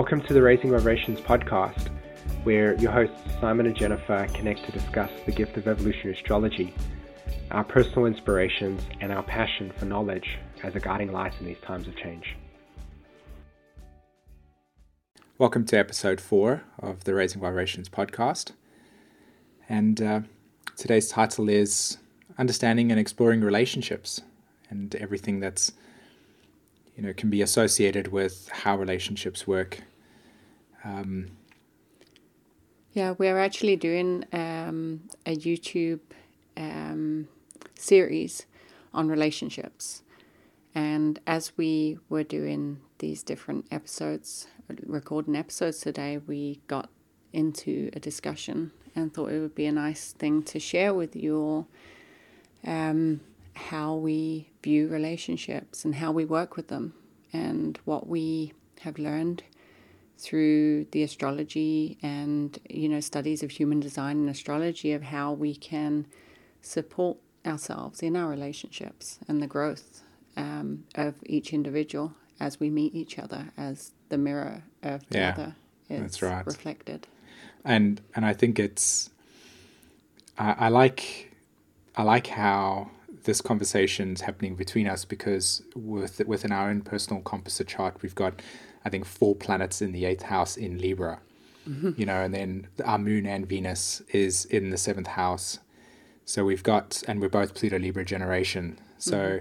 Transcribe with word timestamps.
Welcome 0.00 0.22
to 0.22 0.32
the 0.32 0.40
Raising 0.40 0.70
Vibrations 0.70 1.20
podcast, 1.20 1.90
where 2.44 2.74
your 2.76 2.90
hosts 2.90 3.20
Simon 3.38 3.66
and 3.66 3.76
Jennifer 3.76 4.26
connect 4.32 4.64
to 4.64 4.72
discuss 4.72 5.10
the 5.26 5.30
gift 5.30 5.58
of 5.58 5.68
evolutionary 5.68 6.16
astrology, 6.16 6.72
our 7.50 7.64
personal 7.64 8.06
inspirations, 8.06 8.80
and 9.02 9.12
our 9.12 9.22
passion 9.22 9.70
for 9.76 9.84
knowledge 9.84 10.38
as 10.62 10.74
a 10.74 10.80
guiding 10.80 11.12
light 11.12 11.34
in 11.38 11.44
these 11.44 11.60
times 11.60 11.86
of 11.86 11.94
change. 11.96 12.34
Welcome 15.36 15.66
to 15.66 15.76
episode 15.76 16.18
four 16.18 16.62
of 16.78 17.04
the 17.04 17.12
Raising 17.12 17.42
Vibrations 17.42 17.90
podcast. 17.90 18.52
And 19.68 20.00
uh, 20.00 20.20
today's 20.78 21.10
title 21.10 21.50
is 21.50 21.98
Understanding 22.38 22.90
and 22.90 22.98
Exploring 22.98 23.42
Relationships 23.42 24.22
and 24.70 24.94
everything 24.94 25.40
that's 25.40 25.72
you 26.96 27.02
know 27.02 27.12
can 27.12 27.28
be 27.28 27.42
associated 27.42 28.08
with 28.08 28.48
how 28.48 28.78
relationships 28.78 29.46
work. 29.46 29.82
Um, 30.84 31.28
yeah, 32.92 33.14
we're 33.18 33.38
actually 33.38 33.76
doing 33.76 34.24
um, 34.32 35.02
a 35.26 35.36
YouTube 35.36 36.00
um, 36.56 37.28
series 37.74 38.46
on 38.92 39.08
relationships, 39.08 40.02
and 40.74 41.20
as 41.26 41.52
we 41.56 41.98
were 42.08 42.24
doing 42.24 42.80
these 42.98 43.22
different 43.22 43.66
episodes, 43.70 44.48
recording 44.86 45.36
episodes 45.36 45.78
today, 45.80 46.18
we 46.26 46.60
got 46.66 46.90
into 47.32 47.90
a 47.92 48.00
discussion 48.00 48.72
and 48.94 49.12
thought 49.12 49.30
it 49.30 49.40
would 49.40 49.54
be 49.54 49.66
a 49.66 49.72
nice 49.72 50.12
thing 50.12 50.42
to 50.42 50.58
share 50.58 50.92
with 50.92 51.14
you 51.14 51.36
all 51.36 51.68
um, 52.66 53.20
how 53.54 53.94
we 53.94 54.50
view 54.62 54.88
relationships 54.88 55.84
and 55.84 55.96
how 55.96 56.10
we 56.10 56.24
work 56.24 56.56
with 56.56 56.68
them 56.68 56.94
and 57.32 57.78
what 57.84 58.06
we 58.08 58.52
have 58.80 58.98
learned 58.98 59.42
through 60.20 60.86
the 60.92 61.02
astrology 61.02 61.98
and 62.02 62.58
you 62.68 62.88
know 62.88 63.00
studies 63.00 63.42
of 63.42 63.50
human 63.52 63.80
design 63.80 64.18
and 64.18 64.30
astrology 64.30 64.92
of 64.92 65.02
how 65.02 65.32
we 65.32 65.54
can 65.54 66.06
support 66.62 67.18
ourselves 67.46 68.02
in 68.02 68.16
our 68.16 68.28
relationships 68.28 69.18
and 69.28 69.42
the 69.42 69.46
growth 69.46 70.02
um, 70.36 70.84
of 70.94 71.14
each 71.26 71.52
individual 71.54 72.12
as 72.40 72.60
we 72.60 72.70
meet 72.70 72.94
each 72.94 73.18
other 73.18 73.46
as 73.56 73.92
the 74.10 74.18
mirror 74.18 74.62
of 74.82 75.08
the 75.10 75.16
Yeah, 75.18 75.32
other 75.32 75.56
is 75.88 76.00
that's 76.02 76.22
right. 76.22 76.46
reflected 76.46 77.08
and 77.64 78.00
and 78.14 78.26
I 78.26 78.34
think 78.34 78.58
it's 78.58 79.10
I, 80.38 80.54
I 80.66 80.68
like 80.68 81.32
I 81.96 82.02
like 82.02 82.28
how 82.28 82.90
this 83.24 83.40
conversation's 83.40 84.22
happening 84.22 84.56
between 84.56 84.86
us 84.86 85.04
because 85.04 85.62
with 85.74 86.20
within 86.26 86.52
our 86.52 86.70
own 86.70 86.82
personal 86.82 87.22
composite 87.22 87.68
chart 87.68 88.02
we've 88.02 88.14
got 88.14 88.40
I 88.84 88.88
think 88.88 89.04
four 89.04 89.34
planets 89.34 89.82
in 89.82 89.92
the 89.92 90.04
eighth 90.04 90.22
house 90.22 90.56
in 90.56 90.78
Libra, 90.78 91.20
you 91.98 92.06
know, 92.06 92.22
and 92.22 92.34
then 92.34 92.68
our 92.84 92.98
moon 92.98 93.26
and 93.26 93.46
Venus 93.46 94.02
is 94.08 94.44
in 94.46 94.70
the 94.70 94.78
seventh 94.78 95.08
house. 95.08 95.58
So 96.24 96.44
we've 96.44 96.62
got 96.62 97.02
and 97.06 97.20
we're 97.20 97.28
both 97.28 97.54
Pluto 97.54 97.78
Libra 97.78 98.04
generation. 98.04 98.78
So 98.98 99.40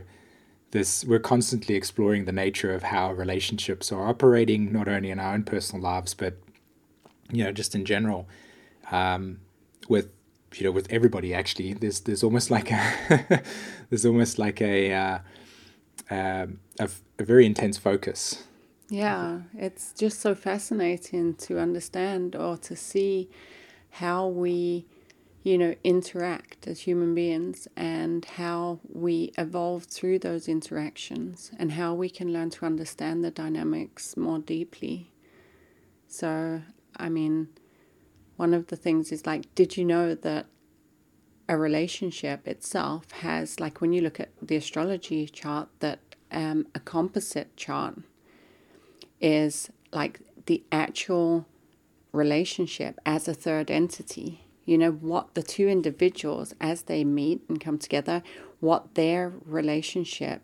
this 0.71 1.03
we're 1.05 1.19
constantly 1.19 1.75
exploring 1.75 2.25
the 2.25 2.31
nature 2.31 2.73
of 2.73 2.83
how 2.83 3.11
relationships 3.13 3.91
are 3.91 4.07
operating 4.07 4.71
not 4.71 4.87
only 4.87 5.09
in 5.09 5.19
our 5.19 5.33
own 5.33 5.43
personal 5.43 5.81
lives 5.81 6.13
but 6.13 6.37
you 7.31 7.43
know 7.43 7.51
just 7.51 7.73
in 7.73 7.85
general 7.85 8.27
um, 8.91 9.39
with 9.87 10.09
you 10.55 10.63
know 10.63 10.71
with 10.71 10.91
everybody 10.91 11.33
actually 11.33 11.73
there's 11.73 12.01
there's 12.01 12.23
almost 12.23 12.51
like 12.51 12.71
a 12.71 13.43
there's 13.89 14.05
almost 14.05 14.37
like 14.37 14.61
a 14.61 14.93
uh, 14.93 15.19
um, 16.11 16.59
a, 16.79 16.89
a 17.17 17.23
very 17.23 17.45
intense 17.45 17.77
focus 17.77 18.43
Yeah, 18.89 19.41
it's 19.53 19.93
just 19.93 20.19
so 20.19 20.33
fascinating 20.33 21.35
to 21.35 21.59
understand 21.59 22.35
or 22.35 22.57
to 22.57 22.75
see 22.75 23.29
how 23.91 24.27
we, 24.27 24.85
you 25.43 25.57
know, 25.57 25.75
interact 25.83 26.67
as 26.67 26.81
human 26.81 27.13
beings 27.13 27.67
and 27.75 28.25
how 28.25 28.79
we 28.91 29.31
evolve 29.37 29.83
through 29.83 30.19
those 30.19 30.47
interactions 30.47 31.51
and 31.59 31.73
how 31.73 31.93
we 31.93 32.09
can 32.09 32.33
learn 32.33 32.49
to 32.51 32.65
understand 32.65 33.23
the 33.23 33.31
dynamics 33.31 34.17
more 34.17 34.39
deeply. 34.39 35.11
So, 36.07 36.61
I 36.97 37.09
mean, 37.09 37.49
one 38.37 38.53
of 38.53 38.67
the 38.67 38.77
things 38.77 39.11
is 39.11 39.25
like, 39.25 39.53
did 39.55 39.77
you 39.77 39.85
know 39.85 40.15
that 40.15 40.47
a 41.47 41.57
relationship 41.57 42.47
itself 42.47 43.11
has, 43.11 43.59
like, 43.59 43.81
when 43.81 43.93
you 43.93 44.01
look 44.01 44.19
at 44.19 44.29
the 44.41 44.55
astrology 44.55 45.27
chart, 45.27 45.69
that 45.79 45.99
um, 46.31 46.67
a 46.75 46.79
composite 46.79 47.55
chart 47.57 47.95
is 49.21 49.69
like 49.91 50.21
the 50.45 50.63
actual 50.71 51.45
relationship 52.11 52.99
as 53.05 53.27
a 53.27 53.33
third 53.33 53.69
entity. 53.69 54.45
You 54.65 54.77
know, 54.77 54.91
what 54.91 55.33
the 55.33 55.43
two 55.43 55.67
individuals, 55.67 56.53
as 56.61 56.83
they 56.83 57.03
meet 57.03 57.41
and 57.49 57.59
come 57.59 57.79
together, 57.79 58.21
what 58.59 58.95
their 58.95 59.33
relationship 59.45 60.41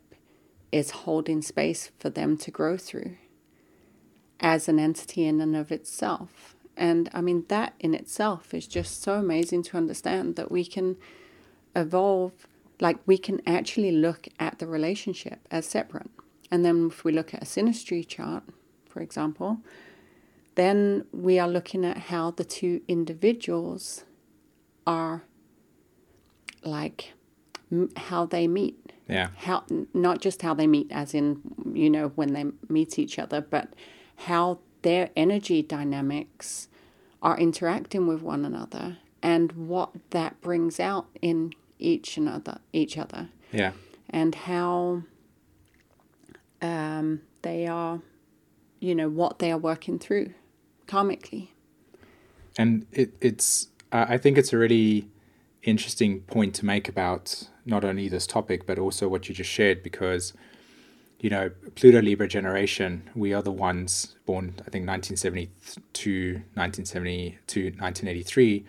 is 0.72 0.92
holding 0.92 1.42
space 1.42 1.92
for 2.00 2.10
them 2.10 2.38
to 2.38 2.52
grow 2.52 2.76
through 2.76 3.18
as 4.40 4.68
an 4.68 4.80
entity 4.80 5.26
in 5.26 5.40
and 5.42 5.56
of 5.56 5.72
itself. 5.72 6.56
And 6.76 7.10
I 7.14 7.22
mean, 7.22 7.46
that 7.48 7.74
in 7.80 7.94
itself 7.94 8.54
is 8.54 8.68
just 8.68 9.02
so 9.02 9.14
amazing 9.14 9.64
to 9.64 9.78
understand 9.78 10.36
that 10.36 10.52
we 10.52 10.66
can 10.66 10.98
evolve, 11.76 12.48
like, 12.80 12.98
we 13.06 13.18
can 13.18 13.42
actually 13.48 13.92
look 13.92 14.28
at 14.40 14.60
the 14.60 14.68
relationship 14.68 15.40
as 15.50 15.66
separate. 15.66 16.10
And 16.52 16.66
then 16.66 16.88
if 16.88 17.04
we 17.04 17.12
look 17.12 17.34
at 17.34 17.44
a 17.44 17.46
synastry 17.46 18.06
chart, 18.06 18.44
for 18.96 19.02
example, 19.02 19.58
then 20.56 21.04
we 21.12 21.38
are 21.38 21.50
looking 21.50 21.84
at 21.84 21.98
how 21.98 22.32
the 22.32 22.46
two 22.46 22.80
individuals 22.88 24.06
are 24.88 25.24
like 26.64 27.12
m- 27.70 27.92
how 27.98 28.26
they 28.26 28.48
meet. 28.48 28.94
Yeah. 29.10 29.32
How 29.36 29.66
not 29.94 30.22
just 30.22 30.44
how 30.44 30.54
they 30.54 30.66
meet 30.66 30.88
as 30.92 31.14
in 31.14 31.42
you 31.74 31.90
know 31.90 32.14
when 32.16 32.32
they 32.32 32.46
meet 32.70 32.98
each 32.98 33.20
other 33.20 33.42
but 33.42 33.74
how 34.16 34.60
their 34.82 35.10
energy 35.18 35.62
dynamics 35.62 36.70
are 37.22 37.38
interacting 37.38 38.08
with 38.08 38.22
one 38.22 38.46
another 38.46 39.00
and 39.22 39.52
what 39.52 39.90
that 40.12 40.40
brings 40.40 40.80
out 40.80 41.08
in 41.22 41.52
each 41.80 42.16
another 42.16 42.60
each 42.72 42.98
other. 42.98 43.28
Yeah. 43.52 43.74
And 44.10 44.34
how 44.36 45.04
um, 46.62 47.22
they 47.42 47.68
are 47.68 48.00
you 48.86 48.96
know 48.96 49.10
what 49.10 49.40
they 49.40 49.52
are 49.52 49.58
working 49.58 49.98
through 50.00 50.34
karmically. 50.88 51.50
And 52.58 52.86
it, 52.92 53.14
it's 53.20 53.70
I 53.92 54.16
I 54.16 54.18
think 54.18 54.38
it's 54.38 54.54
a 54.54 54.58
really 54.58 55.10
interesting 55.64 56.22
point 56.22 56.54
to 56.56 56.66
make 56.66 56.88
about 56.88 57.50
not 57.66 57.84
only 57.84 58.08
this 58.08 58.28
topic 58.28 58.68
but 58.68 58.78
also 58.78 59.08
what 59.08 59.28
you 59.28 59.34
just 59.34 59.50
shared 59.50 59.82
because 59.82 60.34
you 61.20 61.30
know 61.30 61.50
Pluto 61.74 62.02
Libra 62.02 62.28
generation 62.28 63.10
we 63.16 63.34
are 63.34 63.42
the 63.42 63.52
ones 63.52 64.16
born 64.28 64.54
I 64.60 64.70
think 64.70 64.88
1972 64.88 66.34
1972 66.54 67.64
1983 67.80 68.66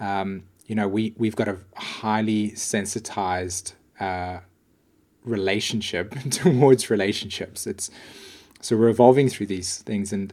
um, 0.00 0.42
you 0.66 0.74
know 0.74 0.88
we 0.88 1.14
we've 1.16 1.36
got 1.36 1.46
a 1.46 1.58
highly 1.76 2.52
sensitized 2.56 3.74
uh, 4.00 4.40
relationship 5.24 6.14
towards 6.30 6.90
relationships. 6.90 7.66
It's 7.66 7.90
so 8.64 8.78
we're 8.78 8.88
evolving 8.88 9.28
through 9.28 9.46
these 9.46 9.78
things 9.82 10.10
and 10.10 10.32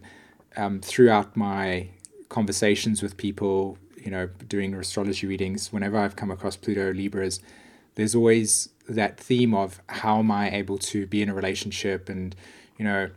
um, 0.56 0.80
throughout 0.80 1.36
my 1.36 1.89
conversations 2.30 3.01
with 3.01 3.18
people 3.18 3.78
you 3.98 4.10
know 4.10 4.30
doing 4.48 4.74
astrology 4.74 5.28
readings 5.28 5.74
whenever 5.74 5.98
i've 5.98 6.16
come 6.16 6.31
across 6.31 6.56
pluto 6.56 6.94
libras 6.94 7.42
there's 7.95 8.16
always 8.16 8.69
that 8.88 9.19
theme 9.19 9.54
of 9.54 9.81
how 9.88 10.19
am 10.19 10.31
i 10.31 10.50
able 10.50 10.78
to 10.78 11.06
be 11.07 11.22
in 11.22 11.28
a 11.28 11.33
relationship 11.33 12.07
and 12.07 12.36
you 12.78 12.86
know 12.86 13.10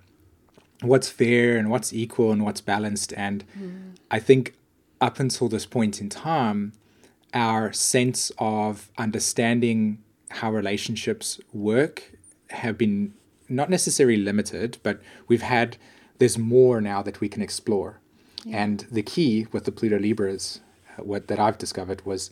what's 0.82 1.08
fair 1.08 1.56
and 1.56 1.70
what's 1.70 1.92
equal 1.92 2.30
and 2.30 2.44
what's 2.44 2.60
balanced. 2.60 3.12
And 3.16 3.44
i 4.10 4.18
think 4.18 4.54
up 5.00 5.20
until 5.20 5.48
this 5.48 5.64
point 5.64 6.00
in 6.00 6.08
time 6.08 6.72
our 7.32 7.72
sense 7.72 8.30
of 8.38 8.90
understanding 8.98 9.98
how 10.30 10.50
relationships 10.52 11.40
work 11.52 12.12
have 12.50 12.76
been 12.76 13.14
not 13.48 13.70
necessarily 13.70 14.16
limited, 14.16 14.78
but 14.82 15.00
we've 15.28 15.42
had 15.42 15.76
there's 16.18 16.38
more 16.38 16.80
now 16.80 17.02
that 17.02 17.20
we 17.20 17.28
can 17.28 17.42
explore. 17.42 18.00
And 18.50 18.86
the 18.90 19.02
key 19.02 19.46
with 19.52 19.64
the 19.64 19.72
Pluto 19.72 19.98
Libras, 19.98 20.60
uh, 20.98 21.02
what 21.02 21.28
that 21.28 21.40
I've 21.40 21.56
discovered 21.56 22.04
was 22.04 22.30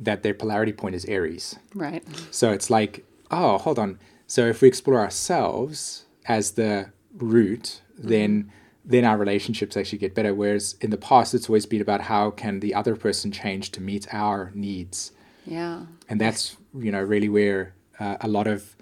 that 0.00 0.22
their 0.22 0.34
polarity 0.34 0.72
point 0.72 0.94
is 0.94 1.04
Aries. 1.04 1.58
right 1.74 2.02
So 2.30 2.50
it's 2.50 2.70
like, 2.70 3.04
oh, 3.30 3.58
hold 3.58 3.78
on. 3.78 3.98
So 4.26 4.46
if 4.46 4.62
we 4.62 4.68
explore 4.68 5.00
ourselves 5.00 6.06
as 6.26 6.52
the 6.52 6.90
root, 7.16 7.82
then 7.98 8.50
then 8.84 9.04
our 9.04 9.16
relationships 9.16 9.76
actually 9.76 9.98
get 9.98 10.14
better. 10.14 10.34
Whereas 10.34 10.74
in 10.80 10.90
the 10.90 10.96
past, 10.96 11.34
it's 11.34 11.48
always 11.48 11.66
been 11.66 11.80
about 11.80 12.00
how 12.00 12.30
can 12.30 12.58
the 12.60 12.74
other 12.74 12.96
person 12.96 13.30
change 13.30 13.70
to 13.72 13.80
meet 13.80 14.12
our 14.12 14.50
needs, 14.54 15.12
yeah 15.46 15.82
and 16.08 16.20
that's 16.20 16.56
you 16.74 16.90
know 16.90 17.00
really 17.00 17.28
where 17.28 17.74
uh, 18.00 18.16
a 18.20 18.28
lot 18.28 18.46
of 18.46 18.74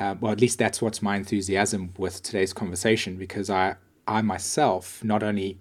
uh, 0.00 0.14
well, 0.18 0.32
at 0.32 0.40
least 0.40 0.58
that's 0.58 0.80
what's 0.80 1.02
my 1.02 1.16
enthusiasm 1.16 1.92
with 1.98 2.22
today's 2.22 2.54
conversation 2.54 3.16
because 3.16 3.50
I 3.50 3.76
I 4.08 4.22
myself 4.22 5.04
not 5.04 5.22
only 5.22 5.58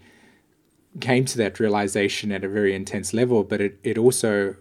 came 1.02 1.26
to 1.26 1.38
that 1.38 1.60
realization 1.60 2.32
at 2.32 2.44
a 2.44 2.50
very 2.50 2.74
intense 2.74 3.14
level, 3.14 3.44
but 3.44 3.60
it, 3.60 3.80
it 3.84 3.98
also 3.98 4.56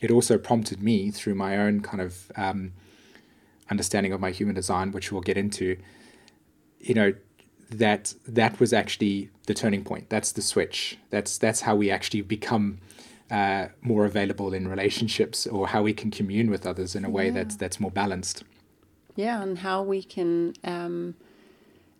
it 0.00 0.10
also 0.10 0.36
prompted 0.36 0.82
me 0.82 1.12
through 1.12 1.36
my 1.36 1.56
own 1.56 1.80
kind 1.80 2.00
of 2.02 2.32
um, 2.36 2.72
understanding 3.70 4.12
of 4.12 4.20
my 4.20 4.32
human 4.32 4.56
design, 4.56 4.90
which 4.90 5.12
we'll 5.12 5.22
get 5.22 5.36
into. 5.36 5.78
You 6.80 6.94
know 6.94 7.14
that 7.70 8.14
that 8.26 8.58
was 8.58 8.72
actually 8.72 9.30
the 9.46 9.54
turning 9.54 9.84
point. 9.84 10.10
That's 10.10 10.32
the 10.32 10.42
switch. 10.42 10.98
That's 11.10 11.38
that's 11.38 11.60
how 11.60 11.76
we 11.76 11.92
actually 11.92 12.22
become 12.22 12.78
uh, 13.30 13.68
more 13.82 14.04
available 14.04 14.52
in 14.52 14.66
relationships, 14.66 15.46
or 15.46 15.68
how 15.68 15.82
we 15.82 15.94
can 15.94 16.10
commune 16.10 16.50
with 16.50 16.66
others 16.66 16.96
in 16.96 17.04
a 17.04 17.08
way 17.10 17.26
yeah. 17.26 17.34
that's 17.34 17.54
that's 17.54 17.78
more 17.78 17.92
balanced. 17.92 18.42
Yeah, 19.14 19.42
and 19.42 19.58
how 19.58 19.82
we 19.82 20.02
can 20.02 20.54
um, 20.64 21.14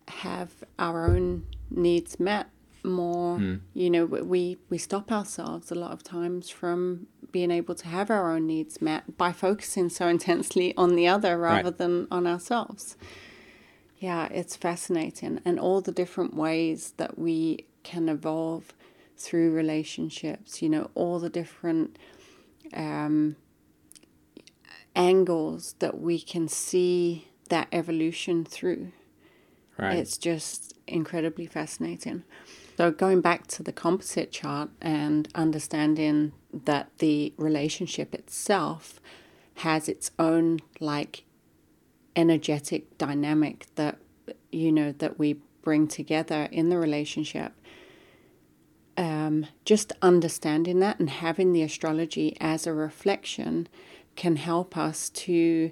have 0.09 0.51
our 0.79 1.07
own 1.07 1.47
needs 1.71 2.19
met 2.21 2.49
more 2.85 3.39
mm. 3.39 3.61
you 3.75 3.89
know 3.89 4.05
we 4.05 4.59
we 4.69 4.79
stop 4.79 5.13
ourselves 5.13 5.71
a 5.71 5.75
lot 5.75 5.93
of 5.93 6.03
times 6.03 6.51
from 6.51 7.07
being 7.31 7.51
able 7.51 7.75
to 7.75 7.87
have 7.87 8.11
our 8.11 8.33
own 8.33 8.47
needs 8.47 8.83
met 8.83 9.17
by 9.17 9.33
focusing 9.33 9.89
so 9.89 10.09
intensely 10.17 10.75
on 10.77 10.97
the 10.97 11.07
other 11.07 11.39
rather 11.39 11.65
right. 11.65 11.79
than 11.79 12.09
on 12.11 12.27
ourselves 12.27 12.97
yeah 13.99 14.27
it's 14.33 14.57
fascinating 14.57 15.41
and 15.45 15.61
all 15.61 15.81
the 15.81 15.93
different 15.93 16.35
ways 16.35 16.95
that 16.97 17.19
we 17.19 17.65
can 17.83 18.09
evolve 18.09 18.75
through 19.17 19.53
relationships 19.53 20.61
you 20.61 20.69
know 20.69 20.91
all 20.95 21.19
the 21.19 21.31
different 21.31 21.97
um, 22.75 23.37
angles 24.95 25.75
that 25.79 26.01
we 26.01 26.21
can 26.21 26.49
see 26.49 27.29
that 27.49 27.69
evolution 27.73 28.45
through 28.45 28.93
right. 29.79 29.97
it's 29.97 30.19
just 30.19 30.75
incredibly 30.87 31.47
fascinating 31.47 32.25
so, 32.77 32.91
going 32.91 33.21
back 33.21 33.47
to 33.49 33.63
the 33.63 33.73
composite 33.73 34.33
chart 34.33 34.71
and 34.81 35.29
understanding 35.35 36.33
that 36.53 36.91
the 36.99 37.35
relationship 37.37 38.15
itself 38.15 39.01
has 39.57 39.89
its 39.89 40.11
own 40.19 40.61
like 40.81 41.25
energetic 42.17 42.97
dynamic 42.99 43.67
that 43.75 43.99
you 44.51 44.73
know 44.73 44.93
that 44.93 45.19
we 45.19 45.37
bring 45.63 45.87
together 45.87 46.49
in 46.51 46.71
the 46.71 46.79
relationship. 46.79 47.53
Um, 48.97 49.47
just 49.65 49.93
understanding 50.03 50.81
that 50.81 50.99
and 50.99 51.09
having 51.09 51.53
the 51.53 51.63
astrology 51.63 52.37
as 52.41 52.67
a 52.67 52.75
reflection 52.75 53.69
can 54.17 54.37
help 54.37 54.77
us 54.77 55.11
to 55.11 55.71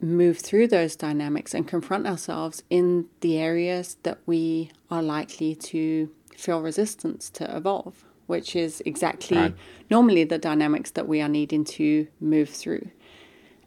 move 0.00 0.38
through 0.38 0.68
those 0.68 0.96
dynamics 0.96 1.54
and 1.54 1.66
confront 1.66 2.06
ourselves 2.06 2.62
in 2.70 3.06
the 3.20 3.38
areas 3.38 3.96
that 4.02 4.18
we 4.26 4.70
are 4.90 5.02
likely 5.02 5.54
to 5.54 6.10
feel 6.36 6.60
resistance 6.60 7.30
to 7.30 7.56
evolve, 7.56 8.04
which 8.26 8.54
is 8.56 8.82
exactly 8.84 9.36
right. 9.36 9.54
normally 9.90 10.24
the 10.24 10.38
dynamics 10.38 10.90
that 10.92 11.08
we 11.08 11.20
are 11.20 11.28
needing 11.28 11.64
to 11.64 12.06
move 12.20 12.50
through. 12.50 12.90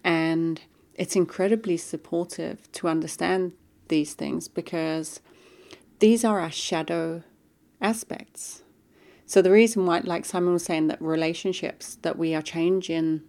And 0.03 0.61
it's 0.95 1.15
incredibly 1.15 1.77
supportive 1.77 2.71
to 2.73 2.87
understand 2.87 3.53
these 3.87 4.13
things 4.13 4.47
because 4.47 5.21
these 5.99 6.23
are 6.23 6.39
our 6.39 6.51
shadow 6.51 7.23
aspects. 7.81 8.63
So 9.25 9.41
the 9.41 9.51
reason 9.51 9.85
why, 9.85 9.99
like 9.99 10.25
Simon 10.25 10.53
was 10.53 10.63
saying, 10.63 10.87
that 10.87 11.01
relationships 11.01 11.97
that 12.01 12.17
we 12.17 12.33
are 12.33 12.41
changing 12.41 13.21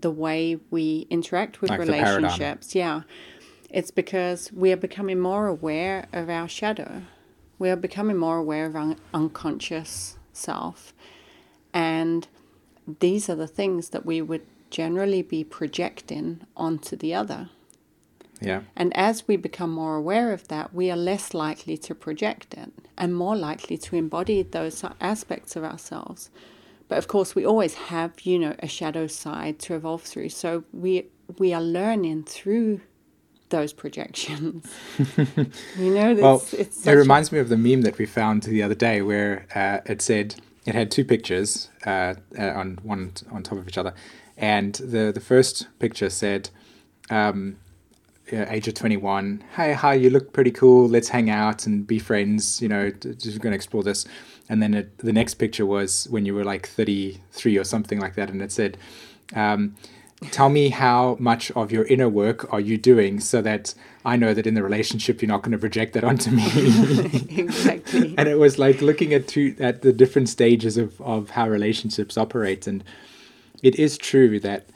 the 0.00 0.10
way 0.10 0.58
we 0.70 1.06
interact 1.10 1.60
with 1.60 1.70
like 1.70 1.80
relationships, 1.80 2.74
yeah, 2.74 3.02
it's 3.70 3.90
because 3.90 4.52
we 4.52 4.72
are 4.72 4.76
becoming 4.76 5.18
more 5.18 5.46
aware 5.46 6.06
of 6.12 6.28
our 6.28 6.48
shadow 6.48 7.02
we 7.58 7.70
are 7.70 7.76
becoming 7.76 8.16
more 8.16 8.38
aware 8.38 8.66
of 8.66 8.76
our 8.76 8.96
unconscious 9.14 10.18
self. 10.32 10.92
And 11.72 12.28
these 13.00 13.28
are 13.28 13.34
the 13.34 13.46
things 13.46 13.90
that 13.90 14.04
we 14.04 14.20
would 14.20 14.42
generally 14.70 15.22
be 15.22 15.44
projecting 15.44 16.42
onto 16.56 16.96
the 16.96 17.14
other. 17.14 17.48
Yeah. 18.40 18.62
And 18.76 18.94
as 18.96 19.26
we 19.26 19.36
become 19.36 19.70
more 19.70 19.96
aware 19.96 20.32
of 20.32 20.48
that, 20.48 20.74
we 20.74 20.90
are 20.90 20.96
less 20.96 21.32
likely 21.32 21.78
to 21.78 21.94
project 21.94 22.52
it 22.54 22.70
and 22.98 23.14
more 23.14 23.36
likely 23.36 23.78
to 23.78 23.96
embody 23.96 24.42
those 24.42 24.84
aspects 25.00 25.56
of 25.56 25.64
ourselves. 25.64 26.30
But 26.88 26.98
of 26.98 27.08
course, 27.08 27.34
we 27.34 27.44
always 27.44 27.74
have, 27.74 28.20
you 28.22 28.38
know, 28.38 28.54
a 28.60 28.68
shadow 28.68 29.06
side 29.06 29.58
to 29.60 29.74
evolve 29.74 30.02
through. 30.02 30.28
So 30.28 30.64
we 30.72 31.06
we 31.38 31.52
are 31.52 31.62
learning 31.62 32.24
through 32.24 32.80
those 33.48 33.72
projections. 33.72 34.66
you 35.78 35.94
know, 35.94 36.14
well, 36.14 36.44
it 36.52 36.86
reminds 36.86 37.32
me 37.32 37.38
of 37.38 37.48
the 37.48 37.56
meme 37.56 37.82
that 37.82 37.98
we 37.98 38.06
found 38.06 38.44
the 38.44 38.62
other 38.62 38.74
day 38.74 39.02
where 39.02 39.46
uh, 39.54 39.80
it 39.90 40.02
said 40.02 40.36
it 40.64 40.74
had 40.74 40.90
two 40.90 41.04
pictures 41.04 41.70
uh, 41.86 42.14
uh, 42.38 42.42
on 42.42 42.78
one 42.82 43.12
on 43.30 43.42
top 43.42 43.58
of 43.58 43.68
each 43.68 43.78
other, 43.78 43.94
and 44.36 44.74
the 44.74 45.12
the 45.12 45.20
first 45.20 45.66
picture 45.78 46.10
said. 46.10 46.50
Um, 47.08 47.58
age 48.32 48.66
of 48.66 48.74
21 48.74 49.44
hey 49.54 49.72
hi 49.72 49.94
you 49.94 50.10
look 50.10 50.32
pretty 50.32 50.50
cool 50.50 50.88
let's 50.88 51.08
hang 51.08 51.30
out 51.30 51.64
and 51.64 51.86
be 51.86 52.00
friends 52.00 52.60
you 52.60 52.68
know 52.68 52.90
just 52.90 53.40
going 53.40 53.52
to 53.52 53.54
explore 53.54 53.84
this 53.84 54.04
and 54.48 54.62
then 54.62 54.74
it, 54.74 54.98
the 54.98 55.12
next 55.12 55.34
picture 55.34 55.66
was 55.66 56.06
when 56.10 56.24
you 56.24 56.34
were 56.34 56.44
like 56.44 56.66
33 56.68 57.56
or 57.56 57.64
something 57.64 57.98
like 57.98 58.14
that 58.14 58.30
and 58.30 58.42
it 58.42 58.52
said 58.52 58.76
um, 59.34 59.74
tell 60.30 60.48
me 60.48 60.70
how 60.70 61.16
much 61.18 61.50
of 61.52 61.70
your 61.70 61.84
inner 61.86 62.08
work 62.08 62.50
are 62.52 62.60
you 62.60 62.78
doing 62.78 63.20
so 63.20 63.42
that 63.42 63.74
I 64.04 64.16
know 64.16 64.32
that 64.34 64.46
in 64.46 64.54
the 64.54 64.62
relationship 64.62 65.20
you're 65.20 65.28
not 65.28 65.42
going 65.42 65.52
to 65.52 65.58
project 65.58 65.92
that 65.94 66.04
onto 66.04 66.30
me. 66.30 66.44
exactly. 67.36 68.14
and 68.18 68.28
it 68.28 68.38
was 68.38 68.58
like 68.58 68.80
looking 68.80 69.12
at 69.12 69.28
two 69.28 69.54
at 69.58 69.82
the 69.82 69.92
different 69.92 70.28
stages 70.28 70.76
of, 70.76 71.00
of 71.00 71.30
how 71.30 71.48
relationships 71.48 72.16
operate. 72.16 72.66
And 72.66 72.82
it 73.62 73.76
is 73.76 73.98
true 73.98 74.40
that, 74.40 74.66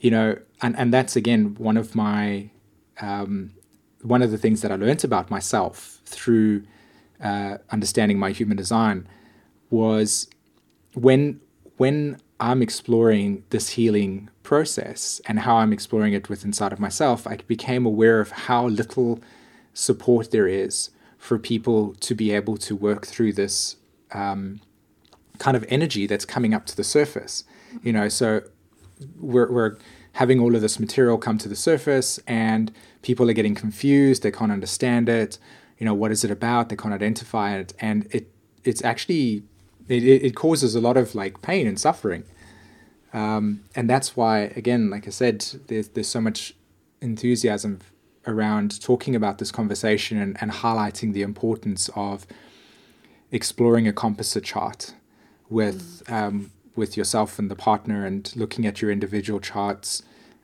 you 0.00 0.10
know, 0.10 0.38
and, 0.62 0.76
and 0.76 0.92
that's 0.92 1.14
again 1.14 1.54
one 1.56 1.76
of 1.76 1.94
my 1.94 2.50
um, 3.00 3.52
one 4.02 4.22
of 4.22 4.30
the 4.30 4.38
things 4.38 4.62
that 4.62 4.72
I 4.72 4.76
learned 4.76 5.04
about 5.04 5.30
myself 5.30 6.00
through 6.04 6.64
uh, 7.22 7.58
understanding 7.70 8.18
my 8.18 8.30
human 8.30 8.56
design 8.56 9.06
was 9.70 10.28
when 10.94 11.40
when 11.76 12.20
I'm 12.40 12.62
exploring 12.62 13.44
this 13.50 13.70
healing 13.70 14.30
process 14.42 15.20
and 15.26 15.40
how 15.40 15.56
I'm 15.56 15.72
exploring 15.72 16.14
it 16.14 16.28
with 16.28 16.44
inside 16.44 16.72
of 16.72 16.80
myself, 16.80 17.26
I 17.26 17.36
became 17.46 17.84
aware 17.86 18.20
of 18.20 18.30
how 18.30 18.66
little 18.66 19.20
support 19.74 20.30
there 20.30 20.46
is 20.46 20.90
for 21.18 21.38
people 21.38 21.94
to 22.00 22.14
be 22.14 22.32
able 22.32 22.56
to 22.56 22.74
work 22.74 23.06
through 23.06 23.34
this 23.34 23.76
um, 24.12 24.60
kind 25.38 25.56
of 25.56 25.64
energy 25.68 26.06
that's 26.06 26.24
coming 26.24 26.54
up 26.54 26.64
to 26.66 26.76
the 26.76 26.84
surface. 26.84 27.44
You 27.82 27.92
know, 27.92 28.08
so 28.08 28.42
we're, 29.18 29.50
we're 29.50 29.76
having 30.12 30.40
all 30.40 30.54
of 30.54 30.62
this 30.62 30.80
material 30.80 31.18
come 31.18 31.38
to 31.38 31.48
the 31.48 31.56
surface 31.56 32.18
and 32.26 32.72
people 33.02 33.28
are 33.30 33.34
getting 33.34 33.54
confused, 33.54 34.22
they 34.22 34.30
can't 34.30 34.50
understand 34.52 35.08
it. 35.08 35.38
You 35.80 35.86
know, 35.86 35.94
what 35.94 36.12
is 36.12 36.22
it 36.22 36.30
about? 36.30 36.68
They 36.68 36.76
can't 36.76 36.94
identify 36.94 37.56
it. 37.56 37.74
And 37.80 38.06
it 38.14 38.30
it's 38.62 38.84
actually 38.84 39.42
it, 39.88 40.04
it 40.04 40.36
causes 40.36 40.76
a 40.76 40.80
lot 40.80 40.96
of 40.96 41.16
like 41.16 41.42
pain 41.42 41.66
and 41.66 41.80
suffering. 41.80 42.22
Um, 43.12 43.64
and 43.74 43.90
that's 43.90 44.16
why, 44.16 44.52
again, 44.54 44.88
like 44.88 45.08
I 45.08 45.10
said, 45.10 45.44
there's, 45.66 45.88
there's 45.88 46.06
so 46.06 46.20
much 46.20 46.54
enthusiasm 47.00 47.80
around 48.26 48.80
talking 48.80 49.16
about 49.16 49.38
this 49.38 49.50
conversation 49.50 50.20
and, 50.20 50.36
and 50.40 50.52
highlighting 50.52 51.12
the 51.12 51.22
importance 51.22 51.90
of 51.96 52.24
exploring 53.32 53.88
a 53.88 53.92
composite 53.92 54.44
chart 54.44 54.94
with 55.48 56.04
mm. 56.06 56.12
um, 56.12 56.52
with 56.76 56.96
yourself 56.96 57.38
and 57.38 57.50
the 57.50 57.56
partner 57.56 58.06
and 58.06 58.32
looking 58.36 58.64
at 58.64 58.80
your 58.80 58.90
individual 58.90 59.40
charts 59.40 60.02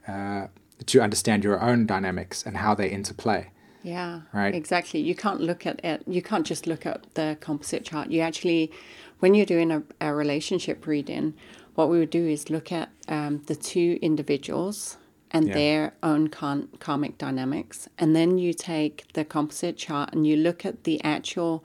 uh, 0.08 0.48
to 0.84 1.00
understand 1.00 1.44
your 1.44 1.60
own 1.62 1.86
dynamics 1.86 2.44
and 2.44 2.56
how 2.58 2.74
they 2.74 2.88
interplay. 2.90 3.48
Yeah, 3.86 4.22
right. 4.32 4.52
Exactly. 4.52 4.98
You 4.98 5.14
can't 5.14 5.40
look 5.40 5.64
at 5.64 5.84
it. 5.84 6.02
You 6.08 6.20
can't 6.20 6.44
just 6.44 6.66
look 6.66 6.84
at 6.86 7.04
the 7.14 7.36
composite 7.40 7.84
chart. 7.84 8.10
You 8.10 8.20
actually 8.20 8.72
when 9.20 9.34
you're 9.34 9.46
doing 9.46 9.70
a, 9.70 9.82
a 10.00 10.12
relationship 10.12 10.86
reading, 10.86 11.34
what 11.74 11.88
we 11.88 11.98
would 11.98 12.10
do 12.10 12.26
is 12.26 12.50
look 12.50 12.72
at 12.72 12.90
um, 13.08 13.42
the 13.46 13.54
two 13.54 13.98
individuals 14.02 14.98
and 15.30 15.48
yeah. 15.48 15.54
their 15.54 15.94
own 16.02 16.28
con- 16.28 16.68
karmic 16.80 17.16
dynamics. 17.16 17.88
And 17.96 18.14
then 18.14 18.38
you 18.38 18.52
take 18.52 19.12
the 19.12 19.24
composite 19.24 19.76
chart 19.76 20.12
and 20.12 20.26
you 20.26 20.36
look 20.36 20.66
at 20.66 20.84
the 20.84 21.02
actual 21.04 21.64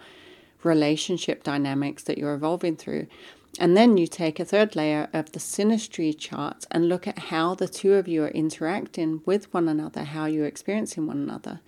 relationship 0.63 1.44
dynamics 1.44 2.04
that 2.04 2.18
you're 2.18 2.36
evolving 2.36 2.75
through. 2.75 3.08
And 3.60 3.75
then 3.75 3.98
you 3.98 4.08
take 4.08 4.40
a 4.40 4.46
third 4.46 4.75
layer 4.75 5.10
of 5.12 5.32
the 5.34 5.40
synastry 5.40 6.18
chart 6.18 6.66
and 6.72 6.88
look 6.88 7.08
at 7.08 7.20
how 7.20 7.56
the 7.56 7.68
two 7.68 7.94
of 7.96 8.08
you 8.08 8.24
are 8.24 8.30
interacting 8.30 9.22
with 9.25 9.54
one 9.54 9.68
another, 9.68 10.04
how 10.04 10.25
you're 10.25 10.46
experiencing 10.46 11.08
one 11.08 11.18
another. 11.18 11.60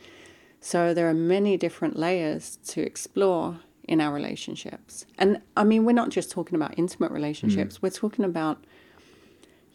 So 0.64 0.94
there 0.94 1.10
are 1.10 1.14
many 1.14 1.58
different 1.58 1.98
layers 1.98 2.58
to 2.68 2.82
explore 2.82 3.60
in 3.86 4.00
our 4.00 4.14
relationships. 4.14 5.06
And 5.18 5.42
I 5.58 5.66
mean, 5.66 5.84
we're 5.84 5.92
not 5.92 6.10
just 6.10 6.32
talking 6.32 6.56
about 6.56 6.74
intimate 6.78 7.12
relationships, 7.12 7.78
mm. 7.78 7.82
we're 7.82 7.90
talking 7.90 8.24
about, 8.24 8.64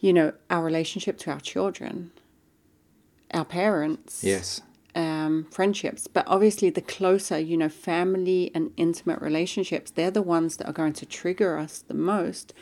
you 0.01 0.15
know, 0.15 0.33
our 0.49 0.65
relationship 0.65 1.19
to 1.19 1.31
our 1.31 1.41
children, 1.41 2.11
our 3.33 3.45
parents. 3.45 4.25
Yes. 4.25 4.61
Um, 4.61 4.69
um, 4.99 5.47
friendships. 5.51 6.07
But 6.07 6.27
obviously, 6.27 6.71
the 6.71 6.81
closer, 6.81 7.39
you 7.39 7.57
know, 7.57 7.69
family 7.69 8.51
and 8.55 8.73
intimate 8.77 9.21
relationships, 9.21 9.91
they're 9.91 10.11
the 10.11 10.23
ones 10.23 10.57
that 10.57 10.67
are 10.67 10.73
going 10.73 10.95
to 10.95 11.07
trigger 11.07 11.59
us 11.59 11.85
the 11.87 11.95
most 11.95 12.55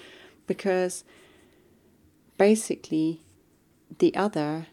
because 0.46 1.04
basically 2.36 3.22
the 3.98 4.14
other 4.16 4.66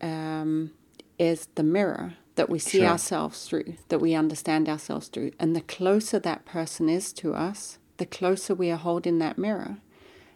um, 0.00 0.72
is 1.18 1.48
the 1.54 1.62
mirror 1.62 2.14
that 2.36 2.48
we 2.48 2.58
see 2.58 2.78
Sure. 2.78 2.88
ourselves 2.88 3.46
through, 3.48 3.74
that 3.88 3.98
we 4.00 4.14
understand 4.14 4.68
ourselves 4.68 5.08
through. 5.08 5.32
And 5.38 5.56
the 5.56 5.60
closer 5.60 6.18
that 6.20 6.44
person 6.44 6.88
is 6.88 7.12
to 7.14 7.34
us, 7.34 7.78
the 7.96 8.06
closer 8.06 8.54
we 8.54 8.70
are 8.70 8.76
holding 8.76 9.18
that 9.18 9.38
mirror. 9.38 9.78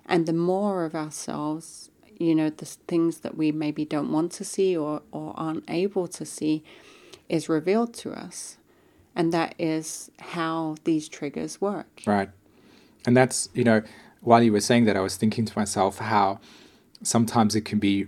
And 0.07 0.27
the 0.27 0.33
more 0.33 0.85
of 0.85 0.95
ourselves, 0.95 1.91
you 2.19 2.35
know, 2.35 2.51
the 2.51 2.67
things 2.67 3.21
that 3.21 3.37
we 3.37 3.53
maybe 3.53 3.85
don't 3.85 4.11
want 4.11 4.33
to 4.33 4.45
see 4.45 4.77
or, 4.77 5.03
or 5.13 5.35
aren't 5.37 5.71
able 5.71 6.09
to 6.09 6.25
see 6.25 6.65
is 7.29 7.49
revealed 7.49 7.95
to 7.95 8.13
us. 8.13 8.57
And 9.15 9.33
that 9.33 9.55
is 9.59 10.11
how 10.19 10.77
these 10.85 11.09
triggers 11.09 11.61
work. 11.61 12.03
Right. 12.07 12.31
And 13.07 13.17
that's, 13.17 13.49
you 13.55 13.65
know, 13.65 13.83
while 14.21 14.43
you 14.43 14.53
were 14.53 14.61
saying 14.61 14.85
that, 14.87 14.97
I 14.97 15.01
was 15.01 15.17
thinking 15.17 15.45
to 15.45 15.59
myself 15.59 15.99
how 15.99 16.41
sometimes 17.03 17.55
it 17.55 17.65
can 17.65 17.79
be 17.79 18.07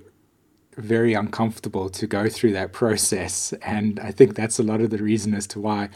very 0.77 1.15
uncomfortable 1.15 1.91
to 1.91 2.07
go 2.07 2.29
through 2.29 2.53
that 2.53 2.73
process. 2.73 3.53
And 3.63 4.01
I 4.01 4.11
think 4.11 4.35
that's 4.35 4.59
a 4.59 4.63
lot 4.63 4.81
of 4.81 4.91
the 4.91 4.99
reason 5.03 5.35
as 5.35 5.47
to 5.49 5.61
why 5.61 5.91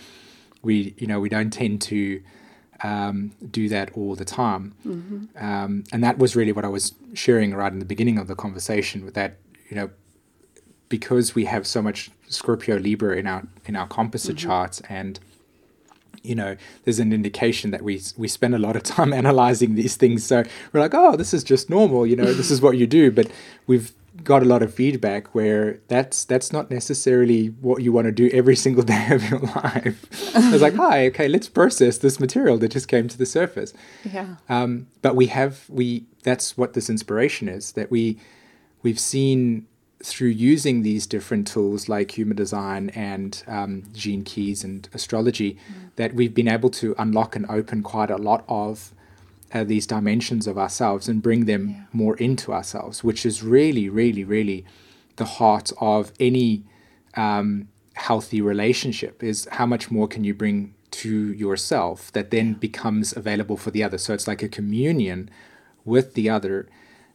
we, 0.63 0.95
you 0.99 1.07
know, 1.07 1.21
we 1.21 1.29
don't 1.29 1.51
tend 1.51 1.81
to 1.83 2.23
um, 2.83 3.33
do 3.51 3.69
that 3.71 3.93
all 3.97 4.15
the 4.15 4.25
time. 4.25 4.75
Um, 5.39 5.85
and 5.93 6.05
that 6.05 6.19
was 6.19 6.37
really 6.37 6.53
what 6.53 6.65
I 6.65 6.69
was 6.69 6.95
sharing 7.15 7.55
right 7.55 7.73
in 7.73 7.79
the 7.79 7.87
beginning 7.87 8.19
of 8.19 8.27
the 8.27 8.35
conversation 8.35 9.05
with 9.05 9.15
that, 9.15 9.39
you 9.71 9.77
know, 9.77 9.91
because 10.89 11.35
we 11.35 11.47
have 11.47 11.67
so 11.67 11.81
much 11.83 12.11
Scorpio 12.29 12.77
Libra 12.77 13.17
in 13.17 13.27
our 13.27 13.47
in 13.65 13.77
our 13.77 13.87
composite 13.87 14.37
charts 14.37 14.81
and 14.89 15.19
you 16.23 16.35
know, 16.35 16.57
there's 16.85 16.99
an 16.99 17.13
indication 17.13 17.71
that 17.71 17.83
we 17.83 18.01
we 18.17 18.29
spend 18.29 18.55
a 18.55 18.59
lot 18.59 18.77
of 18.77 18.83
time 18.83 19.13
analyzing 19.23 19.75
these 19.75 19.97
things. 19.97 20.25
So 20.25 20.43
we're 20.73 20.81
like, 20.81 20.95
oh, 20.95 21.17
this 21.17 21.33
is 21.33 21.45
just 21.45 21.71
normal, 21.71 22.07
you 22.07 22.17
know, 22.17 22.33
this 22.33 22.51
is 22.51 22.61
what 22.61 22.77
you 22.77 22.87
do. 22.87 23.11
But 23.11 23.31
we've 23.67 23.93
got 24.25 24.43
a 24.43 24.45
lot 24.45 24.63
of 24.63 24.75
feedback 24.75 25.35
where 25.35 25.81
that's 25.89 26.25
that's 26.25 26.53
not 26.53 26.71
necessarily 26.71 27.49
what 27.49 27.83
you 27.83 27.93
want 27.93 28.07
to 28.07 28.13
do 28.13 28.31
every 28.33 28.57
single 28.67 28.83
day 28.83 29.09
of 29.11 29.29
your 29.31 29.41
life. 29.41 30.07
it's 30.35 30.63
like, 30.63 30.75
hi, 30.75 31.07
okay, 31.07 31.29
let's 31.29 31.49
process 31.49 31.99
this 31.99 32.21
material 32.21 32.59
that 32.59 32.71
just 32.73 32.89
came 32.89 33.09
to 33.09 33.19
the 33.19 33.27
surface. 33.27 33.73
Yeah. 34.05 34.37
Um, 34.49 34.89
but 35.03 35.17
we 35.17 35.27
have 35.27 35.65
we 35.69 36.07
that's 36.23 36.57
what 36.57 36.75
this 36.75 36.91
inspiration 36.91 37.49
is 37.49 37.73
that 37.73 37.91
we 37.91 38.19
we've 38.83 39.01
seen 39.01 39.67
through 40.03 40.29
using 40.29 40.83
these 40.83 41.07
different 41.07 41.47
tools 41.47 41.89
like 41.89 42.17
human 42.17 42.37
design 42.37 42.91
and 42.91 43.43
um, 43.47 43.83
gene 43.93 44.23
keys 44.23 44.63
and 44.63 44.89
astrology 44.93 45.59
that 45.97 46.15
we've 46.15 46.35
been 46.35 46.49
able 46.49 46.69
to 46.69 46.95
unlock 46.99 47.35
and 47.35 47.47
open 47.49 47.83
quite 47.83 48.11
a 48.11 48.17
lot 48.17 48.45
of 48.47 48.93
uh, 49.55 49.65
these 49.65 49.87
dimensions 49.87 50.47
of 50.47 50.59
ourselves 50.59 51.09
and 51.09 51.23
bring 51.23 51.45
them 51.47 51.69
Yeah. 51.69 51.83
more 51.93 52.17
into 52.17 52.53
ourselves, 52.53 53.05
which 53.05 53.25
is 53.27 53.43
really, 53.43 53.89
really, 53.89 54.25
really 54.25 54.65
the 55.17 55.25
heart 55.25 55.73
of 55.81 56.13
any 56.21 56.65
um, 57.15 57.69
healthy 57.95 58.41
relationship 58.43 59.23
is 59.23 59.49
how 59.53 59.65
much 59.67 59.91
more 59.91 60.07
can 60.09 60.25
you 60.25 60.35
bring 60.35 60.75
to 60.91 61.33
yourself 61.33 62.13
that 62.13 62.31
then 62.31 62.55
becomes 62.55 63.17
available 63.17 63.57
for 63.57 63.71
the 63.71 63.83
other. 63.83 63.99
So 63.99 64.13
it's 64.15 64.29
like 64.29 64.43
a 64.43 64.49
communion 64.49 65.31
with 65.85 66.15
the 66.15 66.29
other, 66.29 66.69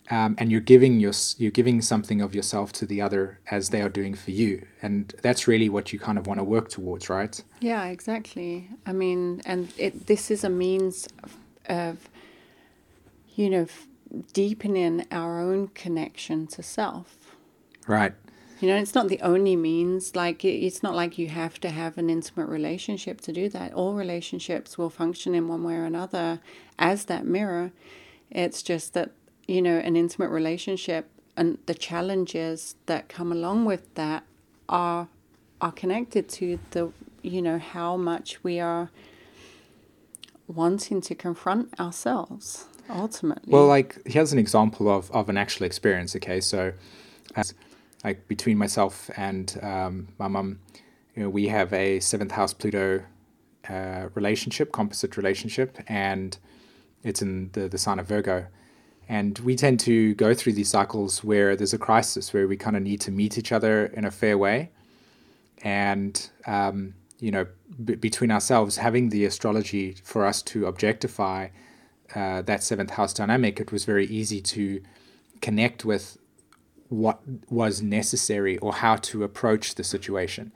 um, 0.10 0.36
and 0.40 0.52
you're 0.52 0.60
giving 0.62 1.00
your 1.00 1.14
you're 1.38 1.52
giving 1.52 1.82
something 1.82 2.22
of 2.22 2.34
yourself 2.36 2.72
to 2.74 2.86
the 2.86 3.02
other 3.02 3.40
as 3.50 3.70
they 3.70 3.82
are 3.82 3.90
doing 3.90 4.14
for 4.16 4.32
you, 4.32 4.66
and 4.82 5.14
that's 5.22 5.48
really 5.48 5.70
what 5.70 5.94
you 5.94 6.00
kind 6.00 6.18
of 6.18 6.26
want 6.28 6.40
to 6.40 6.44
work 6.44 6.70
towards, 6.70 7.10
right? 7.10 7.44
Yeah, 7.60 7.86
exactly. 7.86 8.70
I 8.86 8.94
mean, 8.94 9.42
and 9.46 9.72
it 9.78 10.08
this 10.08 10.32
is 10.32 10.44
a 10.44 10.50
means 10.50 11.08
of, 11.24 11.36
of 11.70 12.10
you 13.36 13.50
know, 13.50 13.64
f- 13.64 13.88
deepening 14.34 15.06
our 15.12 15.40
own 15.40 15.70
connection 15.70 16.48
to 16.48 16.64
self. 16.64 17.36
Right. 17.88 18.14
You 18.60 18.68
know, 18.68 18.78
it's 18.78 18.94
not 18.94 19.08
the 19.08 19.20
only 19.22 19.56
means. 19.56 20.16
Like, 20.16 20.46
it's 20.46 20.84
not 20.84 20.94
like 20.94 21.18
you 21.18 21.30
have 21.30 21.60
to 21.62 21.70
have 21.70 21.98
an 21.98 22.10
intimate 22.10 22.48
relationship 22.48 23.20
to 23.22 23.34
do 23.34 23.50
that. 23.50 23.74
All 23.74 23.96
relationships 23.96 24.78
will 24.78 24.92
function 24.92 25.34
in 25.34 25.48
one 25.48 25.64
way 25.64 25.74
or 25.76 25.86
another 25.86 26.40
as 26.78 27.06
that 27.06 27.26
mirror. 27.26 27.72
It's 28.30 28.62
just 28.62 28.94
that, 28.94 29.12
you 29.48 29.64
know, 29.64 29.78
an 29.80 29.96
intimate 29.96 30.30
relationship 30.30 31.10
and 31.36 31.58
the 31.66 31.74
challenges 31.74 32.76
that 32.86 33.10
come 33.10 33.32
along 33.32 33.66
with 33.66 33.94
that 33.96 34.24
are 34.70 35.08
are 35.60 35.72
connected 35.72 36.28
to 36.28 36.60
the, 36.72 36.92
you 37.22 37.42
know, 37.42 37.60
how 37.60 37.96
much 37.96 38.44
we 38.44 38.60
are 38.60 38.90
wanting 40.48 41.02
to 41.02 41.14
confront 41.14 41.80
ourselves 41.80 42.66
ultimately. 42.90 43.52
Well, 43.52 43.68
like 43.68 43.98
here's 44.06 44.34
an 44.34 44.40
example 44.40 44.90
of, 44.90 45.12
of 45.12 45.30
an 45.30 45.38
actual 45.38 45.66
experience. 45.66 46.16
Okay, 46.16 46.42
so 46.42 46.74
as 47.36 47.54
like 48.04 48.28
between 48.28 48.58
myself 48.58 49.10
and 49.16 49.58
um, 49.62 50.08
my 50.18 50.28
mum, 50.28 50.60
you 51.16 51.24
know, 51.24 51.30
we 51.30 51.48
have 51.48 51.72
a 51.74 52.00
seventh 52.00 52.32
house 52.32 52.54
Pluto 52.54 53.04
uh, 53.70 54.10
relationship, 54.16 54.72
composite 54.72 55.18
relationship, 55.18 55.78
and 55.88 56.38
it's 57.04 57.22
in 57.22 57.50
the 57.54 57.68
the 57.68 57.78
sign 57.78 58.00
of 58.00 58.08
Virgo. 58.08 58.48
And 59.10 59.38
we 59.40 59.56
tend 59.56 59.80
to 59.82 60.14
go 60.16 60.34
through 60.34 60.54
these 60.54 60.70
cycles 60.70 61.22
where 61.22 61.56
there's 61.56 61.74
a 61.74 61.78
crisis, 61.78 62.34
where 62.34 62.48
we 62.48 62.56
kind 62.56 62.78
of 62.78 62.84
need 62.84 63.02
to 63.02 63.12
meet 63.12 63.38
each 63.38 63.52
other 63.52 63.88
in 63.88 64.06
a 64.06 64.12
fair 64.12 64.38
way, 64.38 64.72
and 65.64 66.30
um, 66.46 66.94
you 67.20 67.32
know, 67.32 67.46
b- 67.84 67.96
between 67.96 68.32
ourselves, 68.32 68.78
having 68.78 69.10
the 69.10 69.26
astrology 69.26 69.96
for 70.04 70.26
us 70.26 70.42
to 70.42 70.66
objectify 70.66 71.50
uh, 72.16 72.42
that 72.42 72.64
seventh 72.64 72.92
house 72.92 73.14
dynamic, 73.14 73.60
it 73.60 73.72
was 73.72 73.86
very 73.86 74.06
easy 74.06 74.42
to 74.42 74.82
connect 75.42 75.86
with 75.86 76.18
what 76.90 77.22
was 77.50 77.82
necessary 77.82 78.58
or 78.58 78.74
how 78.74 78.96
to 78.98 79.24
approach 79.24 79.76
the 79.76 79.84
situation. 79.84 80.52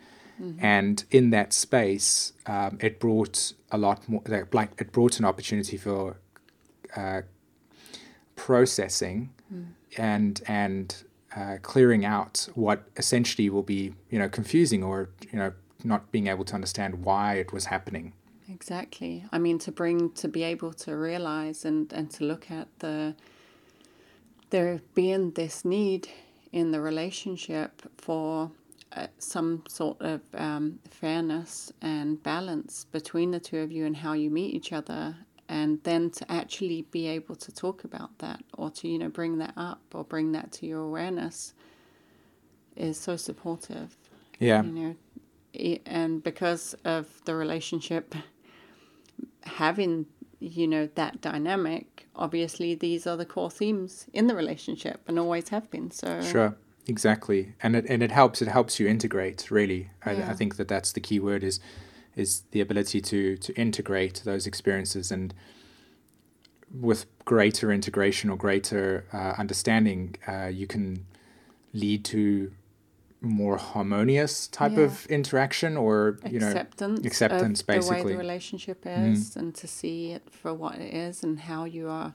And 0.60 1.06
in 1.12 1.30
that 1.30 1.54
space, 1.54 2.34
um, 2.46 2.78
it 2.82 3.00
brought 3.00 3.54
a 3.72 3.78
lot 3.78 4.08
more, 4.10 4.22
like 4.52 4.72
it 4.82 4.92
brought 4.92 5.18
an 5.18 5.26
opportunity 5.26 5.78
for 5.78 6.18
uh, 6.96 7.22
processing 8.36 9.30
and 9.98 10.42
and 10.46 11.04
uh, 11.36 11.58
clearing 11.62 12.04
out 12.04 12.50
what 12.54 12.84
essentially 12.98 13.50
will 13.50 13.64
be 13.64 13.94
you 14.10 14.20
know 14.20 14.28
confusing 14.28 14.84
or 14.84 15.10
you 15.32 15.40
know 15.40 15.54
not 15.84 16.12
being 16.12 16.28
able 16.28 16.44
to 16.44 16.56
understand 16.56 17.06
why 17.06 17.36
it 17.36 17.54
was 17.54 17.66
happening. 17.66 18.14
Exactly. 18.50 19.26
I 19.32 19.40
mean, 19.40 19.60
to 19.60 19.72
bring, 19.72 20.12
to 20.12 20.28
be 20.28 20.44
able 20.44 20.74
to 20.74 20.96
realize 20.96 21.66
and, 21.66 21.92
and 21.94 22.10
to 22.12 22.24
look 22.26 22.52
at 22.52 22.68
the, 22.80 23.16
there 24.50 24.82
being 24.94 25.32
this 25.32 25.66
need 25.66 26.08
in 26.52 26.72
the 26.72 26.80
relationship 26.80 27.82
for 27.98 28.52
uh, 28.96 29.08
some 29.18 29.64
sort 29.68 30.00
of 30.02 30.22
um, 30.36 30.80
fairness 30.90 31.72
and 31.82 32.22
balance 32.24 32.86
between 32.92 33.32
the 33.32 33.40
two 33.40 33.60
of 33.60 33.72
you 33.72 33.86
and 33.86 33.98
how 33.98 34.14
you 34.14 34.30
meet 34.30 34.54
each 34.54 34.72
other. 34.72 35.16
And 35.50 35.82
then 35.84 36.10
to 36.12 36.32
actually 36.32 36.84
be 36.92 37.08
able 37.08 37.36
to 37.36 37.52
talk 37.54 37.84
about 37.84 38.18
that 38.20 38.42
or 38.58 38.70
to, 38.72 38.88
you 38.88 38.98
know, 38.98 39.10
bring 39.10 39.38
that 39.40 39.54
up 39.58 39.82
or 39.94 40.04
bring 40.04 40.32
that 40.32 40.52
to 40.54 40.66
your 40.66 40.82
awareness 40.82 41.54
is 42.76 43.00
so 43.00 43.16
supportive 43.16 43.96
Yeah. 44.40 44.64
you 44.64 44.72
know 44.72 44.96
and 45.86 46.22
because 46.22 46.76
of 46.84 47.08
the 47.26 47.34
relationship 47.36 48.14
having 49.46 50.06
you 50.40 50.68
know 50.68 50.88
that 50.96 51.22
dynamic 51.22 52.08
obviously 52.16 52.76
these 52.76 53.08
are 53.08 53.18
the 53.18 53.26
core 53.26 53.50
themes 53.50 54.06
in 54.14 54.28
the 54.28 54.36
relationship 54.36 55.02
and 55.08 55.18
always 55.18 55.50
have 55.50 55.70
been 55.72 55.90
so 55.90 56.22
Sure, 56.22 56.56
exactly, 56.88 57.54
and 57.62 57.76
it 57.76 57.86
and 57.88 58.04
it 58.04 58.12
helps. 58.12 58.42
It 58.42 58.48
helps 58.48 58.80
you 58.80 58.88
integrate. 58.88 59.50
Really, 59.50 59.90
I, 60.06 60.12
I 60.12 60.34
think 60.34 60.58
that 60.58 60.68
that's 60.68 60.92
the 60.92 61.00
key 61.00 61.20
word 61.20 61.44
is 61.44 61.60
is 62.16 62.44
the 62.52 62.62
ability 62.62 63.02
to 63.02 63.38
to 63.38 63.54
integrate 63.56 64.22
those 64.26 64.48
experiences 64.48 65.12
and 65.12 65.34
with 66.82 67.06
greater 67.26 67.72
integration 67.72 68.30
or 68.30 68.38
greater 68.38 69.06
uh, 69.14 69.34
understanding, 69.38 70.16
uh, 70.28 70.48
you 70.48 70.68
can 70.68 71.06
lead 71.74 72.04
to 72.06 72.52
more 73.26 73.58
harmonious 73.58 74.48
type 74.48 74.74
Yeah. 74.78 74.86
of 74.86 75.06
interaction 75.08 75.78
or 75.78 76.20
you 76.30 76.40
know 76.40 76.48
acceptance 76.48 77.06
acceptance, 77.06 77.62
of 77.62 77.68
the 77.68 77.90
way 77.90 78.04
the 78.04 78.18
relationship 78.18 78.84
Mhm. 78.86 79.12
is 79.12 79.36
and 79.36 79.54
to 79.56 79.68
see 79.68 80.12
it 80.12 80.30
for 80.32 80.54
what 80.54 80.76
it 80.76 80.94
is 80.94 81.24
and 81.24 81.40
how 81.42 81.66
you 81.66 81.90
are 81.90 82.14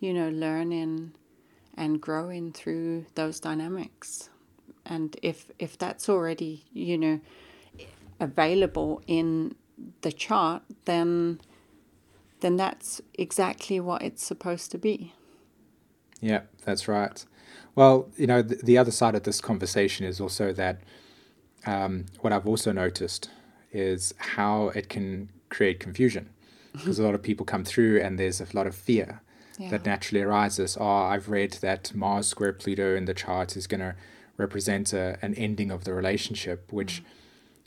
you 0.00 0.12
know 0.12 0.28
learning 0.28 1.12
and 1.76 2.00
growing 2.00 2.52
through 2.52 3.06
those 3.14 3.40
dynamics 3.40 4.30
and 4.84 5.16
if 5.22 5.50
if 5.58 5.76
that's 5.78 6.08
already 6.08 6.64
you 6.72 6.98
know 6.98 7.20
available 8.20 9.02
in 9.06 9.54
the 10.02 10.12
chart 10.12 10.62
then 10.84 11.40
then 12.40 12.56
that's 12.56 13.00
exactly 13.14 13.80
what 13.80 14.02
it's 14.02 14.24
supposed 14.24 14.70
to 14.70 14.78
be 14.78 15.12
Yeah, 16.20 16.42
that's 16.64 16.88
right. 16.88 17.24
Well, 17.74 18.08
you 18.16 18.26
know, 18.26 18.42
the, 18.42 18.56
the 18.56 18.78
other 18.78 18.90
side 18.90 19.14
of 19.14 19.22
this 19.22 19.40
conversation 19.40 20.04
is 20.06 20.20
also 20.20 20.52
that 20.54 20.80
um, 21.66 22.06
what 22.20 22.32
I've 22.32 22.46
also 22.46 22.72
noticed 22.72 23.30
is 23.72 24.14
how 24.18 24.68
it 24.70 24.88
can 24.88 25.28
create 25.48 25.78
confusion 25.80 26.30
because 26.72 26.98
a 26.98 27.02
lot 27.02 27.14
of 27.14 27.22
people 27.22 27.44
come 27.44 27.64
through 27.64 28.00
and 28.00 28.18
there's 28.18 28.40
a 28.40 28.46
lot 28.52 28.66
of 28.66 28.74
fear 28.74 29.20
Yeah. 29.58 29.70
that 29.70 29.84
naturally 29.86 30.22
arises. 30.22 30.76
Oh, 30.80 30.86
I've 30.86 31.28
read 31.28 31.52
that 31.60 31.92
Mars 31.94 32.26
square 32.28 32.52
Pluto 32.52 32.94
in 32.94 33.04
the 33.06 33.14
chart 33.14 33.56
is 33.56 33.66
going 33.66 33.80
to 33.80 33.94
represent 34.36 34.92
a, 34.92 35.18
an 35.22 35.34
ending 35.34 35.70
of 35.72 35.84
the 35.84 35.92
relationship, 35.92 36.72
which 36.72 37.02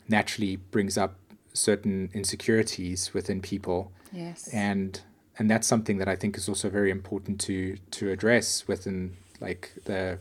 naturally 0.08 0.56
brings 0.56 0.98
up 0.98 1.16
certain 1.54 2.10
insecurities 2.14 3.14
within 3.14 3.42
people, 3.42 3.92
Yes. 4.14 4.48
and 4.54 5.02
and 5.38 5.50
that's 5.50 5.68
something 5.68 5.98
that 5.98 6.08
I 6.08 6.16
think 6.16 6.38
is 6.38 6.48
also 6.50 6.70
very 6.70 6.92
important 6.92 7.40
to 7.42 7.78
to 7.92 8.10
address 8.12 8.68
within 8.68 9.18
like 9.42 9.72
the 9.86 10.20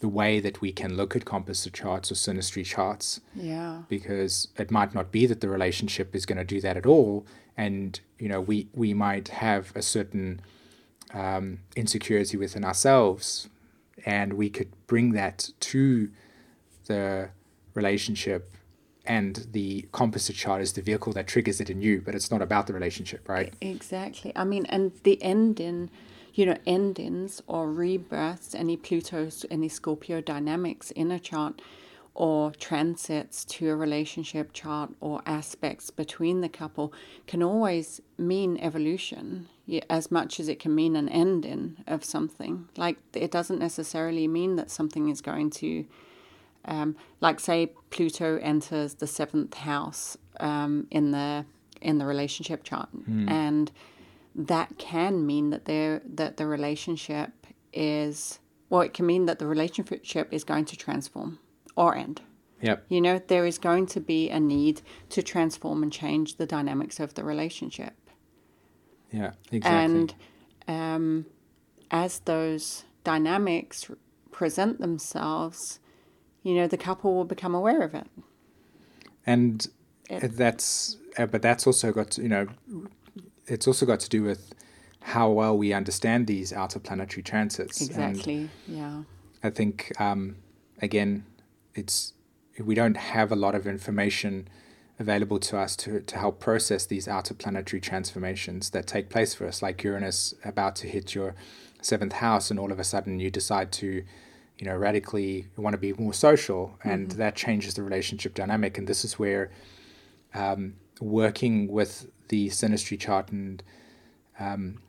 the 0.00 0.08
way 0.08 0.38
that 0.38 0.60
we 0.60 0.70
can 0.70 0.96
look 0.96 1.16
at 1.16 1.24
composite 1.24 1.72
charts 1.72 2.12
or 2.12 2.14
synastry 2.14 2.64
charts 2.64 3.20
yeah. 3.34 3.82
because 3.88 4.46
it 4.56 4.70
might 4.70 4.94
not 4.94 5.10
be 5.10 5.26
that 5.26 5.40
the 5.40 5.48
relationship 5.48 6.14
is 6.14 6.24
going 6.24 6.38
to 6.38 6.44
do 6.44 6.60
that 6.60 6.76
at 6.76 6.86
all 6.86 7.26
and 7.56 8.00
you 8.18 8.28
know 8.28 8.40
we 8.40 8.68
we 8.74 8.94
might 8.94 9.28
have 9.28 9.72
a 9.74 9.82
certain 9.82 10.40
um, 11.12 11.58
insecurity 11.74 12.36
within 12.36 12.64
ourselves 12.64 13.48
and 14.06 14.34
we 14.34 14.48
could 14.48 14.68
bring 14.86 15.12
that 15.12 15.50
to 15.58 16.10
the 16.86 17.28
relationship 17.74 18.54
and 19.04 19.46
the 19.52 19.88
composite 19.90 20.36
chart 20.36 20.60
is 20.60 20.74
the 20.74 20.82
vehicle 20.82 21.12
that 21.12 21.26
triggers 21.26 21.60
it 21.60 21.68
in 21.68 21.82
you 21.82 22.00
but 22.00 22.14
it's 22.14 22.30
not 22.30 22.40
about 22.40 22.66
the 22.68 22.72
relationship 22.72 23.28
right 23.28 23.54
Exactly. 23.60 24.32
I 24.36 24.44
mean, 24.44 24.66
and 24.66 24.92
the 25.02 25.20
ending, 25.22 25.90
you 26.38 26.46
know, 26.46 26.56
endings 26.68 27.42
or 27.48 27.68
rebirths, 27.68 28.54
any 28.54 28.76
Pluto's, 28.76 29.44
any 29.50 29.68
Scorpio 29.68 30.20
dynamics 30.20 30.92
in 30.92 31.10
a 31.10 31.18
chart, 31.18 31.60
or 32.14 32.52
transits 32.52 33.44
to 33.44 33.70
a 33.70 33.74
relationship 33.74 34.52
chart 34.52 34.90
or 35.00 35.20
aspects 35.26 35.90
between 35.90 36.40
the 36.40 36.48
couple 36.48 36.92
can 37.26 37.42
always 37.42 38.00
mean 38.16 38.56
evolution 38.58 39.48
as 39.90 40.12
much 40.12 40.38
as 40.38 40.48
it 40.48 40.60
can 40.60 40.72
mean 40.76 40.94
an 40.94 41.08
ending 41.08 41.76
of 41.88 42.04
something. 42.04 42.68
Like, 42.76 42.98
it 43.14 43.32
doesn't 43.32 43.58
necessarily 43.58 44.28
mean 44.28 44.54
that 44.56 44.70
something 44.70 45.08
is 45.08 45.20
going 45.20 45.50
to 45.50 45.86
um, 46.66 46.94
like 47.20 47.40
say 47.40 47.72
Pluto 47.90 48.38
enters 48.38 48.94
the 48.94 49.08
seventh 49.08 49.54
house 49.54 50.16
um, 50.38 50.86
in 50.92 51.10
the 51.10 51.44
in 51.80 51.98
the 51.98 52.06
relationship 52.06 52.62
chart, 52.62 52.88
and 53.28 53.72
that 54.38 54.78
can 54.78 55.26
mean 55.26 55.50
that 55.50 55.64
there 55.64 56.00
that 56.14 56.36
the 56.36 56.46
relationship 56.46 57.30
is 57.72 58.38
well, 58.70 58.82
it 58.82 58.94
can 58.94 59.06
mean 59.06 59.26
that 59.26 59.38
the 59.38 59.46
relationship 59.46 60.28
is 60.32 60.44
going 60.44 60.64
to 60.66 60.76
transform 60.76 61.38
or 61.74 61.96
end. 61.96 62.20
yep 62.60 62.84
You 62.88 63.00
know, 63.00 63.18
there 63.18 63.46
is 63.46 63.58
going 63.58 63.86
to 63.86 64.00
be 64.00 64.28
a 64.30 64.38
need 64.38 64.82
to 65.10 65.22
transform 65.22 65.82
and 65.82 65.92
change 65.92 66.36
the 66.36 66.46
dynamics 66.46 67.00
of 67.00 67.14
the 67.14 67.24
relationship. 67.24 67.94
yeah 69.10 69.32
exactly 69.50 70.00
And 70.00 70.14
um, 70.68 71.26
as 71.90 72.20
those 72.20 72.84
dynamics 73.04 73.90
present 74.30 74.80
themselves, 74.80 75.80
you 76.42 76.54
know, 76.54 76.66
the 76.68 76.76
couple 76.76 77.14
will 77.14 77.24
become 77.24 77.54
aware 77.54 77.80
of 77.82 77.94
it. 77.94 78.06
and 79.26 79.66
It- 80.10 80.36
that's 80.36 80.96
uh, 81.18 81.26
but 81.26 81.42
that's 81.42 81.66
also 81.66 81.90
got 81.92 82.10
to, 82.12 82.22
you 82.22 82.28
know 82.28 82.46
it's 83.48 83.66
also 83.66 83.86
got 83.86 84.00
to 84.00 84.08
do 84.08 84.22
with 84.22 84.54
how 85.00 85.30
well 85.30 85.56
we 85.56 85.72
understand 85.72 86.26
these 86.26 86.52
outer 86.52 86.78
planetary 86.78 87.22
transits 87.22 87.80
and 87.80 87.90
Exactly. 88.16 88.50
yeah. 88.66 89.02
I 89.42 89.50
think 89.50 89.92
um, 90.00 90.36
again, 90.82 91.24
it's 91.74 92.12
we 92.58 92.74
don't 92.74 92.96
have 92.96 93.30
a 93.30 93.36
lot 93.36 93.54
of 93.54 93.66
information 93.66 94.48
available 94.98 95.38
to 95.38 95.56
us 95.56 95.76
to, 95.76 96.00
to 96.00 96.18
help 96.18 96.40
process 96.40 96.84
these 96.86 97.06
outer 97.06 97.32
planetary 97.32 97.80
transformations 97.80 98.70
that 98.70 98.86
take 98.86 99.08
place 99.08 99.32
for 99.32 99.46
us, 99.46 99.62
like 99.62 99.82
Uranus 99.84 100.34
about 100.44 100.74
to 100.76 100.88
hit 100.88 101.14
your 101.14 101.36
seventh 101.80 102.14
house, 102.14 102.50
and 102.50 102.58
all 102.58 102.72
of 102.72 102.80
a 102.80 102.84
sudden 102.84 103.20
you 103.20 103.30
decide 103.30 103.70
to, 103.70 104.02
you 104.58 104.66
know, 104.66 104.76
radically 104.76 105.46
want 105.56 105.74
to 105.74 105.78
be 105.78 105.92
more 105.92 106.12
social, 106.12 106.76
and 106.82 107.12
that 107.12 107.36
changes 107.36 107.74
the 107.74 107.82
relationship 107.84 108.34
dynamic. 108.34 108.76
And 108.76 108.88
this 108.88 109.04
is 109.04 109.20
where 109.20 109.52
um, 110.34 110.74
working 111.00 111.68
with 111.68 112.10
the 112.28 112.48
synastry 112.48 112.98
chart 112.98 113.30
and 113.30 113.62
um, 114.38 114.80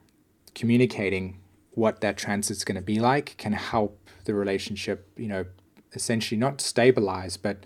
communicating 0.55 1.39
what 1.71 2.01
that 2.01 2.17
transit's 2.17 2.63
going 2.63 2.75
to 2.75 2.81
be 2.81 2.99
like 2.99 3.35
can 3.37 3.53
help 3.53 4.09
the 4.25 4.33
relationship, 4.33 5.07
you 5.17 5.27
know, 5.27 5.45
essentially 5.93 6.37
not 6.37 6.61
stabilize 6.61 7.37
but 7.37 7.63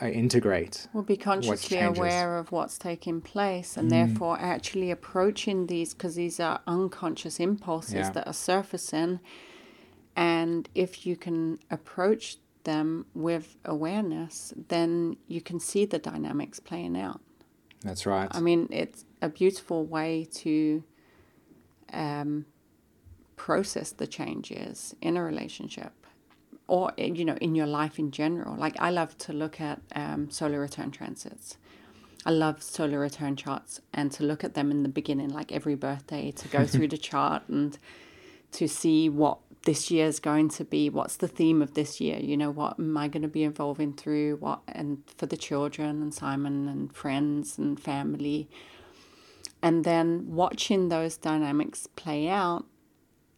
uh, 0.00 0.06
integrate. 0.06 0.88
We'll 0.92 1.04
be 1.04 1.16
consciously 1.16 1.78
aware 1.80 2.38
of 2.38 2.50
what's 2.50 2.78
taking 2.78 3.20
place 3.20 3.76
and 3.76 3.90
therefore 3.90 4.38
actually 4.40 4.90
approaching 4.90 5.66
these 5.66 5.94
because 5.94 6.14
these 6.16 6.40
are 6.40 6.60
unconscious 6.66 7.38
impulses 7.38 7.94
Yeah. 7.94 8.10
that 8.10 8.26
are 8.26 8.32
surfacing. 8.32 9.20
And 10.16 10.68
if 10.74 11.06
you 11.06 11.16
can 11.16 11.58
approach 11.70 12.38
them 12.64 13.06
with 13.14 13.56
awareness, 13.64 14.52
then 14.68 15.16
you 15.28 15.40
can 15.40 15.60
see 15.60 15.84
the 15.84 15.98
dynamics 15.98 16.60
playing 16.60 16.96
out. 16.98 17.20
That's 17.84 18.06
right. 18.06 18.28
I 18.30 18.40
mean, 18.40 18.68
it's 18.70 19.04
a 19.20 19.28
beautiful 19.28 19.84
way 19.84 20.26
to 20.32 20.84
um, 21.92 22.46
process 23.36 23.90
the 23.90 24.06
changes 24.06 24.94
in 25.00 25.16
a 25.16 25.22
relationship 25.22 25.92
or, 26.68 26.92
you 26.96 27.24
know, 27.24 27.36
in 27.40 27.54
your 27.54 27.66
life 27.66 27.98
in 27.98 28.10
general. 28.10 28.56
Like, 28.56 28.80
I 28.80 28.90
love 28.90 29.18
to 29.18 29.32
look 29.32 29.60
at 29.60 29.80
um, 29.94 30.30
solar 30.30 30.60
return 30.60 30.90
transits. 30.90 31.56
I 32.24 32.30
love 32.30 32.62
solar 32.62 33.00
return 33.00 33.34
charts 33.34 33.80
and 33.92 34.12
to 34.12 34.22
look 34.22 34.44
at 34.44 34.54
them 34.54 34.70
in 34.70 34.84
the 34.84 34.88
beginning, 34.88 35.30
like 35.30 35.50
every 35.50 35.74
birthday, 35.74 36.30
to 36.30 36.48
go 36.48 36.66
through 36.66 36.88
the 36.88 36.98
chart 37.10 37.42
and 37.48 37.76
to 38.52 38.68
see 38.68 39.08
what 39.08 39.38
this 39.64 39.90
year 39.90 40.06
is 40.06 40.20
going 40.20 40.48
to 40.50 40.64
be. 40.64 40.90
What's 40.90 41.16
the 41.16 41.28
theme 41.28 41.62
of 41.62 41.74
this 41.74 42.00
year? 42.00 42.18
You 42.18 42.36
know, 42.36 42.50
what 42.50 42.78
am 42.78 42.96
I 42.96 43.08
going 43.08 43.22
to 43.22 43.28
be 43.28 43.44
involving 43.44 43.92
through? 43.92 44.36
What 44.36 44.60
and 44.68 45.02
for 45.16 45.26
the 45.26 45.36
children 45.36 46.02
and 46.02 46.12
Simon 46.12 46.68
and 46.68 46.94
friends 46.94 47.58
and 47.58 47.78
family, 47.78 48.48
and 49.62 49.84
then 49.84 50.26
watching 50.28 50.88
those 50.88 51.16
dynamics 51.16 51.86
play 51.86 52.28
out 52.28 52.64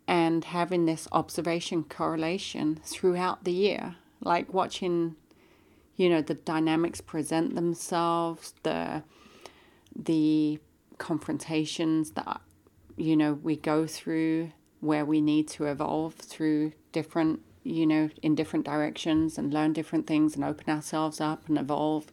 and 0.06 0.44
having 0.44 0.84
this 0.84 1.08
observation 1.12 1.84
correlation 1.84 2.80
throughout 2.84 3.44
the 3.44 3.52
year, 3.52 3.96
like 4.20 4.52
watching, 4.52 5.16
you 5.96 6.08
know, 6.08 6.20
the 6.20 6.34
dynamics 6.34 7.00
present 7.00 7.54
themselves, 7.54 8.54
the 8.62 9.02
the 9.96 10.58
confrontations 10.98 12.12
that 12.12 12.40
you 12.96 13.16
know 13.16 13.34
we 13.34 13.56
go 13.56 13.86
through 13.86 14.50
where 14.84 15.04
we 15.04 15.20
need 15.20 15.48
to 15.48 15.66
evolve 15.66 16.14
through 16.14 16.72
different 16.92 17.40
you 17.62 17.86
know 17.86 18.10
in 18.22 18.34
different 18.34 18.64
directions 18.64 19.38
and 19.38 19.52
learn 19.52 19.72
different 19.72 20.06
things 20.06 20.34
and 20.34 20.44
open 20.44 20.68
ourselves 20.68 21.20
up 21.20 21.48
and 21.48 21.58
evolve 21.58 22.12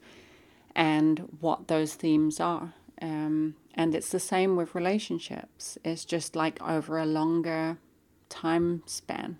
and 0.75 1.19
what 1.39 1.67
those 1.67 1.93
themes 1.93 2.39
are 2.39 2.73
um, 3.01 3.55
and 3.73 3.93
it's 3.93 4.09
the 4.09 4.19
same 4.19 4.55
with 4.55 4.73
relationships 4.73 5.77
it's 5.83 6.05
just 6.05 6.35
like 6.35 6.61
over 6.61 6.97
a 6.97 7.05
longer 7.05 7.77
time 8.29 8.81
span 8.85 9.37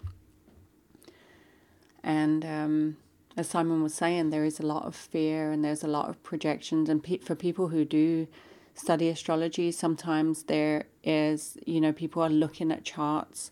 and 2.04 2.44
um, 2.44 2.98
as 3.38 3.48
Simon 3.48 3.82
was 3.82 3.94
saying, 3.94 4.30
there 4.30 4.44
is 4.44 4.60
a 4.60 4.66
lot 4.66 4.86
of 4.86 4.96
fear 4.96 5.52
and 5.52 5.64
there's 5.64 5.84
a 5.84 5.88
lot 5.88 6.10
of 6.10 6.22
projections. 6.24 6.90
And 6.90 7.04
pe- 7.04 7.20
for 7.20 7.36
people 7.36 7.70
who 7.70 7.86
do 7.86 8.28
study 8.76 9.10
astrology, 9.10 9.72
sometimes 9.72 10.44
there 10.44 10.86
is, 11.04 11.58
you 11.66 11.82
know, 11.82 11.92
people 11.92 12.22
are 12.22 12.30
looking 12.30 12.72
at 12.72 12.84
charts 12.84 13.52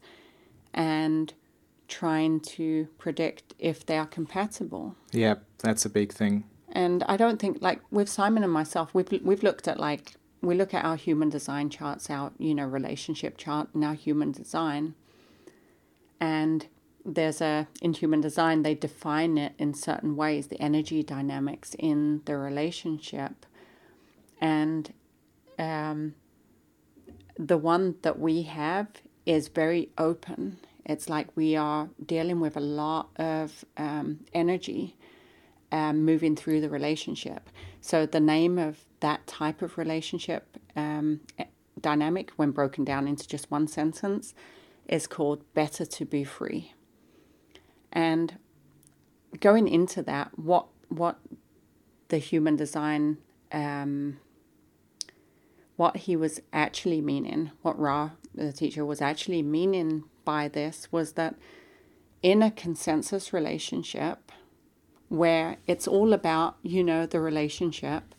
and 0.73 1.34
trying 1.88 2.39
to 2.39 2.88
predict 2.97 3.53
if 3.60 3.86
they 3.86 3.97
are 3.97 4.05
compatible. 4.05 4.95
yeah, 5.12 5.36
that's 5.60 5.86
a 5.86 5.89
big 5.89 6.13
thing. 6.13 6.45
And 6.71 7.03
I 7.03 7.17
don't 7.17 7.39
think 7.39 7.58
like 7.62 7.82
with 7.91 8.08
Simon 8.08 8.43
and 8.43 8.53
myself, 8.53 8.93
we've 8.93 9.12
we've 9.23 9.43
looked 9.43 9.67
at 9.67 9.79
like 9.79 10.13
we 10.41 10.55
look 10.55 10.73
at 10.73 10.86
our 10.86 10.95
human 10.95 11.29
design 11.29 11.69
charts, 11.69 12.10
our 12.10 12.32
you 12.38 12.53
know 12.53 12.65
relationship 12.65 13.38
chart, 13.38 13.69
and 13.73 13.84
our 13.84 13.95
human 13.95 14.32
design. 14.32 14.93
And 16.19 16.67
there's 17.03 17.41
a 17.41 17.67
in 17.82 17.93
human 17.93 18.21
design 18.21 18.62
they 18.62 18.75
define 18.75 19.38
it 19.38 19.53
in 19.58 19.73
certain 19.73 20.15
ways, 20.15 20.47
the 20.47 20.62
energy 20.62 21.01
dynamics 21.01 21.75
in 21.79 22.21
the 22.25 22.38
relationship, 22.38 23.47
and 24.39 24.93
um, 25.60 26.15
the 27.38 27.58
one 27.58 27.95
that 28.02 28.17
we 28.17 28.43
have 28.43 28.88
is 29.26 29.48
very 29.50 29.89
open. 29.98 30.58
It's 30.86 31.08
like 31.08 31.28
we 31.36 31.56
are 31.56 31.89
dealing 32.04 32.39
with 32.39 32.58
a 32.58 32.62
lot 32.62 33.10
of 33.17 33.63
um, 33.78 34.22
energy 34.34 34.98
um, 35.72 36.04
moving 36.04 36.36
through 36.36 36.62
the 36.62 36.69
relationship. 36.69 37.50
So 37.82 38.06
the 38.06 38.19
name 38.19 38.58
of 38.58 38.80
that 39.02 39.28
type 39.28 39.62
of 39.62 39.78
relationship 39.78 40.58
um, 40.76 41.22
eh, 41.38 41.45
dynamic, 41.80 42.32
when 42.36 42.52
broken 42.52 42.84
down 42.84 43.08
into 43.08 43.28
just 43.28 43.52
one 43.52 43.67
sentence, 43.67 44.34
is 44.88 45.06
called 45.08 45.43
"Better 45.54 45.86
to 45.86 46.06
Be 46.06 46.24
Free." 46.24 46.74
And 47.91 48.38
going 49.39 49.67
into 49.67 50.02
that, 50.04 50.38
what 50.38 50.67
what 50.89 51.19
the 52.08 52.17
human 52.17 52.56
design, 52.56 53.17
um, 53.52 54.17
what 55.79 55.95
he 55.95 56.15
was 56.17 56.41
actually 56.51 56.99
meaning, 56.99 57.51
what 57.61 57.79
Ra, 57.79 58.09
the 58.35 58.51
teacher, 58.51 58.83
was 58.83 59.01
actually 59.01 59.41
meaning 59.41 60.03
by 60.25 60.49
this 60.49 60.91
was 60.91 61.13
that 61.13 61.35
in 62.21 62.43
a 62.43 62.51
consensus 62.51 63.31
relationship 63.31 64.29
where 65.07 65.55
it's 65.67 65.87
all 65.87 66.11
about, 66.11 66.57
you 66.63 66.83
know, 66.83 67.05
the 67.05 67.21
relationship, 67.21 68.13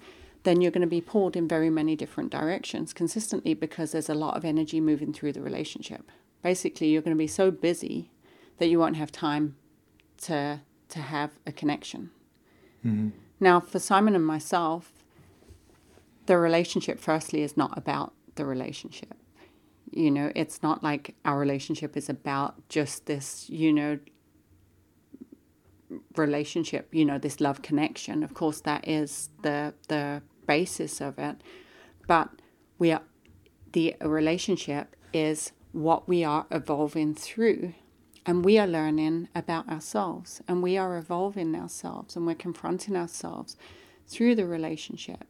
then 0.45 0.63
you're 0.63 0.71
going 0.71 0.81
to 0.81 0.87
be 0.87 1.03
pulled 1.03 1.37
in 1.37 1.47
very 1.47 1.69
many 1.69 1.95
different 1.95 2.31
directions 2.31 2.95
consistently 2.95 3.53
because 3.53 3.93
there's 3.93 4.09
a 4.09 4.15
lot 4.15 4.39
of 4.39 4.45
energy 4.47 4.81
moving 4.81 5.13
through 5.13 5.35
the 5.35 5.43
relationship. 5.43 6.11
Basically, 6.43 6.89
you're 6.89 7.03
going 7.03 7.15
to 7.15 7.19
be 7.19 7.27
so 7.27 7.51
busy 7.51 8.11
that 8.57 8.69
you 8.69 8.79
won't 8.79 8.97
have 8.97 9.13
time 9.13 9.57
to 10.23 10.63
to 10.89 10.99
have 10.99 11.33
a 11.47 11.53
connection. 11.53 12.11
Mm-hmm. 12.87 13.11
Now, 13.39 13.61
for 13.61 13.79
Simon 13.79 14.15
and 14.15 14.27
myself, 14.27 15.00
the 16.27 16.39
relationship 16.39 16.99
firstly 16.99 17.43
is 17.43 17.57
not 17.57 17.77
about 17.77 18.15
the 18.35 18.45
relationship. 18.45 19.15
You 19.91 20.11
know, 20.11 20.31
it's 20.37 20.63
not 20.63 20.83
like 20.85 21.17
our 21.25 21.39
relationship 21.39 21.97
is 21.97 22.09
about 22.09 22.69
just 22.69 23.07
this, 23.07 23.51
you 23.51 23.73
know, 23.73 23.99
relationship, 26.17 26.89
you 26.93 27.05
know, 27.05 27.19
this 27.19 27.41
love 27.41 27.63
connection. 27.63 28.23
Of 28.23 28.35
course, 28.35 28.61
that 28.61 28.87
is 28.87 29.31
the 29.43 29.75
the 29.89 30.23
basis 30.47 31.01
of 31.01 31.19
it, 31.19 31.43
but 32.07 32.29
we 32.79 32.93
are 32.93 33.03
the 33.73 33.97
relationship 34.01 34.97
is 35.13 35.53
what 35.73 36.09
we 36.09 36.25
are 36.25 36.47
evolving 36.51 37.15
through. 37.15 37.75
And 38.27 38.45
we 38.45 38.59
are 38.59 38.67
learning 38.67 39.29
about 39.35 39.69
ourselves. 39.69 40.43
And 40.47 40.63
we 40.63 40.77
are 40.77 40.99
evolving 40.99 41.55
ourselves. 41.55 42.17
And 42.17 42.27
we're 42.27 42.35
confronting 42.35 42.97
ourselves 42.97 43.57
through 44.07 44.35
the 44.35 44.47
relationship 44.47 45.30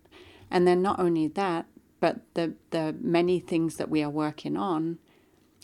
and 0.51 0.67
then 0.67 0.83
not 0.83 0.99
only 0.99 1.27
that 1.29 1.67
but 2.01 2.21
the 2.35 2.55
the 2.71 2.95
many 3.01 3.41
things 3.41 3.77
that 3.77 3.89
we 3.89 4.03
are 4.03 4.11
working 4.11 4.57
on 4.57 4.99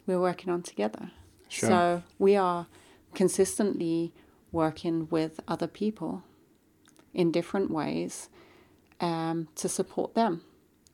we're 0.06 0.20
working 0.20 0.52
on 0.52 0.62
together 0.62 1.10
Sure. 1.48 1.68
so 1.68 2.02
we 2.18 2.36
are 2.36 2.66
consistently 3.14 4.12
working 4.52 5.06
with 5.10 5.40
other 5.46 5.66
people 5.66 6.22
in 7.14 7.30
different 7.30 7.70
ways 7.70 8.28
um, 9.00 9.48
to 9.54 9.68
support 9.68 10.14
them 10.14 10.42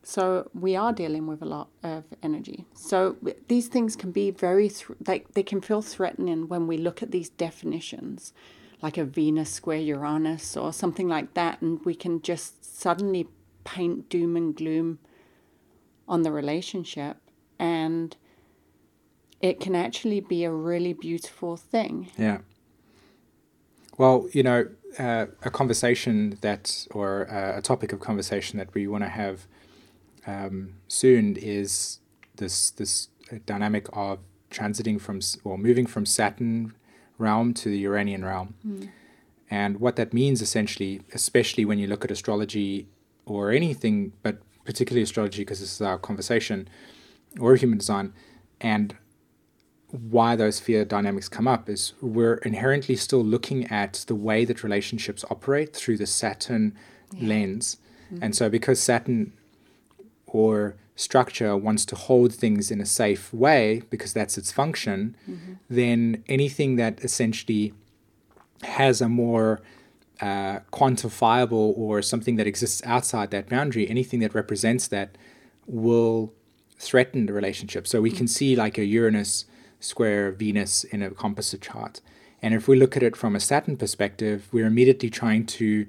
so 0.03 0.51
we 0.53 0.75
are 0.75 0.93
dealing 0.93 1.27
with 1.27 1.43
a 1.43 1.47
lot 1.47 1.69
of 1.83 2.05
energy. 2.23 2.67
So 2.75 3.17
these 3.49 3.69
things 3.69 3.95
can 3.95 4.11
be 4.11 4.31
very, 4.31 4.69
th- 4.69 4.99
like 5.07 5.33
they 5.35 5.43
can 5.45 5.61
feel 5.61 5.81
threatening 5.81 6.49
when 6.49 6.67
we 6.67 6.77
look 6.77 7.03
at 7.03 7.13
these 7.13 7.29
definitions, 7.29 8.33
like 8.83 8.99
a 8.99 9.05
Venus 9.05 9.51
square 9.51 9.79
Uranus 9.79 10.57
or 10.57 10.73
something 10.73 11.09
like 11.09 11.35
that, 11.35 11.63
and 11.63 11.85
we 11.85 11.95
can 11.95 12.21
just 12.21 12.65
suddenly 12.65 13.29
paint 13.65 14.09
doom 14.09 14.37
and 14.37 14.55
gloom 14.55 14.99
on 16.09 16.23
the 16.23 16.33
relationship, 16.33 17.17
and 17.59 18.17
it 19.41 19.61
can 19.61 19.75
actually 19.75 20.21
be 20.21 20.45
a 20.45 20.53
really 20.53 20.93
beautiful 20.93 21.57
thing. 21.57 22.11
Yeah. 22.19 22.39
Well, 23.99 24.29
you 24.33 24.43
know, 24.43 24.69
uh, 24.99 25.27
a 25.43 25.51
conversation 25.51 26.39
that, 26.41 26.87
or 26.93 27.31
uh, 27.31 27.59
a 27.59 27.63
topic 27.63 27.93
of 27.93 28.01
conversation 28.01 28.59
that 28.59 28.73
we 28.75 28.87
want 28.87 29.05
to 29.05 29.11
have 29.11 29.47
um, 30.27 30.75
soon 30.89 31.37
is 31.37 31.99
this 32.37 32.71
this 32.71 33.09
dynamic 33.47 33.87
of 33.93 34.19
transiting 34.51 35.01
from 35.01 35.21
or 35.45 35.57
moving 35.59 35.87
from 35.87 36.05
Saturn 36.07 36.75
realm 37.19 37.55
to 37.55 37.69
the 37.69 37.79
Uranian 37.79 38.25
realm, 38.25 38.55
Mm. 38.67 38.89
and 39.51 39.81
what 39.81 39.97
that 39.97 40.13
means 40.13 40.43
essentially, 40.43 41.01
especially 41.15 41.65
when 41.65 41.79
you 41.79 41.87
look 41.87 42.05
at 42.05 42.11
astrology 42.11 42.89
or 43.27 43.51
anything, 43.51 44.13
but 44.23 44.39
particularly 44.65 45.03
astrology 45.03 45.43
because 45.43 45.61
this 45.61 45.73
is 45.73 45.83
our 45.83 45.99
conversation, 45.99 46.69
or 47.41 47.55
human 47.57 47.79
design, 47.79 48.13
and 48.61 48.97
why 49.89 50.35
those 50.37 50.59
fear 50.59 50.85
dynamics 50.85 51.29
come 51.29 51.47
up 51.47 51.69
is 51.69 51.93
we're 52.01 52.37
inherently 52.37 52.97
still 52.97 53.23
looking 53.23 53.67
at 53.67 54.05
the 54.07 54.15
way 54.15 54.45
that 54.45 54.65
relationships 54.65 55.25
operate 55.31 55.77
through 55.77 55.99
the 55.99 56.07
Saturn 56.07 56.75
lens. 57.21 57.77
And 58.11 58.21
mm-hmm. 58.21 58.33
so 58.33 58.49
because 58.49 58.81
Saturn 58.81 59.33
or 60.27 60.77
structure 60.97 61.57
wants 61.57 61.85
to 61.87 61.97
hold 61.97 62.35
things 62.35 62.71
in 62.71 62.81
a 62.81 62.87
safe 62.87 63.33
way 63.35 63.83
because 63.91 64.13
that's 64.13 64.39
its 64.39 64.51
function, 64.51 65.17
mm-hmm. 65.29 65.55
then 65.69 66.25
anything 66.27 66.77
that 66.77 67.05
essentially 67.05 67.75
has 68.63 69.01
a 69.03 69.09
more 69.09 69.61
uh, 70.23 70.61
quantifiable 70.73 71.77
or 71.77 72.01
something 72.01 72.37
that 72.37 72.47
exists 72.47 72.81
outside 72.87 73.33
that 73.33 73.49
boundary, 73.49 73.91
anything 73.91 74.21
that 74.21 74.35
represents 74.35 74.87
that 74.87 75.19
will 75.67 76.33
threaten 76.79 77.27
the 77.27 77.33
relationship. 77.33 77.87
So 77.87 78.01
we 78.01 78.13
can 78.13 78.29
see 78.29 78.55
like 78.55 78.79
a 78.79 78.85
Uranus 78.85 79.47
square 79.81 80.31
Venus 80.31 80.85
in 80.85 81.03
a 81.03 81.11
composite 81.11 81.61
chart. 81.61 82.01
And 82.41 82.55
if 82.55 82.69
we 82.69 82.77
look 82.77 82.97
at 82.97 83.03
it 83.03 83.17
from 83.17 83.35
a 83.35 83.41
Saturn 83.41 83.77
perspective, 83.77 84.49
we're 84.53 84.67
immediately 84.67 85.11
trying 85.11 85.45
to 85.47 85.87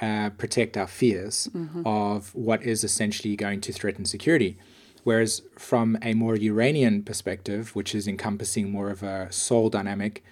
uh, 0.00 0.30
protect 0.30 0.76
our 0.76 0.86
fears 0.86 1.48
of 1.84 2.34
what 2.34 2.62
is 2.62 2.82
essentially 2.84 3.36
going 3.36 3.60
to 3.60 3.72
threaten 3.72 4.04
security. 4.04 4.56
Whereas 5.04 5.42
from 5.56 5.96
a 6.02 6.14
more 6.14 6.36
Uranian 6.36 7.02
perspective, 7.04 7.74
which 7.74 7.94
is 7.94 8.06
encompassing 8.08 8.70
more 8.70 8.90
of 8.90 9.02
a 9.02 9.30
soul 9.32 9.70
dynamic, 9.70 10.24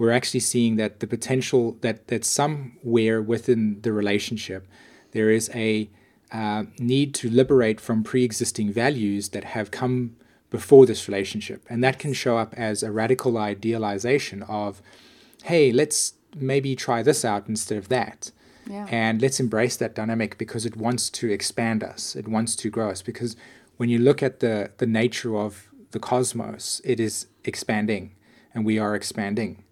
we're 0.00 0.10
actually 0.10 0.40
seeing 0.40 0.76
that 0.76 1.00
the 1.00 1.06
potential 1.06 1.76
that 1.82 2.08
that 2.08 2.24
somewhere 2.24 3.20
within 3.20 3.80
the 3.82 3.92
relationship 3.92 4.66
there 5.12 5.30
is 5.30 5.50
a 5.54 5.90
uh, 6.32 6.64
need 6.78 7.12
to 7.14 7.28
liberate 7.28 7.80
from 7.80 8.02
pre-existing 8.02 8.72
values 8.72 9.30
that 9.30 9.44
have 9.44 9.70
come 9.70 10.16
before 10.50 10.86
this 10.86 11.08
relationship, 11.08 11.64
and 11.68 11.82
that 11.82 11.98
can 11.98 12.12
show 12.12 12.36
up 12.36 12.54
as 12.56 12.82
a 12.82 12.90
radical 12.90 13.38
idealization 13.38 14.42
of, 14.44 14.82
hey, 15.44 15.72
let's 15.72 16.14
maybe 16.36 16.76
try 16.76 17.02
this 17.02 17.24
out 17.24 17.48
instead 17.48 17.78
of 17.78 17.88
that. 17.88 18.30
Yeah. 18.68 18.86
And 18.90 19.20
let's 19.20 19.40
embrace 19.40 19.76
that 19.76 19.94
dynamic 19.94 20.38
because 20.38 20.64
it 20.64 20.76
wants 20.76 21.10
to 21.10 21.30
expand 21.30 21.82
us. 21.82 22.14
It 22.14 22.28
wants 22.28 22.54
to 22.56 22.70
grow 22.70 22.90
us. 22.90 23.02
Because 23.02 23.34
when 23.78 23.88
you 23.88 23.98
look 23.98 24.22
at 24.22 24.38
the, 24.40 24.70
the 24.78 24.86
nature 24.86 25.36
of 25.36 25.68
the 25.90 25.98
cosmos, 25.98 26.80
it 26.84 27.00
is 27.00 27.26
expanding 27.44 28.14
and 28.54 28.64
we 28.64 28.78
are 28.78 28.94
expanding. 28.94 29.64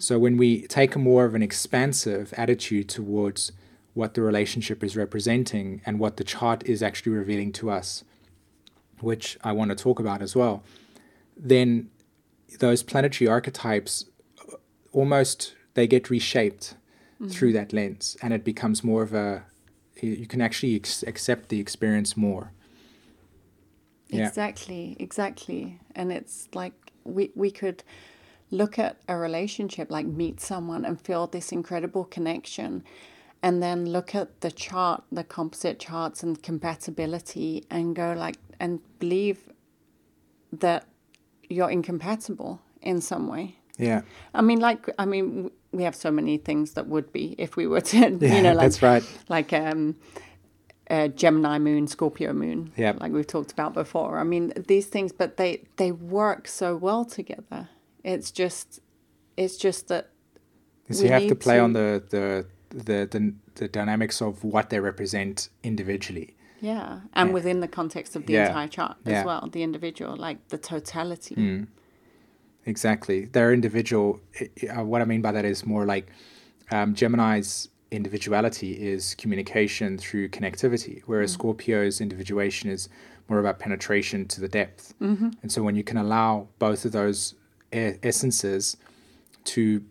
So 0.00 0.18
when 0.18 0.36
we 0.38 0.66
take 0.66 0.96
a 0.96 0.98
more 0.98 1.26
of 1.26 1.34
an 1.34 1.42
expansive 1.42 2.32
attitude 2.36 2.88
towards 2.88 3.52
what 3.92 4.14
the 4.14 4.22
relationship 4.22 4.82
is 4.82 4.96
representing 4.96 5.82
and 5.84 5.98
what 5.98 6.16
the 6.16 6.24
chart 6.24 6.64
is 6.66 6.82
actually 6.82 7.12
revealing 7.12 7.52
to 7.52 7.70
us, 7.70 8.02
which 9.00 9.38
I 9.44 9.52
want 9.52 9.70
to 9.70 9.74
talk 9.74 10.00
about 10.00 10.22
as 10.22 10.34
well, 10.34 10.62
then 11.36 11.90
those 12.60 12.82
planetary 12.82 13.28
archetypes 13.28 14.06
almost 14.92 15.54
they 15.74 15.86
get 15.86 16.08
reshaped 16.08 16.74
mm-hmm. 17.20 17.28
through 17.28 17.52
that 17.52 17.72
lens 17.72 18.16
and 18.22 18.32
it 18.32 18.42
becomes 18.42 18.82
more 18.82 19.02
of 19.02 19.12
a 19.14 19.44
you 20.00 20.10
you 20.10 20.26
can 20.26 20.40
actually 20.40 20.74
ex- 20.74 21.04
accept 21.04 21.48
the 21.48 21.60
experience 21.60 22.16
more 22.16 22.50
Yeah. 24.08 24.26
Exactly, 24.26 24.96
exactly. 24.98 25.78
And 25.94 26.10
it's 26.12 26.48
like 26.52 26.74
we 27.04 27.30
we 27.34 27.50
could 27.50 27.84
look 28.50 28.78
at 28.78 28.96
a 29.08 29.16
relationship, 29.16 29.90
like 29.90 30.06
meet 30.06 30.40
someone 30.40 30.84
and 30.84 31.00
feel 31.00 31.26
this 31.26 31.52
incredible 31.52 32.04
connection, 32.04 32.82
and 33.42 33.62
then 33.62 33.86
look 33.86 34.14
at 34.14 34.40
the 34.40 34.50
chart, 34.50 35.02
the 35.12 35.24
composite 35.24 35.78
charts 35.78 36.22
and 36.22 36.42
compatibility, 36.42 37.64
and 37.70 37.94
go 37.96 38.12
like 38.16 38.36
and 38.58 38.80
believe 38.98 39.48
that 40.52 40.86
you're 41.48 41.70
incompatible 41.70 42.60
in 42.82 43.00
some 43.00 43.28
way. 43.28 43.56
yeah 43.78 44.02
I 44.34 44.42
mean, 44.42 44.60
like 44.60 44.88
I 44.98 45.04
mean, 45.06 45.50
we 45.72 45.84
have 45.84 45.94
so 45.94 46.10
many 46.10 46.36
things 46.38 46.72
that 46.72 46.86
would 46.88 47.12
be 47.12 47.34
if 47.38 47.56
we 47.56 47.66
were 47.66 47.80
to, 47.80 47.96
yeah 48.20 48.34
you 48.36 48.42
know, 48.42 48.52
like 48.52 48.64
that's 48.66 48.82
right 48.82 49.04
like 49.28 49.52
um, 49.52 49.96
uh, 50.90 51.06
Gemini 51.08 51.58
moon, 51.58 51.86
Scorpio 51.86 52.32
moon, 52.32 52.72
Yep. 52.76 53.00
like 53.00 53.12
we've 53.12 53.26
talked 53.26 53.52
about 53.52 53.74
before. 53.74 54.18
I 54.18 54.24
mean, 54.24 54.52
these 54.66 54.86
things, 54.86 55.12
but 55.12 55.36
they 55.36 55.62
they 55.76 55.92
work 55.92 56.48
so 56.48 56.76
well 56.76 57.04
together. 57.04 57.68
It's 58.04 58.30
just, 58.30 58.80
it's 59.36 59.56
just 59.56 59.88
that 59.88 60.10
so 60.90 61.02
we 61.02 61.08
you 61.08 61.12
have 61.12 61.28
to 61.28 61.34
play 61.36 61.58
on 61.60 61.72
the, 61.72 62.02
the 62.10 62.46
the 62.70 63.06
the 63.10 63.34
the 63.56 63.68
dynamics 63.68 64.20
of 64.22 64.42
what 64.44 64.70
they 64.70 64.80
represent 64.80 65.48
individually 65.62 66.36
yeah, 66.60 67.00
and 67.14 67.28
Yeah. 67.28 67.34
within 67.34 67.60
the 67.60 67.68
context 67.68 68.16
of 68.16 68.26
the 68.26 68.34
Yeah. 68.34 68.48
entire 68.48 68.68
chart 68.68 68.96
as 69.06 69.12
Yeah. 69.12 69.24
well, 69.24 69.48
the 69.50 69.62
individual, 69.62 70.16
like 70.16 70.48
the 70.48 70.58
totality. 70.58 71.34
Mm. 71.34 71.66
Exactly. 72.66 73.24
They're 73.24 73.52
individual. 73.52 74.20
I- 74.70 74.82
what 74.82 75.00
I 75.00 75.04
mean 75.06 75.22
by 75.22 75.32
that 75.32 75.44
is 75.44 75.64
more 75.64 75.86
like 75.86 76.08
um, 76.70 76.94
Gemini's 76.94 77.68
individuality 77.90 78.72
is 78.72 79.14
communication 79.16 79.98
through 79.98 80.28
connectivity, 80.28 81.02
whereas 81.06 81.32
Scorpio's 81.32 82.00
individuation 82.00 82.70
is 82.70 82.88
more 83.28 83.40
about 83.40 83.58
penetration 83.58 84.26
to 84.28 84.40
the 84.40 84.48
depth. 84.48 84.94
Mm-hmm. 85.00 85.30
And 85.42 85.50
so 85.50 85.62
when 85.62 85.74
you 85.76 85.82
can 85.82 85.96
allow 85.96 86.48
both 86.58 86.84
of 86.84 86.92
those 86.92 87.34
essences 87.72 88.76
to 89.44 89.84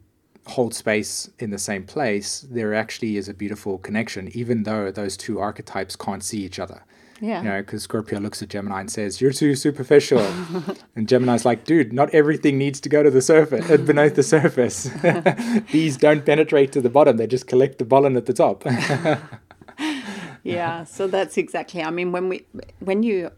hold 0.48 0.74
space 0.74 1.30
in 1.40 1.52
the 1.52 1.58
same 1.58 1.84
place, 1.84 2.42
there 2.50 2.74
actually 2.74 3.18
is 3.18 3.30
a 3.30 3.34
beautiful 3.34 3.78
connection, 3.78 4.30
even 4.34 4.64
though 4.64 4.92
those 4.92 5.16
two 5.16 5.40
archetypes 5.40 5.96
can't 5.96 6.24
see 6.24 6.44
each 6.44 6.60
other. 6.60 6.84
Yeah. 7.22 7.42
You 7.42 7.50
know, 7.50 7.62
because 7.62 7.84
Scorpio 7.84 8.20
looks 8.20 8.42
at 8.42 8.50
Gemini 8.50 8.80
and 8.80 8.92
says, 8.92 9.20
"You're 9.20 9.34
too 9.34 9.56
superficial," 9.56 10.20
and 10.96 11.08
Gemini's 11.08 11.44
like, 11.44 11.66
"Dude, 11.66 11.92
not 11.92 12.10
everything 12.14 12.58
needs 12.58 12.80
to 12.82 12.90
go 12.90 13.04
to 13.04 13.12
the 13.12 13.22
surface, 13.22 13.70
uh, 13.70 13.78
beneath 13.78 14.16
the 14.16 14.24
surface. 14.24 14.90
These 15.72 15.98
don't 15.98 16.26
penetrate 16.26 16.72
to 16.74 16.82
the 16.82 16.90
bottom; 16.90 17.18
they 17.18 17.28
just 17.28 17.48
collect 17.48 17.78
the 17.78 17.86
pollen 17.86 18.16
at 18.16 18.26
the 18.26 18.34
top." 18.34 18.64
yeah. 20.44 20.86
So 20.86 21.08
that's 21.08 21.38
exactly. 21.38 21.84
I 21.84 21.90
mean, 21.90 22.14
when 22.14 22.30
we, 22.30 22.46
when 22.80 23.04
you, 23.04 23.32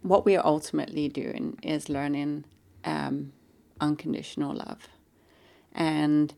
what 0.00 0.24
we 0.24 0.34
are 0.34 0.46
ultimately 0.46 1.08
doing 1.08 1.58
is 1.62 1.90
learning 1.90 2.44
um, 2.84 3.32
unconditional 3.80 4.54
love, 4.54 4.88
and 5.72 6.34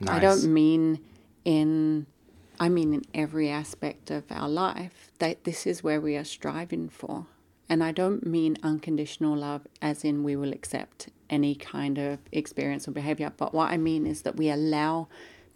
Nice. 0.00 0.16
I 0.16 0.18
don't 0.18 0.52
mean 0.52 1.00
in 1.44 2.06
I 2.58 2.68
mean 2.68 2.94
in 2.94 3.02
every 3.14 3.48
aspect 3.50 4.10
of 4.10 4.24
our 4.30 4.48
life 4.48 5.10
that 5.18 5.44
this 5.44 5.66
is 5.66 5.82
where 5.82 6.00
we 6.00 6.16
are 6.16 6.24
striving 6.24 6.88
for. 6.88 7.26
And 7.68 7.84
I 7.84 7.92
don't 7.92 8.26
mean 8.26 8.56
unconditional 8.62 9.36
love 9.36 9.66
as 9.80 10.04
in 10.04 10.24
we 10.24 10.36
will 10.36 10.52
accept 10.52 11.08
any 11.28 11.54
kind 11.54 11.98
of 11.98 12.18
experience 12.32 12.88
or 12.88 12.90
behavior, 12.90 13.32
but 13.36 13.54
what 13.54 13.70
I 13.70 13.76
mean 13.76 14.06
is 14.06 14.22
that 14.22 14.36
we 14.36 14.50
allow 14.50 15.06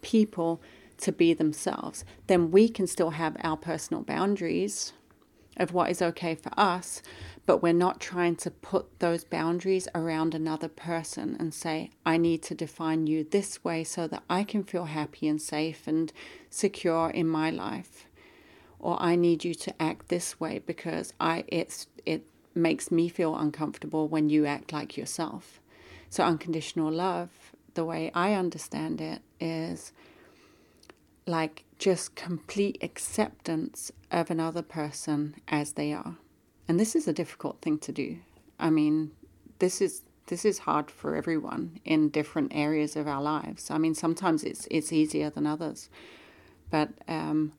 people 0.01 0.61
to 0.99 1.11
be 1.11 1.33
themselves. 1.33 2.05
Then 2.27 2.51
we 2.51 2.69
can 2.69 2.87
still 2.87 3.11
have 3.11 3.35
our 3.43 3.57
personal 3.57 4.01
boundaries 4.01 4.93
of 5.57 5.73
what 5.73 5.89
is 5.89 6.01
okay 6.01 6.35
for 6.35 6.51
us, 6.57 7.01
but 7.45 7.61
we're 7.61 7.73
not 7.73 7.99
trying 7.99 8.35
to 8.35 8.49
put 8.49 8.99
those 8.99 9.23
boundaries 9.23 9.87
around 9.93 10.33
another 10.33 10.67
person 10.67 11.37
and 11.39 11.53
say, 11.53 11.91
I 12.05 12.17
need 12.17 12.41
to 12.43 12.55
define 12.55 13.05
you 13.05 13.23
this 13.23 13.63
way 13.63 13.83
so 13.83 14.07
that 14.07 14.23
I 14.29 14.43
can 14.43 14.63
feel 14.63 14.85
happy 14.85 15.27
and 15.27 15.41
safe 15.41 15.87
and 15.87 16.11
secure 16.49 17.09
in 17.09 17.27
my 17.27 17.51
life. 17.51 18.07
Or 18.79 19.01
I 19.01 19.15
need 19.15 19.45
you 19.45 19.53
to 19.55 19.81
act 19.81 20.09
this 20.09 20.39
way 20.39 20.59
because 20.59 21.13
I 21.19 21.43
it's 21.47 21.87
it 22.05 22.25
makes 22.55 22.89
me 22.89 23.09
feel 23.09 23.35
uncomfortable 23.35 24.07
when 24.07 24.29
you 24.29 24.45
act 24.45 24.73
like 24.73 24.97
yourself. 24.97 25.59
So 26.09 26.23
unconditional 26.23 26.91
love, 26.91 27.29
the 27.73 27.85
way 27.85 28.11
I 28.13 28.33
understand 28.33 29.01
it 29.01 29.21
is 29.39 29.91
like 31.27 31.63
just 31.77 32.15
complete 32.15 32.77
acceptance 32.81 33.91
of 34.11 34.31
another 34.31 34.61
person 34.61 35.35
as 35.47 35.73
they 35.73 35.91
are. 35.91 36.17
And 36.67 36.79
this 36.79 36.95
is 36.95 37.07
a 37.07 37.13
difficult 37.13 37.61
thing 37.61 37.77
to 37.79 37.91
do. 37.91 38.17
I 38.59 38.69
mean, 38.69 39.11
this 39.59 39.81
is 39.81 40.01
this 40.27 40.43
is 40.43 40.59
hard 40.59 40.89
for 40.89 41.15
everyone 41.15 41.79
in 41.85 42.09
different 42.09 42.51
areas 42.55 42.95
of 42.95 43.07
our 43.07 43.21
lives. 43.21 43.69
I 43.69 43.77
mean, 43.77 43.93
sometimes 43.93 44.43
it's 44.43 44.67
it's 44.71 44.91
easier 44.91 45.29
than 45.29 45.45
others, 45.45 45.89
but 46.71 46.89
um, 47.07 47.53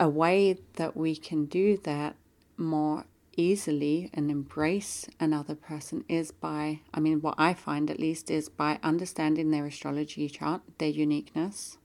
a 0.00 0.08
way 0.08 0.58
that 0.74 0.96
we 0.96 1.14
can 1.14 1.44
do 1.44 1.76
that 1.84 2.16
more 2.56 3.04
easily 3.36 4.10
and 4.12 4.30
embrace 4.30 5.08
another 5.18 5.54
person 5.54 6.04
is 6.08 6.30
by, 6.30 6.80
I 6.92 7.00
mean, 7.00 7.20
what 7.20 7.34
I 7.38 7.54
find 7.54 7.90
at 7.90 7.98
least 7.98 8.30
is 8.30 8.48
by 8.48 8.78
understanding 8.82 9.50
their 9.50 9.66
astrology 9.66 10.28
chart, 10.28 10.62
their 10.78 10.88
uniqueness. 10.88 11.78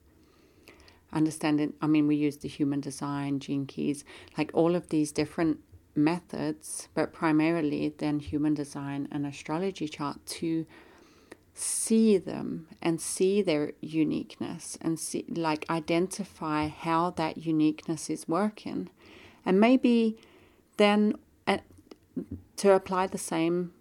Understanding, 1.13 1.73
I 1.81 1.87
mean, 1.87 2.07
we 2.07 2.15
use 2.15 2.37
the 2.37 2.49
human 2.49 2.81
design, 2.81 3.39
gene 3.39 3.65
keys, 3.65 4.03
like 4.37 4.51
all 4.53 4.75
of 4.75 4.89
these 4.89 5.11
different 5.11 5.59
methods, 5.95 6.89
but 6.93 7.13
primarily 7.13 7.93
then 7.97 8.19
human 8.19 8.53
design 8.53 9.07
and 9.11 9.25
astrology 9.25 9.87
chart 9.87 10.23
to 10.25 10.65
see 11.53 12.17
them 12.17 12.67
and 12.81 13.01
see 13.01 13.41
their 13.41 13.71
uniqueness 13.81 14.77
and 14.79 14.99
see, 14.99 15.25
like, 15.29 15.65
identify 15.69 16.67
how 16.67 17.09
that 17.11 17.37
uniqueness 17.37 18.09
is 18.09 18.27
working. 18.27 18.89
And 19.43 19.59
maybe 19.59 20.17
then 20.77 21.15
uh, 21.47 21.57
to 22.57 22.73
apply 22.73 23.07
the 23.07 23.17
same 23.17 23.73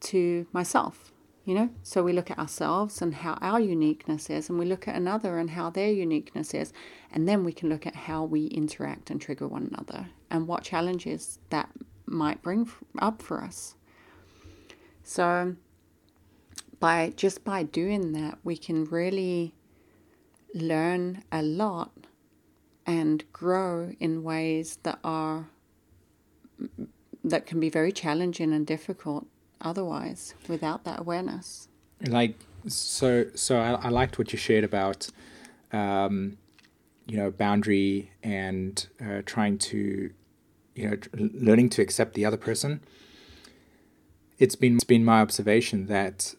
to 0.00 0.46
myself, 0.52 1.12
you 1.44 1.54
know? 1.54 1.70
So 1.82 2.02
we 2.02 2.12
look 2.12 2.30
at 2.30 2.38
ourselves 2.38 3.00
and 3.02 3.14
how 3.14 3.34
our 3.40 3.60
uniqueness 3.60 4.30
is, 4.30 4.48
and 4.48 4.58
we 4.58 4.66
look 4.66 4.86
at 4.86 4.94
another 4.94 5.38
and 5.38 5.50
how 5.50 5.70
their 5.70 5.90
uniqueness 5.90 6.54
is, 6.54 6.72
and 7.12 7.28
then 7.28 7.44
we 7.44 7.52
can 7.52 7.68
look 7.68 7.86
at 7.86 7.94
how 7.94 8.24
we 8.24 8.46
interact 8.46 9.10
and 9.10 9.20
trigger 9.20 9.48
one 9.48 9.68
another 9.72 10.08
and 10.30 10.46
what 10.46 10.62
challenges 10.62 11.38
that 11.50 11.70
might 12.06 12.42
bring 12.42 12.70
up 12.98 13.22
for 13.22 13.42
us. 13.42 13.74
So 15.02 15.56
by 16.78 17.12
just 17.16 17.44
by 17.44 17.62
doing 17.62 18.12
that, 18.12 18.38
we 18.44 18.56
can 18.56 18.84
really 18.84 19.54
learn 20.54 21.22
a 21.30 21.42
lot 21.42 21.92
and 22.86 23.24
grow 23.32 23.92
in 24.00 24.22
ways 24.22 24.78
that 24.82 24.98
are 25.04 25.48
that 27.22 27.46
can 27.46 27.60
be 27.60 27.68
very 27.68 27.92
challenging 27.92 28.52
and 28.52 28.66
difficult 28.66 29.26
otherwise 29.60 30.34
without 30.48 30.84
that 30.84 31.00
awareness. 31.00 31.68
like 32.06 32.34
so 32.66 33.26
so 33.34 33.58
I, 33.58 33.72
I 33.72 33.88
liked 33.88 34.18
what 34.18 34.32
you 34.32 34.38
shared 34.38 34.64
about 34.64 35.08
um, 35.72 36.38
you 37.06 37.16
know 37.16 37.30
boundary 37.30 38.12
and 38.22 38.86
uh, 39.04 39.22
trying 39.24 39.58
to 39.58 40.10
you 40.74 40.90
know 40.90 40.96
learning 41.14 41.68
to 41.70 41.82
accept 41.82 42.14
the 42.14 42.24
other 42.24 42.36
person 42.36 42.80
it's 44.38 44.56
been 44.56 44.76
it's 44.76 44.84
been 44.84 45.04
my 45.04 45.20
observation 45.20 45.86
that 45.86 46.34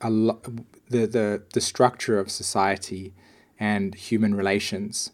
a 0.00 0.10
lo- 0.10 0.40
the, 0.88 1.06
the 1.06 1.42
the 1.52 1.60
structure 1.60 2.18
of 2.18 2.30
society 2.30 3.14
and 3.58 3.94
human 3.94 4.34
relations 4.34 5.12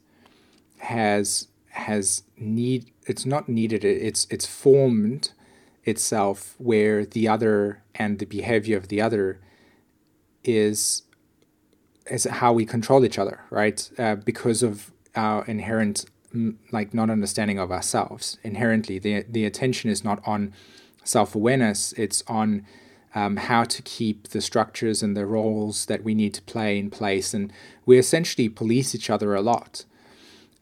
has 0.78 1.48
has 1.70 2.22
need 2.36 2.90
it's 3.06 3.26
not 3.26 3.48
needed 3.48 3.84
it's 3.84 4.26
it's 4.30 4.46
formed 4.46 5.32
itself 5.84 6.54
where 6.58 7.04
the 7.04 7.28
other 7.28 7.82
and 7.94 8.18
the 8.18 8.26
behavior 8.26 8.76
of 8.76 8.88
the 8.88 9.00
other 9.00 9.40
is 10.42 11.02
is 12.10 12.24
how 12.24 12.52
we 12.52 12.66
control 12.66 13.04
each 13.04 13.18
other 13.18 13.40
right? 13.50 13.90
Uh, 13.98 14.14
because 14.14 14.62
of 14.62 14.92
our 15.14 15.44
inherent 15.46 16.04
mm, 16.34 16.54
like 16.72 16.92
not 16.92 17.10
understanding 17.10 17.58
of 17.58 17.70
ourselves. 17.70 18.38
Inherently 18.42 18.98
the 18.98 19.24
the 19.28 19.44
attention 19.44 19.90
is 19.90 20.04
not 20.04 20.26
on 20.26 20.52
self-awareness 21.04 21.92
it's 21.92 22.22
on 22.26 22.64
um, 23.14 23.36
how 23.36 23.64
to 23.64 23.82
keep 23.82 24.28
the 24.28 24.40
structures 24.40 25.02
and 25.02 25.16
the 25.16 25.26
roles 25.26 25.86
that 25.86 26.02
we 26.02 26.14
need 26.14 26.34
to 26.34 26.42
play 26.42 26.78
in 26.78 26.90
place. 26.90 27.32
And 27.32 27.52
we 27.86 27.98
essentially 27.98 28.48
police 28.48 28.94
each 28.94 29.08
other 29.08 29.34
a 29.34 29.40
lot. 29.40 29.84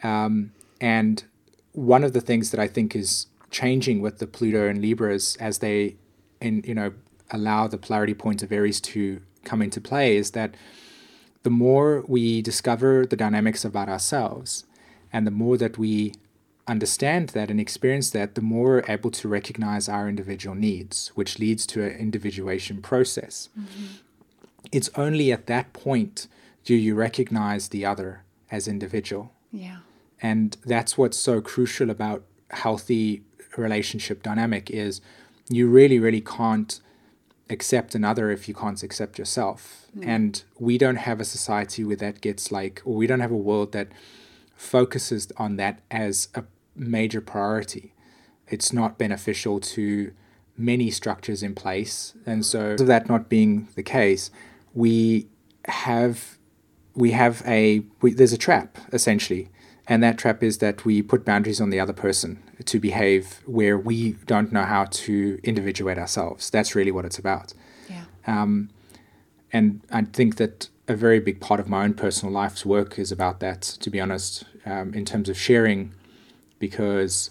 Um, 0.02 0.52
and 0.80 1.24
one 1.72 2.04
of 2.04 2.12
the 2.12 2.20
things 2.20 2.50
that 2.50 2.60
I 2.60 2.68
think 2.68 2.94
is 2.94 3.26
changing 3.52 4.00
with 4.00 4.18
the 4.18 4.26
Pluto 4.26 4.68
and 4.68 4.82
Libras 4.82 5.36
as 5.36 5.58
they, 5.58 5.96
in 6.40 6.64
you 6.66 6.74
know, 6.74 6.92
allow 7.30 7.68
the 7.68 7.78
polarity 7.78 8.14
points 8.14 8.42
of 8.42 8.50
Aries 8.50 8.80
to 8.80 9.20
come 9.44 9.62
into 9.62 9.80
play 9.80 10.16
is 10.16 10.32
that 10.32 10.54
the 11.44 11.50
more 11.50 12.04
we 12.06 12.42
discover 12.42 13.06
the 13.06 13.16
dynamics 13.16 13.64
about 13.64 13.88
ourselves, 13.88 14.64
and 15.12 15.26
the 15.26 15.30
more 15.30 15.56
that 15.56 15.78
we 15.78 16.14
understand 16.66 17.30
that 17.30 17.50
and 17.50 17.60
experience 17.60 18.10
that, 18.10 18.34
the 18.34 18.40
more 18.40 18.68
we're 18.68 18.84
able 18.88 19.10
to 19.10 19.28
recognize 19.28 19.88
our 19.88 20.08
individual 20.08 20.54
needs, 20.54 21.08
which 21.14 21.38
leads 21.38 21.66
to 21.66 21.82
an 21.82 21.92
individuation 21.92 22.80
process. 22.80 23.48
Mm-hmm. 23.58 23.86
It's 24.70 24.90
only 24.96 25.32
at 25.32 25.46
that 25.46 25.72
point 25.72 26.28
do 26.64 26.74
you 26.74 26.94
recognize 26.94 27.68
the 27.68 27.84
other 27.84 28.22
as 28.50 28.68
individual. 28.68 29.32
Yeah. 29.50 29.78
And 30.22 30.56
that's 30.64 30.96
what's 30.96 31.18
so 31.18 31.40
crucial 31.40 31.90
about 31.90 32.22
healthy 32.50 33.22
relationship 33.56 34.22
dynamic 34.22 34.70
is 34.70 35.00
you 35.48 35.68
really, 35.68 35.98
really 35.98 36.20
can't 36.20 36.80
accept 37.50 37.94
another 37.94 38.30
if 38.30 38.48
you 38.48 38.54
can't 38.54 38.82
accept 38.82 39.18
yourself. 39.18 39.86
Mm. 39.96 40.06
And 40.06 40.42
we 40.58 40.78
don't 40.78 40.96
have 40.96 41.20
a 41.20 41.24
society 41.24 41.84
where 41.84 41.96
that 41.96 42.20
gets 42.20 42.50
like, 42.50 42.82
or 42.84 42.94
we 42.94 43.06
don't 43.06 43.20
have 43.20 43.32
a 43.32 43.36
world 43.36 43.72
that 43.72 43.88
focuses 44.54 45.30
on 45.36 45.56
that 45.56 45.80
as 45.90 46.28
a 46.34 46.44
major 46.74 47.20
priority. 47.20 47.94
It's 48.48 48.72
not 48.72 48.98
beneficial 48.98 49.60
to 49.60 50.12
many 50.56 50.90
structures 50.90 51.42
in 51.42 51.54
place. 51.54 52.14
And 52.26 52.44
so, 52.44 52.72
of 52.72 52.86
that 52.86 53.08
not 53.08 53.28
being 53.28 53.68
the 53.74 53.82
case, 53.82 54.30
we 54.74 55.28
have 55.66 56.38
we 56.94 57.12
have 57.12 57.42
a 57.46 57.82
we, 58.00 58.12
there's 58.12 58.32
a 58.32 58.38
trap 58.38 58.78
essentially 58.92 59.48
and 59.88 60.02
that 60.02 60.16
trap 60.18 60.42
is 60.42 60.58
that 60.58 60.84
we 60.84 61.02
put 61.02 61.24
boundaries 61.24 61.60
on 61.60 61.70
the 61.70 61.80
other 61.80 61.92
person 61.92 62.42
to 62.64 62.78
behave 62.78 63.40
where 63.46 63.76
we 63.76 64.12
don't 64.26 64.52
know 64.52 64.62
how 64.64 64.84
to 64.86 65.38
individuate 65.42 65.98
ourselves 65.98 66.50
that's 66.50 66.74
really 66.74 66.92
what 66.92 67.04
it's 67.04 67.18
about 67.18 67.52
Yeah. 67.88 68.04
um, 68.26 68.70
and 69.52 69.80
i 69.90 70.02
think 70.02 70.36
that 70.36 70.68
a 70.88 70.94
very 70.96 71.20
big 71.20 71.40
part 71.40 71.60
of 71.60 71.68
my 71.68 71.84
own 71.84 71.94
personal 71.94 72.32
life's 72.32 72.64
work 72.66 72.98
is 72.98 73.10
about 73.12 73.40
that 73.40 73.60
to 73.62 73.90
be 73.90 74.00
honest 74.00 74.44
um, 74.66 74.94
in 74.94 75.04
terms 75.04 75.28
of 75.28 75.36
sharing 75.38 75.92
because 76.58 77.30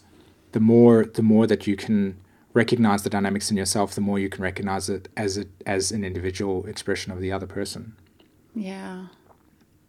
the 0.51 0.59
more 0.59 1.05
the 1.05 1.21
more 1.23 1.47
that 1.47 1.65
you 1.67 1.75
can 1.75 2.17
recognize 2.53 3.03
the 3.03 3.09
dynamics 3.09 3.49
in 3.49 3.55
yourself, 3.55 3.95
the 3.95 4.01
more 4.01 4.19
you 4.19 4.27
can 4.27 4.43
recognize 4.43 4.89
it 4.89 5.07
as 5.15 5.37
a, 5.37 5.45
as 5.65 5.89
an 5.93 6.03
individual 6.03 6.65
expression 6.65 7.13
of 7.13 7.21
the 7.21 7.31
other 7.31 7.47
person. 7.47 7.95
Yeah, 8.53 9.05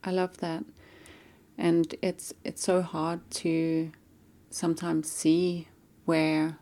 I 0.05 0.13
love 0.13 0.39
that, 0.39 0.63
and 1.59 1.95
it's 2.03 2.33
it's 2.45 2.63
so 2.63 2.83
hard 2.83 3.21
to 3.31 3.93
sometimes 4.51 5.11
see 5.11 5.69
where 6.05 6.59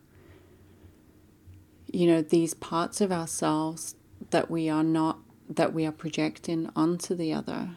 you 1.92 2.06
know 2.06 2.22
these 2.22 2.54
parts 2.54 3.00
of 3.00 3.10
ourselves 3.10 3.94
that 4.30 4.50
we 4.50 4.68
are 4.68 4.84
not 4.84 5.18
that 5.48 5.72
we 5.72 5.84
are 5.84 5.92
projecting 5.92 6.70
onto 6.76 7.14
the 7.14 7.32
other 7.32 7.70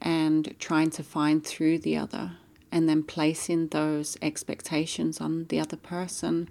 and 0.00 0.54
trying 0.58 0.90
to 0.90 1.02
find 1.02 1.44
through 1.44 1.78
the 1.78 1.96
other 1.96 2.32
and 2.70 2.88
then 2.88 3.02
placing 3.02 3.68
those 3.68 4.16
expectations 4.22 5.20
on 5.20 5.44
the 5.44 5.60
other 5.60 5.76
person 5.76 6.48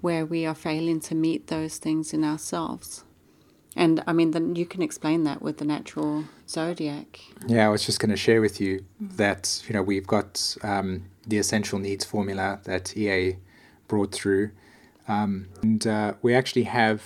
where 0.00 0.24
we 0.24 0.44
are 0.46 0.54
failing 0.54 1.00
to 1.00 1.14
meet 1.14 1.46
those 1.48 1.78
things 1.78 2.12
in 2.12 2.24
ourselves. 2.24 3.04
And 3.80 4.04
I 4.06 4.12
mean, 4.12 4.32
then 4.32 4.56
you 4.56 4.66
can 4.66 4.82
explain 4.82 5.24
that 5.24 5.40
with 5.40 5.56
the 5.56 5.64
natural 5.64 6.24
zodiac. 6.46 7.18
Yeah, 7.46 7.64
I 7.64 7.70
was 7.70 7.86
just 7.86 7.98
going 7.98 8.10
to 8.10 8.16
share 8.16 8.42
with 8.42 8.60
you 8.60 8.84
that 9.00 9.64
you 9.66 9.72
know 9.72 9.80
we've 9.82 10.06
got 10.06 10.54
um, 10.62 11.06
the 11.26 11.38
essential 11.38 11.78
needs 11.78 12.04
formula 12.04 12.60
that 12.64 12.94
EA 12.94 13.38
brought 13.88 14.12
through, 14.12 14.50
um, 15.08 15.48
and 15.62 15.86
uh, 15.86 16.12
we 16.20 16.34
actually 16.34 16.64
have 16.64 17.02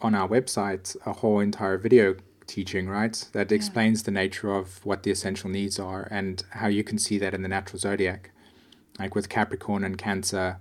on 0.00 0.14
our 0.14 0.28
website 0.28 0.96
a 1.04 1.12
whole 1.12 1.40
entire 1.40 1.76
video 1.76 2.14
teaching, 2.46 2.88
right? 2.88 3.28
That 3.32 3.50
yeah. 3.50 3.56
explains 3.56 4.04
the 4.04 4.12
nature 4.12 4.54
of 4.54 4.86
what 4.86 5.02
the 5.02 5.10
essential 5.10 5.50
needs 5.50 5.80
are 5.80 6.06
and 6.08 6.44
how 6.50 6.68
you 6.68 6.84
can 6.84 6.98
see 6.98 7.18
that 7.18 7.34
in 7.34 7.42
the 7.42 7.48
natural 7.48 7.80
zodiac. 7.80 8.30
Like 8.96 9.16
with 9.16 9.28
Capricorn 9.28 9.82
and 9.82 9.98
Cancer, 9.98 10.58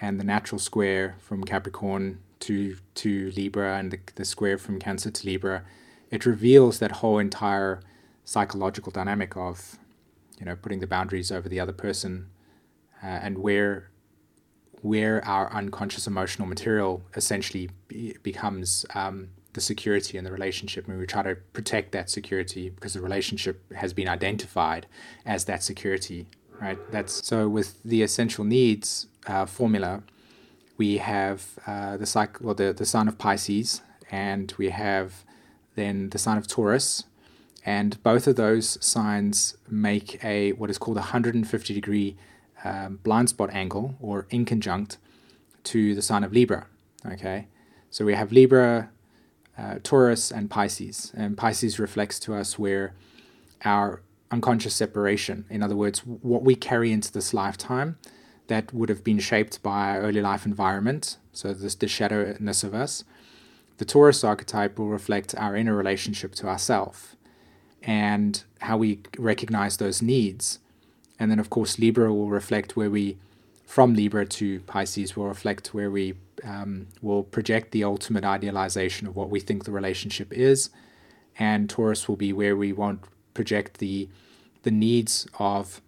and 0.00 0.18
the 0.18 0.24
natural 0.24 0.58
square 0.58 1.14
from 1.20 1.44
Capricorn 1.44 2.18
to 2.40 2.76
to 2.94 3.30
Libra 3.30 3.78
and 3.78 3.90
the, 3.90 3.98
the 4.14 4.24
square 4.24 4.58
from 4.58 4.78
Cancer 4.78 5.10
to 5.10 5.26
Libra, 5.26 5.64
it 6.10 6.26
reveals 6.26 6.78
that 6.78 6.92
whole 6.92 7.18
entire 7.18 7.80
psychological 8.24 8.92
dynamic 8.92 9.36
of, 9.36 9.78
you 10.38 10.46
know, 10.46 10.56
putting 10.56 10.80
the 10.80 10.86
boundaries 10.86 11.30
over 11.30 11.48
the 11.48 11.60
other 11.60 11.72
person, 11.72 12.28
uh, 13.02 13.06
and 13.06 13.38
where 13.38 13.90
where 14.82 15.22
our 15.26 15.52
unconscious 15.52 16.06
emotional 16.06 16.48
material 16.48 17.02
essentially 17.14 17.68
be, 17.88 18.16
becomes 18.22 18.86
um, 18.94 19.28
the 19.52 19.60
security 19.60 20.16
in 20.16 20.24
the 20.24 20.32
relationship. 20.32 20.88
And 20.88 20.98
we 20.98 21.06
try 21.06 21.22
to 21.22 21.34
protect 21.52 21.92
that 21.92 22.08
security 22.08 22.70
because 22.70 22.94
the 22.94 23.02
relationship 23.02 23.70
has 23.74 23.92
been 23.92 24.08
identified 24.08 24.86
as 25.26 25.44
that 25.44 25.62
security 25.62 26.26
right? 26.60 26.78
That's 26.90 27.26
so 27.26 27.48
with 27.48 27.82
the 27.82 28.02
essential 28.02 28.44
needs 28.44 29.06
uh, 29.26 29.46
formula 29.46 30.02
we 30.80 30.96
have 30.96 31.38
uh, 31.66 31.98
the 31.98 32.06
cycle 32.06 32.46
well, 32.46 32.54
the, 32.54 32.72
the 32.72 32.86
sign 32.86 33.06
of 33.06 33.18
pisces 33.18 33.82
and 34.10 34.54
we 34.56 34.70
have 34.70 35.24
then 35.74 36.08
the 36.08 36.18
sign 36.18 36.38
of 36.38 36.46
taurus 36.46 37.04
and 37.66 38.02
both 38.02 38.26
of 38.26 38.36
those 38.36 38.66
signs 38.94 39.56
make 39.68 40.08
a 40.24 40.52
what 40.52 40.70
is 40.70 40.78
called 40.78 40.96
a 40.96 41.06
150 41.12 41.74
degree 41.74 42.16
um, 42.64 42.98
blind 43.02 43.28
spot 43.28 43.50
angle 43.52 43.94
or 44.00 44.26
inconjunct 44.30 44.96
to 45.64 45.94
the 45.94 46.02
sign 46.02 46.24
of 46.24 46.32
libra 46.32 46.66
okay 47.14 47.46
so 47.90 48.04
we 48.06 48.14
have 48.14 48.32
libra 48.32 48.88
uh, 49.58 49.78
Taurus 49.82 50.30
and 50.30 50.48
Pisces. 50.48 51.12
And 51.14 51.36
Pisces 51.36 51.78
reflects 51.78 52.18
to 52.20 52.34
us 52.34 52.58
where 52.58 52.94
our 53.62 54.00
unconscious 54.30 54.74
separation, 54.74 55.44
in 55.50 55.62
other 55.62 55.76
words, 55.76 55.98
what 56.06 56.42
we 56.42 56.54
carry 56.54 56.92
into 56.92 57.12
this 57.12 57.34
lifetime 57.34 57.98
that 58.50 58.74
would 58.74 58.88
have 58.88 59.04
been 59.04 59.20
shaped 59.20 59.62
by 59.62 59.90
our 59.90 60.00
early 60.00 60.20
life 60.20 60.44
environment, 60.44 61.16
so 61.32 61.54
this 61.54 61.76
the 61.76 61.86
shadowness 61.86 62.64
of 62.64 62.74
us. 62.74 63.04
The 63.78 63.84
Taurus 63.84 64.24
archetype 64.24 64.76
will 64.76 64.88
reflect 64.88 65.36
our 65.36 65.54
inner 65.54 65.74
relationship 65.74 66.34
to 66.34 66.48
ourself 66.48 67.14
and 67.80 68.42
how 68.60 68.76
we 68.76 68.98
recognize 69.16 69.76
those 69.76 70.02
needs. 70.02 70.58
And 71.18 71.30
then, 71.30 71.38
of 71.38 71.48
course, 71.48 71.78
Libra 71.78 72.12
will 72.12 72.28
reflect 72.28 72.76
where 72.76 72.90
we, 72.90 73.18
from 73.64 73.94
Libra 73.94 74.26
to 74.26 74.60
Pisces, 74.62 75.14
will 75.14 75.28
reflect 75.28 75.72
where 75.72 75.90
we 75.90 76.14
um, 76.42 76.88
will 77.00 77.22
project 77.22 77.70
the 77.70 77.84
ultimate 77.84 78.24
idealization 78.24 79.06
of 79.06 79.14
what 79.14 79.30
we 79.30 79.38
think 79.38 79.64
the 79.64 79.70
relationship 79.70 80.32
is, 80.32 80.70
and 81.38 81.70
Taurus 81.70 82.08
will 82.08 82.16
be 82.16 82.32
where 82.32 82.56
we 82.56 82.72
won't 82.72 83.00
project 83.32 83.78
the 83.78 84.08
the 84.62 84.70
needs 84.72 85.26
of 85.38 85.80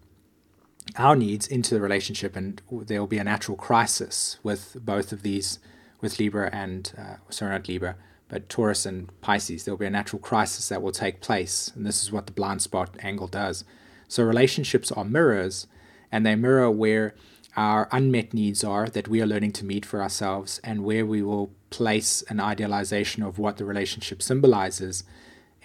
our 0.97 1.15
needs 1.15 1.47
into 1.47 1.73
the 1.73 1.81
relationship, 1.81 2.35
and 2.35 2.61
there 2.71 2.99
will 2.99 3.07
be 3.07 3.17
a 3.17 3.23
natural 3.23 3.57
crisis 3.57 4.37
with 4.43 4.77
both 4.79 5.11
of 5.11 5.23
these, 5.23 5.59
with 6.01 6.19
Libra 6.19 6.49
and 6.53 6.93
uh, 6.97 7.15
sorry, 7.29 7.51
not 7.51 7.67
Libra, 7.67 7.95
but 8.27 8.49
Taurus 8.49 8.85
and 8.85 9.09
Pisces. 9.21 9.63
There 9.63 9.73
will 9.73 9.79
be 9.79 9.85
a 9.85 9.91
natural 9.91 10.19
crisis 10.19 10.69
that 10.69 10.81
will 10.81 10.91
take 10.91 11.21
place, 11.21 11.71
and 11.75 11.85
this 11.85 12.03
is 12.03 12.11
what 12.11 12.27
the 12.27 12.33
blind 12.33 12.61
spot 12.61 12.95
angle 12.99 13.27
does. 13.27 13.63
So 14.07 14.23
relationships 14.23 14.91
are 14.91 15.05
mirrors, 15.05 15.67
and 16.11 16.25
they 16.25 16.35
mirror 16.35 16.69
where 16.69 17.15
our 17.55 17.87
unmet 17.91 18.33
needs 18.33 18.63
are 18.63 18.87
that 18.87 19.07
we 19.07 19.21
are 19.21 19.27
learning 19.27 19.51
to 19.53 19.65
meet 19.65 19.85
for 19.85 20.01
ourselves 20.01 20.59
and 20.63 20.83
where 20.83 21.05
we 21.05 21.21
will 21.21 21.51
place 21.69 22.23
an 22.23 22.39
idealization 22.39 23.23
of 23.23 23.37
what 23.37 23.57
the 23.57 23.65
relationship 23.65 24.21
symbolizes 24.21 25.03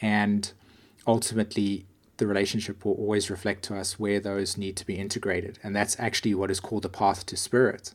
and 0.02 0.52
ultimately 1.06 1.86
the 2.18 2.26
relationship 2.26 2.84
will 2.84 2.94
always 2.94 3.30
reflect 3.30 3.62
to 3.64 3.76
us 3.76 3.98
where 3.98 4.20
those 4.20 4.56
need 4.56 4.76
to 4.76 4.86
be 4.86 4.94
integrated 4.94 5.58
and 5.62 5.74
that's 5.74 5.98
actually 5.98 6.34
what 6.34 6.50
is 6.50 6.60
called 6.60 6.82
the 6.82 6.88
path 6.88 7.24
to 7.26 7.36
spirit 7.36 7.94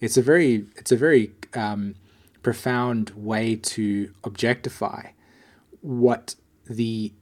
it's 0.00 0.16
a 0.16 0.22
very 0.22 0.66
it's 0.76 0.92
a 0.92 0.96
very 0.96 1.32
um, 1.54 1.94
profound 2.42 3.10
way 3.10 3.56
to 3.56 4.12
objectify 4.24 5.08
what 5.80 6.34
the 6.68 7.12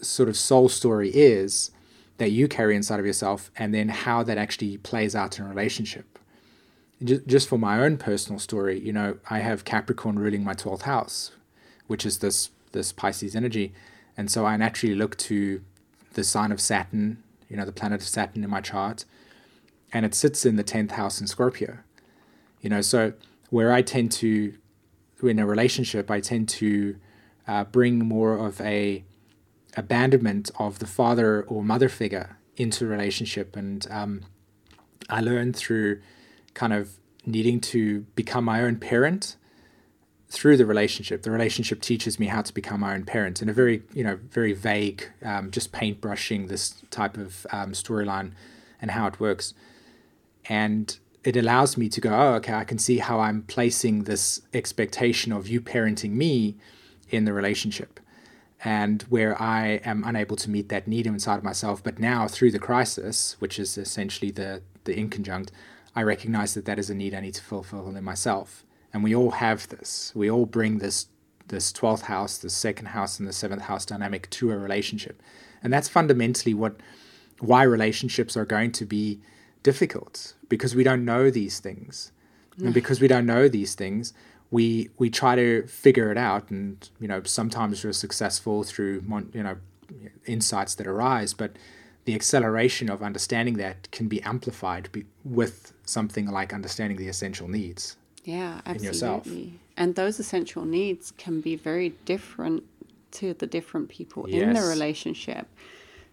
sort 0.00 0.28
of 0.28 0.36
soul 0.36 0.68
story 0.68 1.10
is 1.10 1.70
that 2.18 2.30
you 2.30 2.48
carry 2.48 2.76
inside 2.76 3.00
of 3.00 3.06
yourself 3.06 3.50
and 3.56 3.74
then 3.74 3.88
how 3.88 4.22
that 4.22 4.38
actually 4.38 4.76
plays 4.78 5.14
out 5.14 5.38
in 5.38 5.44
a 5.44 5.48
relationship. 5.48 6.18
Just 7.02 7.48
for 7.48 7.58
my 7.58 7.80
own 7.80 7.96
personal 7.96 8.38
story, 8.38 8.78
you 8.78 8.92
know, 8.92 9.18
I 9.28 9.40
have 9.40 9.64
Capricorn 9.64 10.18
ruling 10.18 10.44
my 10.44 10.54
12th 10.54 10.82
house, 10.82 11.32
which 11.88 12.06
is 12.06 12.18
this 12.18 12.50
this 12.70 12.92
Pisces 12.92 13.34
energy. 13.34 13.72
And 14.16 14.30
so 14.30 14.44
I 14.44 14.56
naturally 14.56 14.94
look 14.94 15.16
to 15.18 15.62
the 16.14 16.24
sign 16.24 16.52
of 16.52 16.60
Saturn, 16.60 17.22
you 17.48 17.56
know, 17.56 17.64
the 17.64 17.72
planet 17.72 18.02
of 18.02 18.08
Saturn 18.08 18.44
in 18.44 18.50
my 18.50 18.60
chart, 18.60 19.04
and 19.92 20.04
it 20.04 20.14
sits 20.14 20.44
in 20.44 20.56
the 20.56 20.64
10th 20.64 20.92
house 20.92 21.20
in 21.20 21.26
Scorpio. 21.26 21.78
You 22.60 22.70
know, 22.70 22.80
so 22.80 23.14
where 23.50 23.72
I 23.72 23.82
tend 23.82 24.12
to, 24.12 24.54
in 25.22 25.38
a 25.38 25.46
relationship, 25.46 26.10
I 26.10 26.20
tend 26.20 26.48
to 26.50 26.96
uh, 27.46 27.64
bring 27.64 27.98
more 27.98 28.36
of 28.36 28.60
a 28.60 29.04
abandonment 29.76 30.50
of 30.58 30.78
the 30.78 30.86
father 30.86 31.42
or 31.42 31.64
mother 31.64 31.88
figure 31.88 32.36
into 32.56 32.86
relationship. 32.86 33.56
And 33.56 33.86
um, 33.90 34.22
I 35.08 35.20
learned 35.20 35.56
through 35.56 36.00
kind 36.54 36.72
of 36.72 36.98
needing 37.24 37.60
to 37.60 38.00
become 38.14 38.44
my 38.44 38.62
own 38.62 38.76
parent 38.76 39.36
through 40.32 40.56
the 40.56 40.64
relationship. 40.64 41.22
The 41.22 41.30
relationship 41.30 41.82
teaches 41.82 42.18
me 42.18 42.26
how 42.26 42.40
to 42.40 42.54
become 42.54 42.80
my 42.80 42.94
own 42.94 43.04
parent 43.04 43.42
in 43.42 43.50
a 43.50 43.52
very, 43.52 43.82
you 43.92 44.02
know, 44.02 44.18
very 44.30 44.54
vague, 44.54 45.10
um, 45.22 45.50
just 45.50 45.72
paintbrushing 45.72 46.46
this 46.46 46.82
type 46.90 47.18
of 47.18 47.46
um, 47.52 47.72
storyline 47.72 48.32
and 48.80 48.92
how 48.92 49.06
it 49.06 49.20
works. 49.20 49.52
And 50.48 50.98
it 51.22 51.36
allows 51.36 51.76
me 51.76 51.90
to 51.90 52.00
go, 52.00 52.14
oh, 52.14 52.34
okay, 52.36 52.54
I 52.54 52.64
can 52.64 52.78
see 52.78 52.96
how 52.96 53.20
I'm 53.20 53.42
placing 53.42 54.04
this 54.04 54.40
expectation 54.54 55.32
of 55.32 55.48
you 55.48 55.60
parenting 55.60 56.12
me 56.12 56.56
in 57.10 57.26
the 57.26 57.34
relationship 57.34 58.00
and 58.64 59.02
where 59.10 59.40
I 59.40 59.82
am 59.84 60.02
unable 60.02 60.36
to 60.36 60.48
meet 60.48 60.70
that 60.70 60.88
need 60.88 61.06
inside 61.06 61.36
of 61.36 61.44
myself. 61.44 61.84
But 61.84 61.98
now, 61.98 62.26
through 62.26 62.52
the 62.52 62.58
crisis, 62.58 63.36
which 63.38 63.58
is 63.58 63.76
essentially 63.76 64.30
the, 64.30 64.62
the 64.84 64.94
inconjunct, 64.94 65.50
I 65.94 66.02
recognize 66.02 66.54
that 66.54 66.64
that 66.64 66.78
is 66.78 66.88
a 66.88 66.94
need 66.94 67.12
I 67.12 67.20
need 67.20 67.34
to 67.34 67.42
fulfill 67.42 67.94
in 67.94 68.02
myself. 68.02 68.64
And 68.92 69.02
we 69.02 69.14
all 69.14 69.32
have 69.32 69.68
this. 69.68 70.12
We 70.14 70.30
all 70.30 70.46
bring 70.46 70.78
this 70.78 71.06
this 71.48 71.72
12th 71.72 72.02
house, 72.02 72.38
the 72.38 72.48
second 72.48 72.86
house, 72.86 73.18
and 73.18 73.28
the 73.28 73.32
seventh 73.32 73.62
house 73.62 73.84
dynamic 73.84 74.30
to 74.30 74.50
a 74.52 74.56
relationship. 74.56 75.20
And 75.62 75.72
that's 75.72 75.88
fundamentally 75.88 76.54
what 76.54 76.76
why 77.40 77.62
relationships 77.64 78.36
are 78.36 78.44
going 78.44 78.72
to 78.72 78.86
be 78.86 79.20
difficult 79.62 80.34
because 80.48 80.74
we 80.74 80.84
don't 80.84 81.04
know 81.04 81.30
these 81.30 81.58
things. 81.58 82.12
And 82.58 82.74
because 82.74 83.00
we 83.00 83.08
don't 83.08 83.26
know 83.26 83.48
these 83.48 83.74
things, 83.74 84.12
we 84.50 84.90
we 84.98 85.08
try 85.10 85.34
to 85.34 85.66
figure 85.66 86.12
it 86.12 86.18
out, 86.18 86.50
and 86.50 86.88
you 87.00 87.08
know 87.08 87.22
sometimes 87.24 87.82
we're 87.82 87.92
successful 87.92 88.62
through 88.62 89.02
you 89.32 89.42
know 89.42 89.56
insights 90.26 90.74
that 90.76 90.86
arise, 90.86 91.32
but 91.32 91.56
the 92.04 92.14
acceleration 92.14 92.90
of 92.90 93.02
understanding 93.02 93.54
that 93.54 93.90
can 93.90 94.08
be 94.08 94.22
amplified 94.22 94.90
be, 94.92 95.04
with 95.24 95.72
something 95.84 96.26
like 96.26 96.52
understanding 96.52 96.98
the 96.98 97.08
essential 97.08 97.48
needs. 97.48 97.96
Yeah, 98.24 98.60
absolutely. 98.66 99.58
And 99.76 99.94
those 99.94 100.20
essential 100.20 100.64
needs 100.64 101.12
can 101.12 101.40
be 101.40 101.56
very 101.56 101.90
different 102.04 102.64
to 103.12 103.34
the 103.34 103.46
different 103.46 103.88
people 103.88 104.28
yes. 104.28 104.42
in 104.42 104.52
the 104.54 104.62
relationship. 104.62 105.46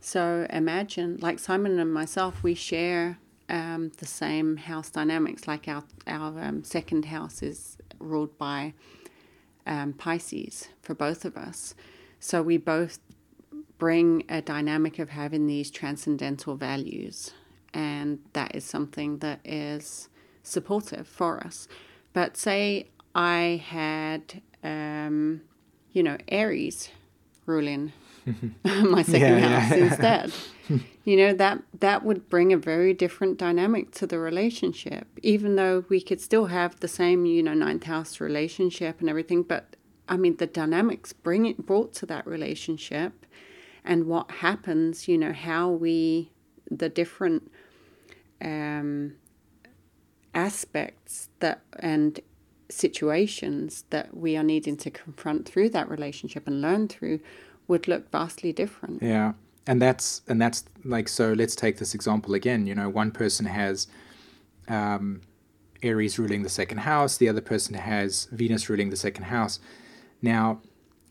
So 0.02 0.48
imagine, 0.50 1.18
like 1.22 1.40
Simon 1.40 1.80
and 1.80 1.94
myself, 1.94 2.42
we 2.42 2.54
share 2.56 3.18
um, 3.50 3.92
the 3.98 4.06
same 4.06 4.58
house 4.58 4.90
dynamics. 4.90 5.48
Like 5.48 5.68
our 5.68 5.84
our 6.08 6.42
um, 6.42 6.64
second 6.64 7.06
house 7.06 7.44
is 7.44 7.78
ruled 8.00 8.38
by 8.38 8.74
um, 9.66 9.94
Pisces 9.94 10.70
for 10.82 10.94
both 10.94 11.26
of 11.26 11.36
us, 11.36 11.76
so 12.20 12.42
we 12.42 12.58
both 12.58 13.00
bring 13.78 14.24
a 14.30 14.42
dynamic 14.42 15.00
of 15.00 15.10
having 15.10 15.48
these 15.48 15.70
transcendental 15.70 16.56
values, 16.56 17.32
and 17.74 18.20
that 18.34 18.56
is 18.56 18.64
something 18.64 19.20
that 19.20 19.40
is 19.44 20.10
supportive 20.44 21.08
for 21.08 21.40
us. 21.42 21.68
But 22.14 22.38
say 22.38 22.88
I 23.16 23.64
had, 23.66 24.42
um, 24.64 25.42
you 25.92 26.04
know, 26.04 26.18
Aries 26.28 26.90
ruling 27.46 27.92
my 28.64 29.04
second 29.04 29.40
yeah, 29.40 29.60
house 29.60 29.78
yeah. 29.78 29.86
instead. 29.86 30.34
you 31.04 31.18
know 31.18 31.34
that 31.34 31.64
that 31.80 32.04
would 32.04 32.30
bring 32.30 32.54
a 32.54 32.58
very 32.58 32.94
different 32.94 33.38
dynamic 33.38 33.92
to 33.92 34.08
the 34.08 34.20
relationship, 34.20 35.08
even 35.24 35.56
though 35.56 35.84
we 35.90 36.02
could 36.02 36.22
still 36.22 36.46
have 36.46 36.80
the 36.80 36.88
same, 36.88 37.26
you 37.26 37.42
know, 37.42 37.54
ninth 37.54 37.84
house 37.84 38.20
relationship 38.20 39.00
and 39.00 39.10
everything. 39.10 39.44
But 39.44 39.76
I 40.08 40.18
mean, 40.18 40.38
the 40.38 40.48
dynamics 40.48 41.14
bring 41.14 41.46
it 41.46 41.66
brought 41.66 41.94
to 41.96 42.06
that 42.08 42.26
relationship, 42.28 43.26
and 43.84 44.06
what 44.06 44.30
happens, 44.32 45.08
you 45.08 45.18
know, 45.18 45.34
how 45.34 45.70
we 45.70 46.32
the 46.70 46.90
different 46.90 47.52
um, 48.42 49.16
aspects 50.34 51.30
that 51.40 51.62
and 51.80 52.20
situations 52.70 53.86
that 53.90 54.16
we 54.16 54.38
are 54.38 54.44
needing 54.44 54.78
to 54.78 54.92
confront 54.92 55.48
through 55.48 55.70
that 55.70 55.90
relationship 55.90 56.48
and 56.48 56.62
learn 56.62 56.88
through 56.88 57.20
would 57.68 57.88
look 57.88 58.10
vastly 58.12 58.54
different. 58.54 59.02
Yeah. 59.02 59.34
And 59.68 59.82
that's 59.82 60.22
and 60.28 60.42
that's 60.42 60.66
like 60.84 61.08
so 61.08 61.34
let's 61.34 61.56
take 61.56 61.78
this 61.78 61.94
example 61.94 62.34
again. 62.34 62.66
You 62.66 62.76
know, 62.76 62.90
one 62.90 63.12
person 63.12 63.46
has 63.46 63.88
um, 64.68 65.22
Aries 65.84 66.18
ruling 66.18 66.44
the 66.44 66.50
second 66.50 66.80
house, 66.80 67.18
the 67.18 67.30
other 67.30 67.42
person 67.42 67.76
has 67.76 68.28
Venus 68.32 68.70
ruling 68.70 68.90
the 68.90 68.96
second 68.96 69.26
house. 69.26 69.60
Now, 70.22 70.62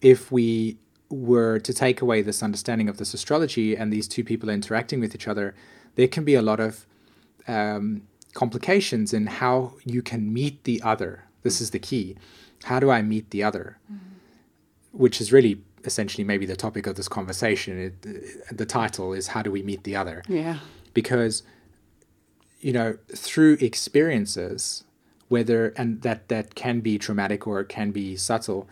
if 0.01 0.31
we 0.33 0.79
were 1.11 1.59
to 1.61 1.73
take 1.73 2.03
away 2.03 2.23
this 2.23 2.43
understanding 2.43 2.89
of 2.89 2.99
this 2.99 3.15
astrology 3.15 3.77
and 3.77 3.93
these 3.93 4.07
two 4.07 4.25
people 4.25 4.49
interacting 4.49 5.01
with 5.01 5.15
each 5.15 5.27
other, 5.29 5.55
there 5.95 6.09
can 6.09 6.25
be 6.25 6.35
a 6.35 6.43
lot 6.43 6.61
of 6.61 6.87
um, 7.47 8.03
complications 8.43 9.13
in 9.13 9.27
how 9.43 9.73
you 9.85 10.01
can 10.01 10.33
meet 10.33 10.63
the 10.63 10.81
other. 10.93 11.25
This 11.43 11.61
is 11.61 11.71
the 11.73 11.83
key. 11.89 12.17
How 12.71 12.79
do 12.79 12.89
I 12.89 13.03
meet 13.03 13.31
the 13.31 13.43
other? 13.43 13.79
Mm-hmm. 13.93 14.15
Which 15.05 15.21
is 15.21 15.33
really 15.33 15.55
essentially 15.85 16.23
maybe 16.23 16.47
the 16.47 16.55
topic 16.55 16.87
of 16.87 16.95
this 16.95 17.09
conversation. 17.09 17.73
It, 17.87 18.57
the 18.57 18.65
title 18.65 19.13
is 19.13 19.29
How 19.29 19.43
Do 19.43 19.51
We 19.51 19.63
Meet 19.65 19.83
the 19.83 19.97
Other? 19.97 20.23
Yeah. 20.29 20.59
Because, 20.95 21.43
you 22.61 22.73
know, 22.73 22.99
through 23.27 23.55
experiences, 23.61 24.85
whether, 25.29 25.71
and 25.81 26.03
that, 26.03 26.29
that 26.29 26.55
can 26.55 26.79
be 26.79 26.97
traumatic 26.97 27.45
or 27.49 27.59
it 27.59 27.69
can 27.69 27.91
be 27.91 28.15
subtle, 28.15 28.69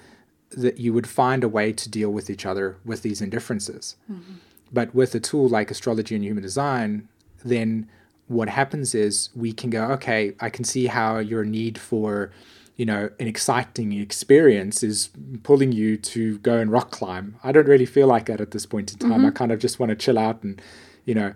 that 0.51 0.79
you 0.79 0.93
would 0.93 1.09
find 1.09 1.43
a 1.43 1.49
way 1.49 1.73
to 1.73 1.89
deal 1.89 2.11
with 2.11 2.31
each 2.31 2.47
other 2.47 2.77
with 2.85 3.03
these 3.03 3.21
indifferences. 3.21 3.97
Mm-hmm. 4.09 4.35
But 4.73 4.95
with 4.95 5.13
a 5.17 5.21
tool 5.21 5.49
like 5.49 5.73
astrology 5.73 6.15
and 6.15 6.25
human 6.25 6.45
design, 6.45 7.09
then 7.45 7.89
what 8.29 8.49
happens 8.49 8.95
is 8.95 9.31
we 9.35 9.53
can 9.53 9.71
go, 9.71 9.85
okay, 9.93 10.35
I 10.41 10.51
can 10.51 10.65
see 10.65 10.87
how 10.87 11.19
your 11.19 11.45
need 11.45 11.79
for 11.79 12.31
you 12.77 12.85
know, 12.85 13.09
an 13.19 13.27
exciting 13.27 13.93
experience 13.93 14.83
is 14.83 15.09
pulling 15.43 15.73
you 15.73 15.97
to 15.97 16.39
go 16.39 16.59
and 16.59 16.71
rock 16.71 16.91
climb. 16.91 17.37
I 17.43 17.51
don't 17.51 17.67
really 17.67 17.87
feel 17.87 18.07
like 18.07 18.27
that 18.27 18.41
at 18.41 18.51
this 18.51 18.67
point 18.67 18.93
in 18.93 18.99
time. 18.99 19.13
Mm-hmm. 19.13 19.27
I 19.27 19.31
kind 19.31 19.51
of 19.51 19.59
just 19.59 19.81
want 19.81 19.91
to 19.91 19.97
chill 19.97 20.19
out 20.19 20.43
and, 20.43 20.61
you 21.07 21.15
know, 21.15 21.35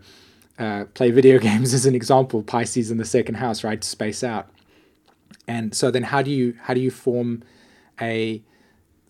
uh, 0.59 0.84
play 0.93 1.11
video 1.11 1.38
games 1.49 1.72
as 1.72 1.86
an 1.86 1.95
example. 1.95 2.43
Pisces 2.43 2.91
in 2.91 2.99
the 2.99 3.07
second 3.07 3.36
house, 3.36 3.64
right? 3.64 3.82
Space 3.82 4.22
out. 4.22 4.51
And 5.49 5.74
so 5.74 5.91
then, 5.91 6.03
how 6.05 6.20
do 6.20 6.30
you 6.30 6.55
how 6.62 6.74
do 6.74 6.80
you 6.80 6.91
form 6.91 7.43
a 8.01 8.43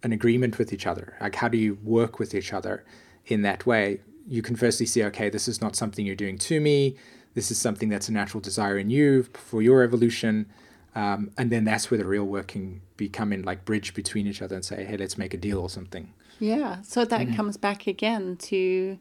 an 0.04 0.12
agreement 0.12 0.56
with 0.56 0.72
each 0.72 0.86
other? 0.86 1.16
Like, 1.20 1.34
how 1.34 1.48
do 1.48 1.58
you 1.58 1.78
work 1.82 2.20
with 2.20 2.32
each 2.32 2.52
other 2.52 2.84
in 3.26 3.42
that 3.42 3.66
way? 3.66 4.00
You 4.28 4.40
can 4.40 4.54
firstly 4.54 4.86
see, 4.86 5.02
okay, 5.04 5.28
this 5.28 5.48
is 5.48 5.60
not 5.60 5.74
something 5.74 6.06
you're 6.06 6.14
doing 6.14 6.38
to 6.38 6.60
me. 6.60 6.96
This 7.34 7.50
is 7.50 7.58
something 7.58 7.88
that's 7.88 8.08
a 8.08 8.12
natural 8.12 8.40
desire 8.40 8.78
in 8.78 8.90
you 8.90 9.22
for 9.34 9.62
your 9.62 9.82
evolution 9.82 10.46
um, 10.94 11.30
and 11.38 11.50
then 11.50 11.64
that's 11.64 11.90
where 11.90 11.98
the 11.98 12.04
real 12.04 12.24
work 12.24 12.48
can 12.48 12.80
become 12.96 13.32
in 13.32 13.42
like 13.42 13.64
bridge 13.64 13.94
between 13.94 14.26
each 14.26 14.42
other 14.42 14.56
and 14.56 14.64
say, 14.64 14.84
hey, 14.84 14.96
let's 14.96 15.16
make 15.16 15.34
a 15.34 15.36
deal 15.36 15.60
or 15.60 15.70
something. 15.70 16.12
Yeah. 16.40 16.82
So 16.82 17.04
that 17.04 17.20
mm-hmm. 17.20 17.36
comes 17.36 17.56
back 17.56 17.86
again 17.86 18.36
to 18.36 18.98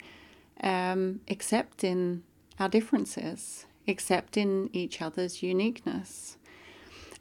um, 0.62 1.22
accepting 1.30 2.24
our 2.60 2.70
differences, 2.70 3.66
accepting 3.88 4.70
each 4.74 5.02
other's 5.02 5.42
uniqueness. 5.42 6.38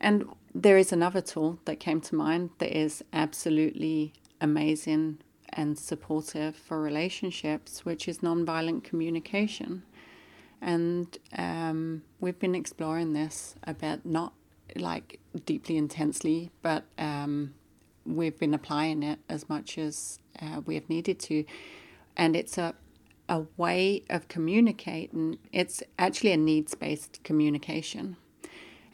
And 0.01 0.29
there 0.55 0.77
is 0.77 0.93
another 0.93 1.21
tool 1.21 1.59
that 1.65 1.81
came 1.81 2.01
to 2.03 2.15
mind 2.15 2.51
that 2.59 2.77
is 2.77 3.03
absolutely 3.13 4.13
amazing 4.41 5.19
and 5.51 5.79
supportive 5.79 6.55
for 6.55 6.81
relationships, 6.81 7.85
which 7.85 8.07
is 8.07 8.19
nonviolent 8.19 8.85
communication. 8.85 9.83
And 10.61 11.17
um, 11.37 12.03
we've 12.21 12.39
been 12.39 12.55
exploring 12.55 13.13
this 13.13 13.55
a 13.65 13.75
bit, 13.75 14.05
not 14.05 14.33
like 14.75 15.21
deeply 15.47 15.77
intensely, 15.77 16.51
but 16.63 16.85
um, 16.99 17.55
we've 18.05 18.39
been 18.39 18.55
applying 18.55 19.03
it 19.03 19.19
as 19.29 19.49
much 19.49 19.79
as 19.79 20.19
uh, 20.41 20.61
we 20.67 20.75
have 20.75 20.89
needed 20.89 21.19
to, 21.21 21.45
and 22.17 22.35
it's 22.35 22.59
a 22.59 22.75
a 23.29 23.45
way 23.59 24.03
of 24.09 24.27
communicating. 24.29 25.39
It's 25.53 25.83
actually 25.99 26.33
a 26.33 26.37
needs 26.37 26.75
based 26.75 27.23
communication, 27.25 28.17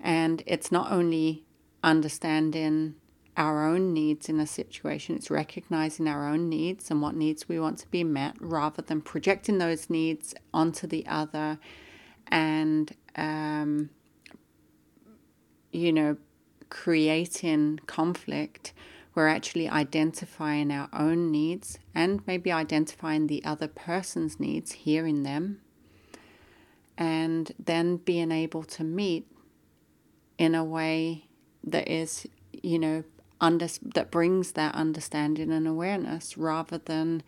and 0.00 0.42
it's 0.46 0.72
not 0.72 0.90
only 0.90 1.44
understanding 1.82 2.96
our 3.36 3.66
own 3.66 3.92
needs 3.92 4.28
in 4.28 4.38
a 4.38 4.46
situation. 4.46 5.16
It's 5.16 5.30
recognizing 5.30 6.06
our 6.06 6.28
own 6.28 6.48
needs 6.48 6.90
and 6.90 7.02
what 7.02 7.16
needs 7.16 7.48
we 7.48 7.58
want 7.58 7.78
to 7.78 7.90
be 7.90 8.04
met 8.04 8.36
rather 8.40 8.82
than 8.82 9.00
projecting 9.00 9.58
those 9.58 9.90
needs 9.90 10.34
onto 10.52 10.86
the 10.86 11.06
other 11.06 11.58
and 12.28 12.94
um, 13.16 13.90
you 15.74 15.92
know, 15.92 16.16
creating 16.70 17.80
conflict, 17.86 18.72
we're 19.14 19.28
actually 19.28 19.68
identifying 19.68 20.70
our 20.70 20.88
own 20.92 21.30
needs 21.30 21.78
and 21.94 22.24
maybe 22.26 22.50
identifying 22.50 23.26
the 23.26 23.44
other 23.44 23.68
person's 23.68 24.40
needs, 24.40 24.72
hearing 24.72 25.24
them, 25.24 25.60
and 26.96 27.52
then 27.58 27.96
being 27.96 28.32
able 28.32 28.62
to 28.62 28.84
meet 28.84 29.26
in 30.38 30.54
a 30.54 30.64
way 30.64 31.26
that 31.62 31.88
is, 31.88 32.26
you 32.52 32.78
know, 32.78 33.04
under, 33.44 33.68
that 33.94 34.10
brings 34.10 34.52
that 34.52 34.74
understanding 34.74 35.52
and 35.52 35.68
awareness 35.68 36.36
rather 36.36 36.78
than 36.78 37.22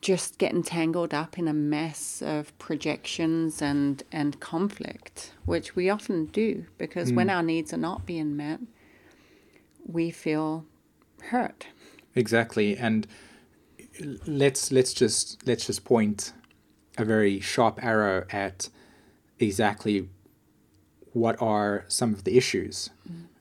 just 0.00 0.38
getting 0.38 0.62
tangled 0.62 1.14
up 1.14 1.38
in 1.38 1.48
a 1.48 1.52
mess 1.52 2.22
of 2.22 2.56
projections 2.58 3.62
and, 3.62 4.02
and 4.12 4.40
conflict, 4.40 5.32
which 5.44 5.76
we 5.76 5.88
often 5.88 6.26
do 6.26 6.66
because 6.78 7.12
mm. 7.12 7.16
when 7.16 7.30
our 7.30 7.42
needs 7.42 7.72
are 7.72 7.78
not 7.78 8.04
being 8.06 8.36
met, 8.36 8.60
we 9.86 10.10
feel 10.10 10.64
hurt. 11.30 11.66
Exactly. 12.14 12.76
And 12.76 13.06
let's 14.26 14.72
let's 14.72 14.92
just 14.92 15.46
let's 15.46 15.66
just 15.66 15.84
point 15.84 16.32
a 16.98 17.04
very 17.04 17.40
sharp 17.40 17.82
arrow 17.82 18.24
at 18.30 18.68
exactly 19.38 20.08
what 21.12 21.40
are 21.40 21.84
some 21.88 22.12
of 22.12 22.24
the 22.24 22.36
issues. 22.36 22.90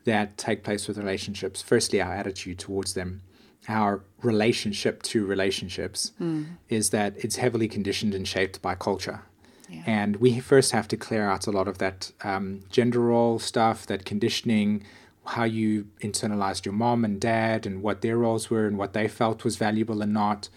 That 0.05 0.37
take 0.37 0.63
place 0.63 0.87
with 0.87 0.97
relationships. 0.97 1.61
Firstly, 1.61 2.01
our 2.01 2.13
attitude 2.13 2.59
towards 2.59 2.93
them 2.93 3.21
our 3.67 4.01
relationship 4.21 5.01
to 5.03 5.25
relationships 5.25 6.11
mm. 6.19 6.45
is 6.69 6.89
that 6.89 7.13
it's 7.17 7.37
heavily 7.37 7.67
conditioned 7.67 8.13
and 8.13 8.27
shaped 8.27 8.61
by 8.61 8.75
culture. 8.75 9.21
Yeah. 9.69 9.83
And 9.85 10.17
we 10.17 10.39
first 10.39 10.71
have 10.71 10.87
to 10.89 10.97
clear 10.97 11.29
out 11.29 11.47
a 11.47 11.51
lot 11.51 11.67
of 11.67 11.77
that 11.77 12.11
um, 12.23 12.61
gender 12.69 12.99
role 12.99 13.39
stuff, 13.39 13.85
that 13.87 14.05
conditioning, 14.05 14.83
how 15.25 15.45
you 15.45 15.87
internalized 16.01 16.65
your 16.65 16.73
mom 16.73 17.05
and 17.05 17.19
dad 17.19 17.65
and 17.65 17.81
what 17.81 18.01
their 18.01 18.17
roles 18.17 18.49
were 18.49 18.67
and 18.67 18.77
what 18.77 18.93
they 18.93 19.07
felt 19.07 19.43
was 19.43 19.55
valuable 19.55 20.01
and 20.01 20.13
not. 20.13 20.49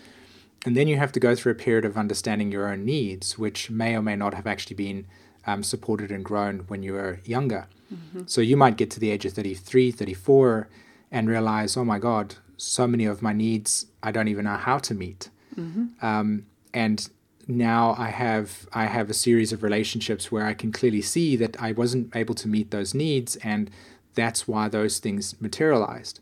And 0.64 0.76
then 0.76 0.88
you 0.88 0.96
have 0.96 1.12
to 1.12 1.20
go 1.20 1.36
through 1.36 1.52
a 1.52 1.56
period 1.56 1.84
of 1.84 1.96
understanding 1.96 2.50
your 2.50 2.68
own 2.68 2.84
needs, 2.84 3.38
which 3.38 3.70
may 3.70 3.94
or 3.94 4.02
may 4.02 4.16
not 4.16 4.34
have 4.34 4.48
actually 4.48 4.74
been 4.74 5.06
um, 5.46 5.62
supported 5.62 6.10
and 6.10 6.24
grown 6.24 6.64
when 6.66 6.82
you 6.82 6.94
were 6.94 7.20
younger. 7.24 7.68
Mm-hmm. 7.92 8.22
So 8.26 8.40
you 8.40 8.56
might 8.56 8.76
get 8.76 8.90
to 8.92 9.00
the 9.00 9.10
age 9.10 9.24
of 9.24 9.32
33, 9.32 9.90
34 9.90 10.68
and 11.10 11.28
realize, 11.28 11.76
oh 11.76 11.84
my 11.84 11.98
God, 11.98 12.34
so 12.56 12.86
many 12.86 13.04
of 13.04 13.22
my 13.22 13.32
needs 13.32 13.86
I 14.02 14.10
don't 14.12 14.28
even 14.28 14.44
know 14.44 14.56
how 14.56 14.78
to 14.78 14.94
meet. 14.94 15.30
Mm-hmm. 15.56 16.04
Um, 16.04 16.46
and 16.74 17.08
now 17.48 17.94
I 17.96 18.08
have 18.08 18.68
I 18.72 18.86
have 18.86 19.08
a 19.08 19.14
series 19.14 19.52
of 19.52 19.62
relationships 19.62 20.32
where 20.32 20.46
I 20.46 20.54
can 20.54 20.72
clearly 20.72 21.02
see 21.02 21.36
that 21.36 21.60
I 21.62 21.72
wasn't 21.72 22.14
able 22.16 22.34
to 22.36 22.48
meet 22.48 22.70
those 22.70 22.92
needs, 22.92 23.36
and 23.36 23.70
that's 24.14 24.48
why 24.48 24.68
those 24.68 24.98
things 24.98 25.40
materialized. 25.40 26.20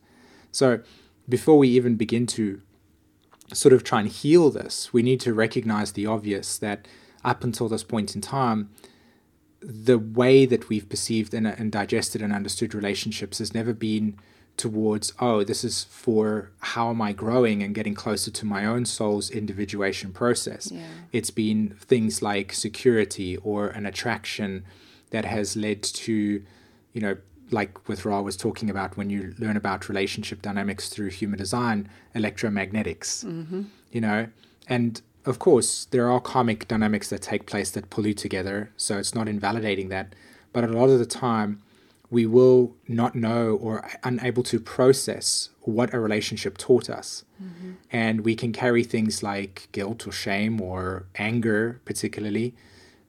So 0.53 0.81
before 1.29 1.59
we 1.59 1.69
even 1.69 1.97
begin 1.97 2.27
to 2.27 2.61
sort 3.53 3.73
of 3.73 3.85
try 3.85 4.01
and 4.01 4.09
heal 4.09 4.51
this, 4.51 4.93
we 4.93 5.03
need 5.03 5.21
to 5.21 5.33
recognize 5.33 5.93
the 5.93 6.07
obvious 6.07 6.59
that 6.59 6.87
up 7.25 7.43
until 7.43 7.69
this 7.69 7.85
point 7.85 8.15
in 8.15 8.21
time, 8.21 8.71
the 9.67 9.99
way 9.99 10.45
that 10.47 10.69
we've 10.69 10.89
perceived 10.89 11.33
and, 11.33 11.47
and 11.47 11.73
digested 11.73 12.21
and 12.21 12.33
understood 12.33 12.75
relationships 12.75 13.39
has 13.39 13.55
never 13.55 13.73
been 13.73 14.19
towards 14.57 15.13
oh 15.19 15.43
this 15.43 15.65
is 15.65 15.83
for 15.85 16.53
how 16.61 16.89
am 16.91 17.03
i 17.03 17.13
growing 17.13 17.61
and 17.61 17.75
getting 17.75 17.95
closer 17.95 18.31
to 18.31 18.47
my 18.47 18.65
own 18.65 18.85
soul's 18.85 19.29
individuation 19.31 20.13
process. 20.13 20.71
Yeah. 20.71 20.87
it's 21.13 21.31
been 21.31 21.77
things 21.81 22.23
like 22.23 22.53
security 22.53 23.37
or 23.39 23.69
an 23.69 23.85
attraction 23.85 24.65
that 25.11 25.25
has 25.25 25.57
led 25.57 25.83
to 25.83 26.43
you 26.93 27.01
know 27.01 27.17
like 27.51 27.89
with 27.89 28.05
Ra 28.05 28.21
was 28.21 28.37
talking 28.37 28.71
about 28.71 28.97
when 28.97 29.11
you 29.11 29.35
learn 29.39 29.57
about 29.57 29.89
relationship 29.89 30.41
dynamics 30.41 30.89
through 30.89 31.11
human 31.11 31.39
design 31.39 31.89
electromagnetics 32.15 33.25
mm-hmm. 33.25 33.63
you 33.91 34.01
know? 34.01 34.29
And 34.67 35.03
of 35.25 35.39
course 35.39 35.87
there 35.91 36.11
are 36.11 36.21
karmic 36.21 36.69
dynamics 36.69 37.09
that 37.09 37.23
take 37.23 37.47
place 37.47 37.71
that 37.71 37.91
pull 37.91 38.07
you 38.07 38.15
together 38.15 38.71
so 38.77 38.99
it's 38.99 39.15
not 39.15 39.29
invalidating 39.29 39.89
that 39.89 40.15
but 40.53 40.65
a 40.65 40.69
lot 40.69 40.89
of 40.89 40.99
the 40.99 41.07
time 41.07 41.63
we 42.11 42.27
will 42.27 42.73
not 42.87 43.17
know 43.17 43.57
or 43.57 43.85
unable 44.05 44.45
to 44.45 44.61
process 44.61 45.49
what 45.63 45.93
a 45.93 45.99
relationship 45.99 46.57
taught 46.57 46.89
us. 46.89 47.25
Mm-hmm. 47.43 47.73
And 47.91 48.21
we 48.21 48.37
can 48.37 48.53
carry 48.53 48.85
things 48.85 49.23
like 49.23 49.69
guilt 49.73 50.07
or 50.07 50.13
shame 50.13 50.61
or 50.61 51.07
anger, 51.17 51.81
particularly. 51.85 52.55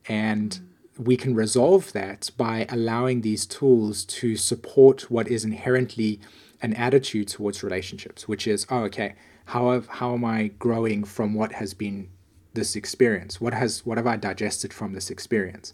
And 0.07 0.59
mm. 0.97 1.05
we 1.05 1.17
can 1.17 1.35
resolve 1.35 1.93
that 1.93 2.31
by 2.35 2.65
allowing 2.69 3.21
these 3.21 3.45
tools 3.45 4.05
to 4.05 4.35
support 4.37 5.11
what 5.11 5.27
is 5.27 5.45
inherently 5.45 6.19
an 6.61 6.73
attitude 6.73 7.27
towards 7.27 7.63
relationships, 7.63 8.27
which 8.27 8.47
is, 8.47 8.65
oh, 8.71 8.85
okay, 8.85 9.13
how, 9.45 9.71
have, 9.71 9.87
how 9.87 10.13
am 10.13 10.25
I 10.25 10.47
growing 10.59 11.03
from 11.03 11.33
what 11.33 11.53
has 11.53 11.73
been 11.73 12.09
this 12.53 12.75
experience? 12.75 13.39
What 13.39 13.53
has 13.53 13.85
what 13.85 13.97
have 13.97 14.07
I 14.07 14.15
digested 14.15 14.73
from 14.73 14.93
this 14.93 15.09
experience? 15.09 15.73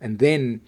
And 0.00 0.18
then 0.18 0.60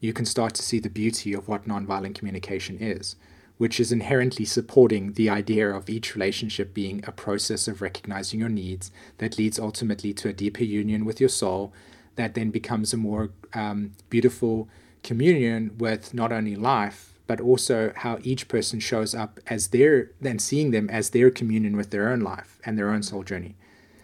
you 0.00 0.12
can 0.12 0.26
start 0.26 0.54
to 0.54 0.62
see 0.62 0.78
the 0.78 0.90
beauty 0.90 1.32
of 1.32 1.48
what 1.48 1.66
nonviolent 1.66 2.14
communication 2.14 2.78
is, 2.78 3.16
which 3.58 3.80
is 3.80 3.90
inherently 3.90 4.44
supporting 4.44 5.14
the 5.14 5.30
idea 5.30 5.68
of 5.68 5.90
each 5.90 6.14
relationship 6.14 6.74
being 6.74 7.02
a 7.06 7.12
process 7.12 7.66
of 7.66 7.82
recognizing 7.82 8.40
your 8.40 8.48
needs 8.48 8.92
that 9.18 9.38
leads 9.38 9.58
ultimately 9.58 10.12
to 10.12 10.28
a 10.28 10.32
deeper 10.32 10.64
union 10.64 11.04
with 11.04 11.18
your 11.18 11.30
soul, 11.30 11.72
that 12.16 12.34
then 12.34 12.50
becomes 12.50 12.92
a 12.92 12.96
more 12.96 13.30
um, 13.54 13.92
beautiful 14.10 14.68
communion 15.02 15.76
with 15.78 16.12
not 16.12 16.30
only 16.30 16.54
life, 16.54 17.15
but 17.26 17.40
also 17.40 17.92
how 17.96 18.18
each 18.22 18.48
person 18.48 18.80
shows 18.80 19.14
up 19.14 19.40
as 19.48 19.68
their, 19.68 20.10
then 20.20 20.38
seeing 20.38 20.70
them 20.70 20.88
as 20.90 21.10
their 21.10 21.30
communion 21.30 21.76
with 21.76 21.90
their 21.90 22.08
own 22.08 22.20
life 22.20 22.60
and 22.64 22.78
their 22.78 22.90
own 22.90 23.02
soul 23.02 23.22
journey. 23.22 23.56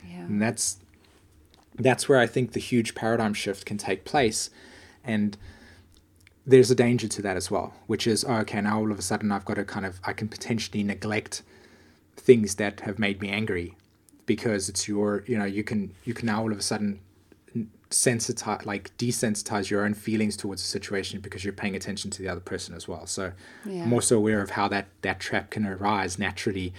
Yeah. 0.08 0.20
And 0.20 0.42
that's 0.42 0.78
that's 1.76 2.08
where 2.08 2.18
I 2.18 2.26
think 2.26 2.52
the 2.52 2.60
huge 2.60 2.94
paradigm 2.94 3.34
shift 3.34 3.64
can 3.64 3.78
take 3.78 4.04
place. 4.04 4.50
And 5.04 5.36
there's 6.46 6.70
a 6.70 6.74
danger 6.74 7.08
to 7.08 7.22
that 7.22 7.36
as 7.36 7.50
well, 7.50 7.74
which 7.86 8.06
is, 8.06 8.24
oh, 8.24 8.34
okay, 8.38 8.60
now 8.60 8.78
all 8.78 8.90
of 8.90 8.98
a 8.98 9.02
sudden 9.02 9.32
I've 9.32 9.44
got 9.44 9.54
to 9.54 9.64
kind 9.64 9.86
of, 9.86 10.00
I 10.04 10.12
can 10.12 10.28
potentially 10.28 10.82
neglect 10.82 11.42
things 12.16 12.56
that 12.56 12.80
have 12.80 12.98
made 12.98 13.20
me 13.20 13.30
angry 13.30 13.74
because 14.26 14.68
it's 14.68 14.86
your, 14.86 15.24
you 15.26 15.38
know, 15.38 15.44
you 15.44 15.64
can, 15.64 15.94
you 16.04 16.14
can 16.14 16.26
now 16.26 16.42
all 16.42 16.52
of 16.52 16.58
a 16.58 16.62
sudden 16.62 17.00
sensitize, 17.92 18.64
like 18.66 18.96
desensitize 18.98 19.70
your 19.70 19.84
own 19.84 19.94
feelings 19.94 20.36
towards 20.36 20.62
a 20.62 20.64
situation 20.64 21.20
because 21.20 21.44
you're 21.44 21.52
paying 21.52 21.76
attention 21.76 22.10
to 22.10 22.22
the 22.22 22.28
other 22.28 22.40
person 22.40 22.74
as 22.74 22.88
well. 22.88 23.06
So 23.06 23.32
Yeah. 23.64 23.84
I'm 23.84 23.92
also 23.92 24.16
aware 24.16 24.40
of 24.42 24.50
how 24.50 24.68
that, 24.68 24.86
that 25.02 25.20
trap 25.20 25.50
can 25.50 25.66
arise 25.66 26.18
naturally 26.18 26.72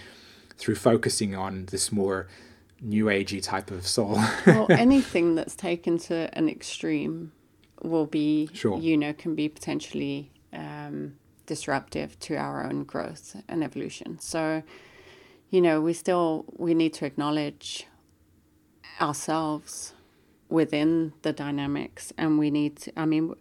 through 0.58 0.76
focusing 0.76 1.36
on 1.36 1.66
this 1.68 1.92
more 1.92 2.28
new 2.82 3.06
agey 3.06 3.42
type 3.42 3.72
of 3.72 3.88
soul. 3.88 4.20
well, 4.46 4.68
anything 4.70 5.36
that's 5.36 5.56
taken 5.56 5.98
to 5.98 6.30
an 6.38 6.50
extreme 6.50 7.32
will 7.82 8.06
be, 8.06 8.50
Sure. 8.54 8.78
you 8.80 8.98
know, 8.98 9.14
can 9.14 9.36
be 9.36 9.48
potentially 9.50 10.32
um, 10.52 11.16
disruptive 11.46 12.20
to 12.20 12.36
our 12.36 12.66
own 12.66 12.84
growth 12.84 13.36
and 13.48 13.64
evolution. 13.64 14.20
So, 14.20 14.64
you 15.50 15.62
know, 15.62 15.82
we 15.82 15.94
still 15.94 16.46
we 16.58 16.74
need 16.74 16.94
to 16.96 17.06
acknowledge 17.06 17.88
ourselves 19.02 19.93
within 20.54 21.14
the 21.24 21.34
dynamics, 21.34 22.14
and 22.18 22.38
we 22.38 22.52
need 22.52 22.78
to. 22.78 23.00
I 23.00 23.06
mean, 23.06 23.36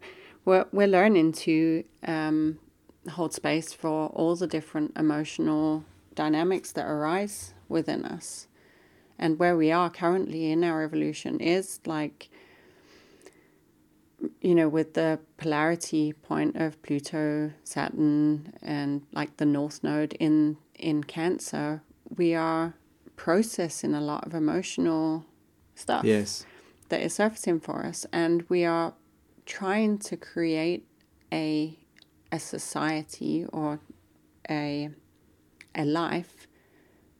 we're 0.44 0.66
we're 0.72 0.88
learning 0.88 1.32
to 1.32 1.84
um, 2.06 2.58
hold 3.10 3.32
space 3.34 3.72
for 3.72 4.08
all 4.08 4.34
the 4.34 4.46
different 4.46 4.96
emotional 4.96 5.84
dynamics 6.14 6.72
that 6.72 6.86
arise 6.86 7.54
within 7.68 8.04
us 8.04 8.46
and 9.18 9.38
where 9.38 9.56
we 9.56 9.70
are 9.70 9.90
currently 9.90 10.50
in 10.50 10.64
our 10.64 10.82
evolution 10.82 11.40
is 11.40 11.80
like 11.86 12.28
you 14.40 14.54
know 14.54 14.68
with 14.68 14.94
the 14.94 15.18
polarity 15.36 16.12
point 16.12 16.54
of 16.56 16.80
pluto 16.82 17.50
saturn 17.64 18.52
and 18.62 19.02
like 19.12 19.36
the 19.38 19.46
north 19.46 19.82
node 19.82 20.12
in 20.14 20.56
in 20.74 21.02
cancer 21.02 21.82
we 22.16 22.34
are 22.34 22.74
processing 23.16 23.94
a 23.94 24.00
lot 24.00 24.26
of 24.26 24.34
emotional 24.34 25.24
stuff 25.74 26.04
yes. 26.04 26.44
That 26.92 27.00
is 27.00 27.14
surfacing 27.14 27.58
for 27.58 27.86
us 27.86 28.04
and 28.12 28.44
we 28.50 28.66
are 28.66 28.92
trying 29.46 29.96
to 29.96 30.14
create 30.14 30.86
a 31.32 31.78
a 32.30 32.38
society 32.38 33.46
or 33.50 33.80
a 34.50 34.90
a 35.74 35.86
life 35.86 36.46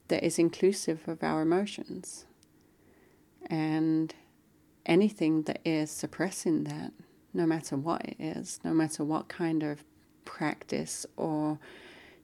that 0.09 0.23
is 0.23 0.39
inclusive 0.39 1.09
of 1.09 1.23
our 1.23 1.41
emotions. 1.41 2.27
And 3.47 4.15
anything 4.85 5.45
that 5.45 5.61
is 5.65 5.91
suppressing 5.91 6.65
that 6.65 6.93
no 7.33 7.47
matter 7.47 7.75
what 7.75 8.05
it 8.05 8.17
is 8.19 8.61
no 8.65 8.75
matter 8.75 9.03
what 9.03 9.29
kind 9.29 9.63
of 9.63 9.85
practice 10.27 11.07
or 11.17 11.59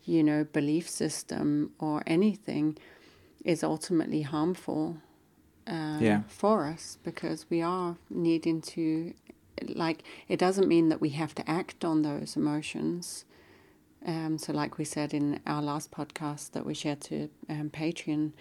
you 0.05 0.23
know 0.23 0.45
belief 0.45 0.87
system 0.87 1.73
or 1.79 2.03
anything 2.07 2.77
is 3.43 3.65
ultimately 3.65 4.21
harmful 4.21 4.99
uh, 5.69 5.99
Yeah. 6.01 6.23
for 6.29 6.67
us 6.67 6.99
because 7.03 7.47
we 7.51 7.61
are 7.63 7.97
needing 8.11 8.61
to 8.63 9.15
like 9.75 10.03
it 10.29 10.39
doesn't 10.39 10.69
mean 10.69 10.89
that 10.89 11.01
we 11.01 11.11
have 11.11 11.35
to 11.35 11.49
act 11.51 11.85
on 11.85 12.03
those 12.03 12.37
emotions 12.37 13.25
um, 14.07 14.39
so 14.39 14.53
like 14.53 14.79
we 14.79 14.85
said 14.85 15.13
in 15.13 15.41
our 15.47 15.61
last 15.61 15.91
podcast 15.91 16.53
that 16.53 16.65
we 16.65 16.75
shared 16.75 17.01
to 17.01 17.29
um, 17.49 17.69
patreon 17.71 18.33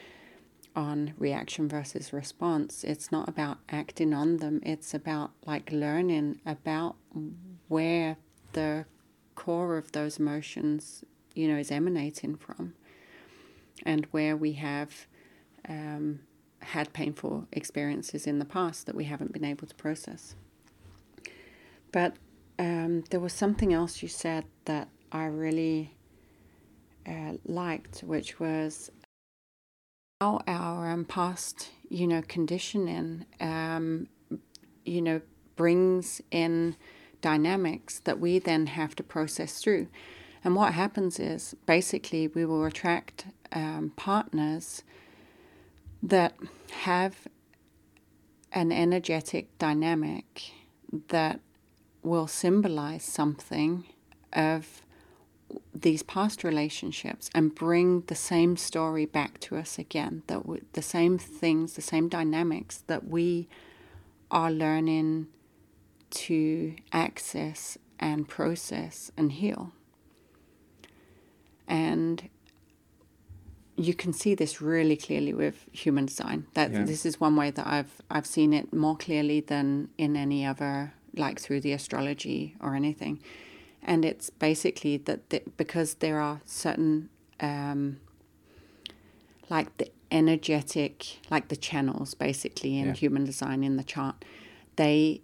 on 0.76 1.14
reaction 1.18 1.68
versus 1.68 2.14
response 2.14 2.84
it's 2.84 3.12
not 3.12 3.28
about 3.28 3.58
acting 3.70 4.14
on 4.14 4.38
them 4.38 4.62
it's 4.64 4.94
about 4.94 5.32
like 5.46 5.72
learning 5.72 6.40
about 6.46 6.96
where 7.68 8.18
the 8.54 8.86
core 9.34 9.76
of 9.78 9.92
those 9.94 10.20
emotions 10.20 11.04
you 11.34 11.48
know 11.48 11.58
is 11.58 11.72
emanating 11.72 12.36
from 12.36 12.74
and 13.86 14.06
where 14.12 14.36
we 14.38 14.54
have 14.54 15.08
um, 15.68 16.20
had 16.68 16.92
painful 16.94 17.48
experiences 17.52 18.28
in 18.28 18.40
the 18.40 18.46
past 18.46 18.86
that 18.86 18.96
we 18.96 19.06
haven't 19.06 19.32
been 19.32 19.46
able 19.46 19.68
to 19.68 19.76
process. 19.76 20.36
But 21.92 22.16
um, 22.60 23.04
there 23.10 23.20
was 23.20 23.34
something 23.34 23.74
else 23.74 24.02
you 24.02 24.10
said 24.10 24.46
that 24.66 24.90
I 25.12 25.26
really 25.26 25.96
uh, 27.08 27.34
liked, 27.46 28.02
which 28.02 28.40
was 28.40 28.92
how 30.20 30.42
our 30.48 30.92
um, 30.92 31.06
past, 31.06 31.70
you 31.90 32.06
know, 32.06 32.22
conditioning, 32.28 33.26
um, 33.40 34.08
you 34.84 35.02
know, 35.02 35.22
brings 35.56 36.22
in 36.32 36.76
dynamics 37.22 38.00
that 38.00 38.20
we 38.20 38.40
then 38.40 38.68
have 38.68 38.96
to 38.96 39.04
process 39.04 39.60
through. 39.60 39.88
And 40.44 40.56
what 40.56 40.74
happens 40.74 41.20
is 41.20 41.56
basically 41.66 42.28
we 42.28 42.46
will 42.46 42.66
attract 42.66 43.26
um, 43.52 43.94
partners 43.96 44.84
that 46.02 46.36
have 46.72 47.28
an 48.52 48.72
energetic 48.72 49.58
dynamic 49.58 50.52
that 51.10 51.40
will 52.04 52.28
symbolize 52.28 53.04
something 53.04 53.84
of 54.34 54.82
these 55.74 56.04
past 56.04 56.44
relationships 56.44 57.30
and 57.34 57.56
bring 57.56 58.02
the 58.08 58.16
same 58.16 58.58
story 58.58 59.06
back 59.06 59.40
to 59.40 59.56
us 59.56 59.78
again 59.78 60.24
that 60.28 60.42
the 60.74 60.82
same 60.82 61.18
things 61.18 61.74
the 61.74 61.82
same 61.82 62.10
dynamics 62.10 62.84
that 62.88 63.08
we 63.08 63.48
are 64.30 64.52
learning 64.52 65.28
to 66.10 66.76
access 66.92 67.78
and 68.00 68.28
process 68.28 69.12
and 69.18 69.32
heal. 69.34 69.72
And 71.68 72.30
you 73.78 73.94
can 73.94 74.12
see 74.12 74.34
this 74.36 74.60
really 74.62 74.98
clearly 74.98 75.34
with 75.34 75.66
human 75.72 76.06
design. 76.08 76.48
That 76.54 76.72
Yeah. 76.72 76.84
this 76.84 77.06
is 77.06 77.22
one 77.22 77.36
way 77.36 77.52
that 77.52 77.68
I've 77.68 78.02
I've 78.10 78.26
seen 78.26 78.54
it 78.54 78.74
more 78.74 78.98
clearly 78.98 79.40
than 79.40 79.90
in 79.98 80.16
any 80.16 80.46
other, 80.46 80.94
like 81.14 81.40
through 81.40 81.62
the 81.62 81.74
astrology 81.74 82.56
or 82.60 82.76
anything. 82.76 83.20
And 83.84 84.04
it's 84.04 84.30
basically 84.32 84.98
that 84.98 85.30
the, 85.30 85.42
because 85.56 85.96
there 85.96 86.20
are 86.20 86.42
certain, 86.46 87.10
um, 87.40 87.98
like 89.50 89.78
the 89.78 89.90
energetic, 90.12 91.20
like 91.30 91.48
the 91.50 91.56
channels, 91.56 92.16
basically 92.16 92.78
in 92.80 92.88
Yeah. 92.88 92.94
human 92.94 93.26
design 93.26 93.64
in 93.64 93.78
the 93.78 93.84
chart, 93.84 94.26
they 94.76 95.22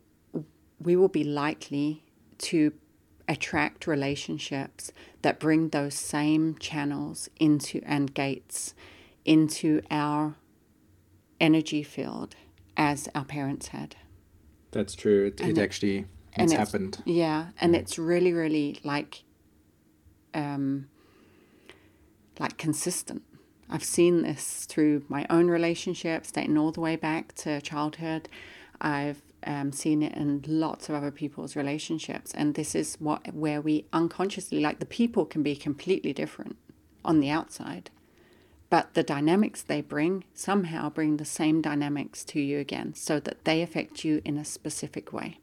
we 0.79 0.95
will 0.95 1.07
be 1.09 1.23
likely 1.23 2.03
to 2.37 2.73
attract 3.27 3.87
relationships 3.87 4.91
that 5.21 5.39
bring 5.39 5.69
those 5.69 5.93
same 5.93 6.57
channels 6.59 7.29
into 7.39 7.81
and 7.85 8.13
gates 8.13 8.73
into 9.25 9.81
our 9.89 10.35
energy 11.39 11.83
field 11.83 12.35
as 12.75 13.07
our 13.15 13.25
parents 13.25 13.69
had. 13.69 13.95
That's 14.71 14.95
true. 14.95 15.27
It, 15.27 15.39
it, 15.41 15.57
actually 15.57 16.05
it's, 16.35 16.51
it's 16.51 16.53
happened. 16.53 17.01
Yeah, 17.05 17.47
and 17.61 17.75
it's 17.75 17.99
really, 17.99 18.33
really 18.33 18.79
like, 18.83 19.23
um, 20.33 20.89
like 22.39 22.57
consistent. 22.57 23.21
I've 23.69 23.83
seen 23.83 24.23
this 24.23 24.65
through 24.65 25.03
my 25.07 25.25
own 25.29 25.47
relationships, 25.47 26.31
dating 26.31 26.57
all 26.57 26.71
the 26.71 26.81
way 26.81 26.95
back 26.95 27.33
to 27.35 27.61
childhood. 27.61 28.29
I've 28.81 29.21
um, 29.45 29.71
seen 29.71 30.01
it 30.03 30.15
in 30.15 30.43
lots 30.47 30.89
of 30.89 30.95
other 30.95 31.11
people's 31.11 31.55
relationships, 31.55 32.31
and 32.33 32.55
this 32.55 32.75
is 32.75 32.95
what 32.99 33.33
where 33.33 33.61
we 33.61 33.85
unconsciously 33.93 34.59
like 34.59 34.79
the 34.79 34.85
people 34.85 35.25
can 35.25 35.43
be 35.43 35.55
completely 35.55 36.13
different 36.13 36.57
on 37.05 37.19
the 37.19 37.29
outside, 37.29 37.89
but 38.69 38.93
the 38.93 39.03
dynamics 39.03 39.61
they 39.61 39.81
bring 39.81 40.23
somehow 40.33 40.89
bring 40.89 41.17
the 41.17 41.25
same 41.25 41.61
dynamics 41.61 42.23
to 42.25 42.39
you 42.39 42.59
again, 42.59 42.93
so 42.93 43.19
that 43.19 43.45
they 43.45 43.61
affect 43.61 44.03
you 44.03 44.21
in 44.25 44.37
a 44.37 44.45
specific 44.45 45.13
way, 45.13 45.39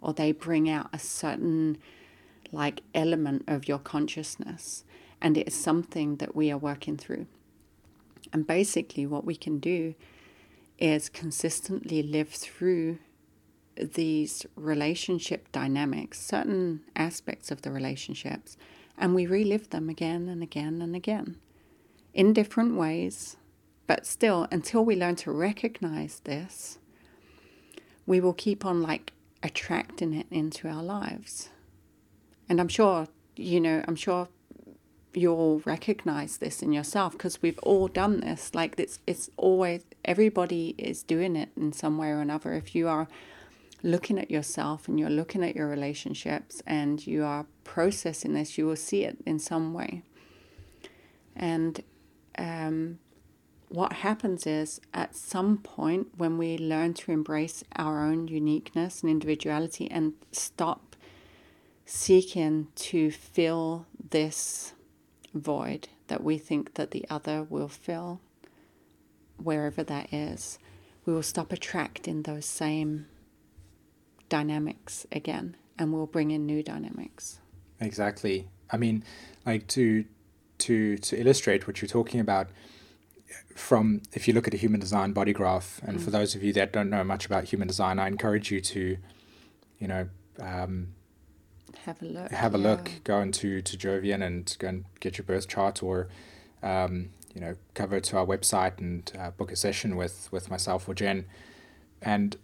or 0.00 0.12
they 0.12 0.32
bring 0.32 0.68
out 0.68 0.88
a 0.92 0.98
certain 0.98 1.78
like 2.52 2.82
element 2.94 3.44
of 3.46 3.68
your 3.68 3.78
consciousness, 3.78 4.84
and 5.20 5.36
it 5.36 5.46
is 5.46 5.54
something 5.54 6.16
that 6.16 6.34
we 6.34 6.50
are 6.50 6.58
working 6.58 6.96
through. 6.96 7.26
And 8.32 8.46
basically, 8.46 9.06
what 9.06 9.24
we 9.24 9.36
can 9.36 9.58
do 9.58 9.94
is 10.78 11.08
consistently 11.08 12.02
live 12.02 12.28
through 12.28 12.98
these 13.76 14.46
relationship 14.56 15.50
dynamics, 15.52 16.20
certain 16.20 16.82
aspects 16.96 17.50
of 17.50 17.62
the 17.62 17.70
relationships, 17.70 18.56
and 18.98 19.14
we 19.14 19.26
relive 19.26 19.70
them 19.70 19.88
again 19.88 20.28
and 20.28 20.42
again 20.42 20.82
and 20.82 20.94
again 20.94 21.36
in 22.12 22.32
different 22.32 22.76
ways. 22.76 23.36
But 23.86 24.06
still, 24.06 24.46
until 24.52 24.84
we 24.84 24.94
learn 24.94 25.16
to 25.16 25.32
recognize 25.32 26.20
this, 26.20 26.78
we 28.06 28.20
will 28.20 28.34
keep 28.34 28.64
on 28.64 28.82
like 28.82 29.12
attracting 29.42 30.14
it 30.14 30.26
into 30.30 30.68
our 30.68 30.82
lives. 30.82 31.48
And 32.48 32.60
I'm 32.60 32.68
sure, 32.68 33.08
you 33.36 33.60
know, 33.60 33.82
I'm 33.86 33.96
sure 33.96 34.28
you'll 35.12 35.60
recognize 35.64 36.38
this 36.38 36.62
in 36.62 36.72
yourself 36.72 37.12
because 37.12 37.42
we've 37.42 37.58
all 37.60 37.88
done 37.88 38.20
this. 38.20 38.54
Like 38.54 38.74
it's 38.78 39.00
it's 39.06 39.30
always 39.36 39.84
everybody 40.04 40.74
is 40.78 41.02
doing 41.02 41.36
it 41.36 41.50
in 41.56 41.72
some 41.72 41.98
way 41.98 42.08
or 42.08 42.20
another. 42.20 42.52
If 42.54 42.74
you 42.74 42.88
are 42.88 43.08
looking 43.82 44.18
at 44.18 44.30
yourself 44.30 44.88
and 44.88 44.98
you're 44.98 45.10
looking 45.10 45.42
at 45.42 45.56
your 45.56 45.68
relationships 45.68 46.62
and 46.66 47.06
you 47.06 47.24
are 47.24 47.46
processing 47.64 48.34
this, 48.34 48.58
you 48.58 48.66
will 48.66 48.76
see 48.76 49.04
it 49.04 49.18
in 49.26 49.38
some 49.38 49.72
way. 49.72 50.02
And 51.34 51.82
um, 52.38 52.98
what 53.68 53.94
happens 53.94 54.46
is 54.46 54.80
at 54.92 55.14
some 55.14 55.58
point 55.58 56.08
when 56.16 56.36
we 56.38 56.58
learn 56.58 56.94
to 56.94 57.12
embrace 57.12 57.62
our 57.76 58.04
own 58.04 58.28
uniqueness 58.28 59.02
and 59.02 59.10
individuality 59.10 59.90
and 59.90 60.14
stop 60.32 60.96
seeking 61.86 62.68
to 62.74 63.10
fill 63.10 63.86
this 64.10 64.74
void 65.34 65.88
that 66.08 66.22
we 66.22 66.36
think 66.36 66.74
that 66.74 66.90
the 66.90 67.06
other 67.08 67.44
will 67.48 67.68
fill 67.68 68.20
wherever 69.36 69.82
that 69.82 70.12
is 70.12 70.58
we 71.06 71.12
will 71.12 71.22
stop 71.22 71.52
attracting 71.52 72.22
those 72.22 72.44
same 72.44 73.06
dynamics 74.30 75.06
again 75.12 75.56
and 75.78 75.92
we'll 75.92 76.06
bring 76.06 76.30
in 76.30 76.46
new 76.46 76.62
dynamics. 76.62 77.40
Exactly. 77.80 78.48
I 78.70 78.78
mean, 78.78 79.04
like 79.44 79.66
to 79.68 80.06
to 80.58 80.96
to 80.98 81.20
illustrate 81.20 81.66
what 81.66 81.82
you're 81.82 81.88
talking 81.88 82.20
about 82.20 82.48
from 83.54 84.00
if 84.12 84.26
you 84.26 84.34
look 84.34 84.46
at 84.48 84.54
a 84.54 84.56
human 84.56 84.80
design 84.80 85.12
body 85.12 85.32
graph 85.32 85.80
and 85.84 85.98
mm. 85.98 86.02
for 86.02 86.10
those 86.10 86.34
of 86.34 86.42
you 86.42 86.52
that 86.54 86.72
don't 86.72 86.90
know 86.90 87.04
much 87.04 87.26
about 87.26 87.44
human 87.44 87.68
design, 87.68 87.98
I 87.98 88.06
encourage 88.06 88.50
you 88.50 88.60
to 88.60 88.96
you 89.78 89.88
know 89.88 90.08
um, 90.40 90.94
have 91.84 92.00
a 92.00 92.06
look. 92.06 92.30
Have 92.30 92.54
a 92.54 92.58
yeah. 92.58 92.68
look. 92.68 92.90
Go 93.04 93.20
into 93.20 93.60
to 93.60 93.76
Jovian 93.76 94.22
and 94.24 94.56
go 94.58 94.68
and 94.68 94.84
get 95.00 95.18
your 95.18 95.24
birth 95.24 95.48
chart 95.48 95.82
or 95.82 96.08
um, 96.62 97.10
you 97.34 97.40
know, 97.40 97.56
cover 97.74 98.00
to 98.00 98.18
our 98.18 98.26
website 98.26 98.78
and 98.78 99.10
uh, 99.18 99.30
book 99.30 99.52
a 99.52 99.56
session 99.56 99.96
with 99.96 100.28
with 100.32 100.50
myself 100.50 100.88
or 100.88 100.94
Jen. 100.94 101.26
And 102.02 102.36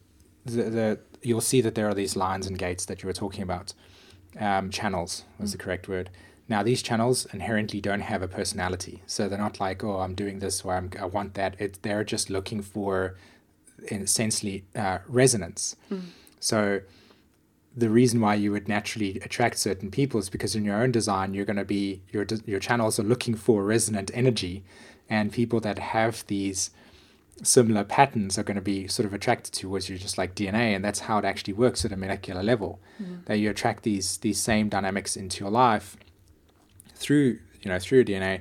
the, 0.44 0.62
the 0.64 1.00
you'll 1.26 1.40
see 1.40 1.60
that 1.60 1.74
there 1.74 1.88
are 1.88 1.94
these 1.94 2.16
lines 2.16 2.46
and 2.46 2.58
gates 2.58 2.84
that 2.86 3.02
you 3.02 3.06
were 3.06 3.12
talking 3.12 3.42
about. 3.42 3.74
Um, 4.38 4.70
channels 4.70 5.24
was 5.38 5.50
mm. 5.50 5.52
the 5.52 5.58
correct 5.58 5.88
word. 5.88 6.10
Now, 6.48 6.62
these 6.62 6.82
channels 6.82 7.26
inherently 7.32 7.80
don't 7.80 8.02
have 8.02 8.22
a 8.22 8.28
personality, 8.28 9.02
so 9.06 9.28
they're 9.28 9.38
not 9.38 9.58
like, 9.58 9.82
oh, 9.82 9.98
I'm 9.98 10.14
doing 10.14 10.38
this 10.38 10.62
or 10.62 10.74
I'm, 10.74 10.90
I 11.00 11.06
want 11.06 11.34
that. 11.34 11.60
It, 11.60 11.80
they're 11.82 12.04
just 12.04 12.30
looking 12.30 12.62
for, 12.62 13.16
essentially, 13.90 14.64
uh, 14.76 14.98
resonance. 15.08 15.74
Mm. 15.90 16.02
So, 16.38 16.80
the 17.76 17.90
reason 17.90 18.20
why 18.20 18.36
you 18.36 18.52
would 18.52 18.68
naturally 18.68 19.18
attract 19.20 19.58
certain 19.58 19.90
people 19.90 20.18
is 20.18 20.30
because 20.30 20.54
in 20.54 20.64
your 20.64 20.80
own 20.82 20.92
design, 20.92 21.34
you're 21.34 21.44
going 21.44 21.56
to 21.56 21.64
be 21.64 22.00
your 22.10 22.24
your 22.46 22.60
channels 22.60 22.98
are 22.98 23.02
looking 23.02 23.34
for 23.34 23.64
resonant 23.64 24.10
energy, 24.14 24.64
and 25.10 25.30
people 25.30 25.60
that 25.60 25.78
have 25.78 26.26
these 26.26 26.70
similar 27.42 27.84
patterns 27.84 28.38
are 28.38 28.42
going 28.42 28.56
to 28.56 28.62
be 28.62 28.88
sort 28.88 29.06
of 29.06 29.12
attracted 29.12 29.52
to 29.54 29.68
was 29.68 29.88
you 29.88 29.98
just 29.98 30.18
like 30.18 30.34
DNA, 30.34 30.74
and 30.74 30.84
that's 30.84 31.00
how 31.00 31.18
it 31.18 31.24
actually 31.24 31.52
works 31.52 31.84
at 31.84 31.92
a 31.92 31.96
molecular 31.96 32.42
level. 32.42 32.80
Mm. 33.02 33.24
That 33.26 33.38
you 33.38 33.50
attract 33.50 33.82
these 33.82 34.18
these 34.18 34.40
same 34.40 34.68
dynamics 34.68 35.16
into 35.16 35.44
your 35.44 35.50
life 35.50 35.96
through 36.94 37.38
you 37.62 37.70
know 37.70 37.78
through 37.78 38.04
DNA, 38.04 38.40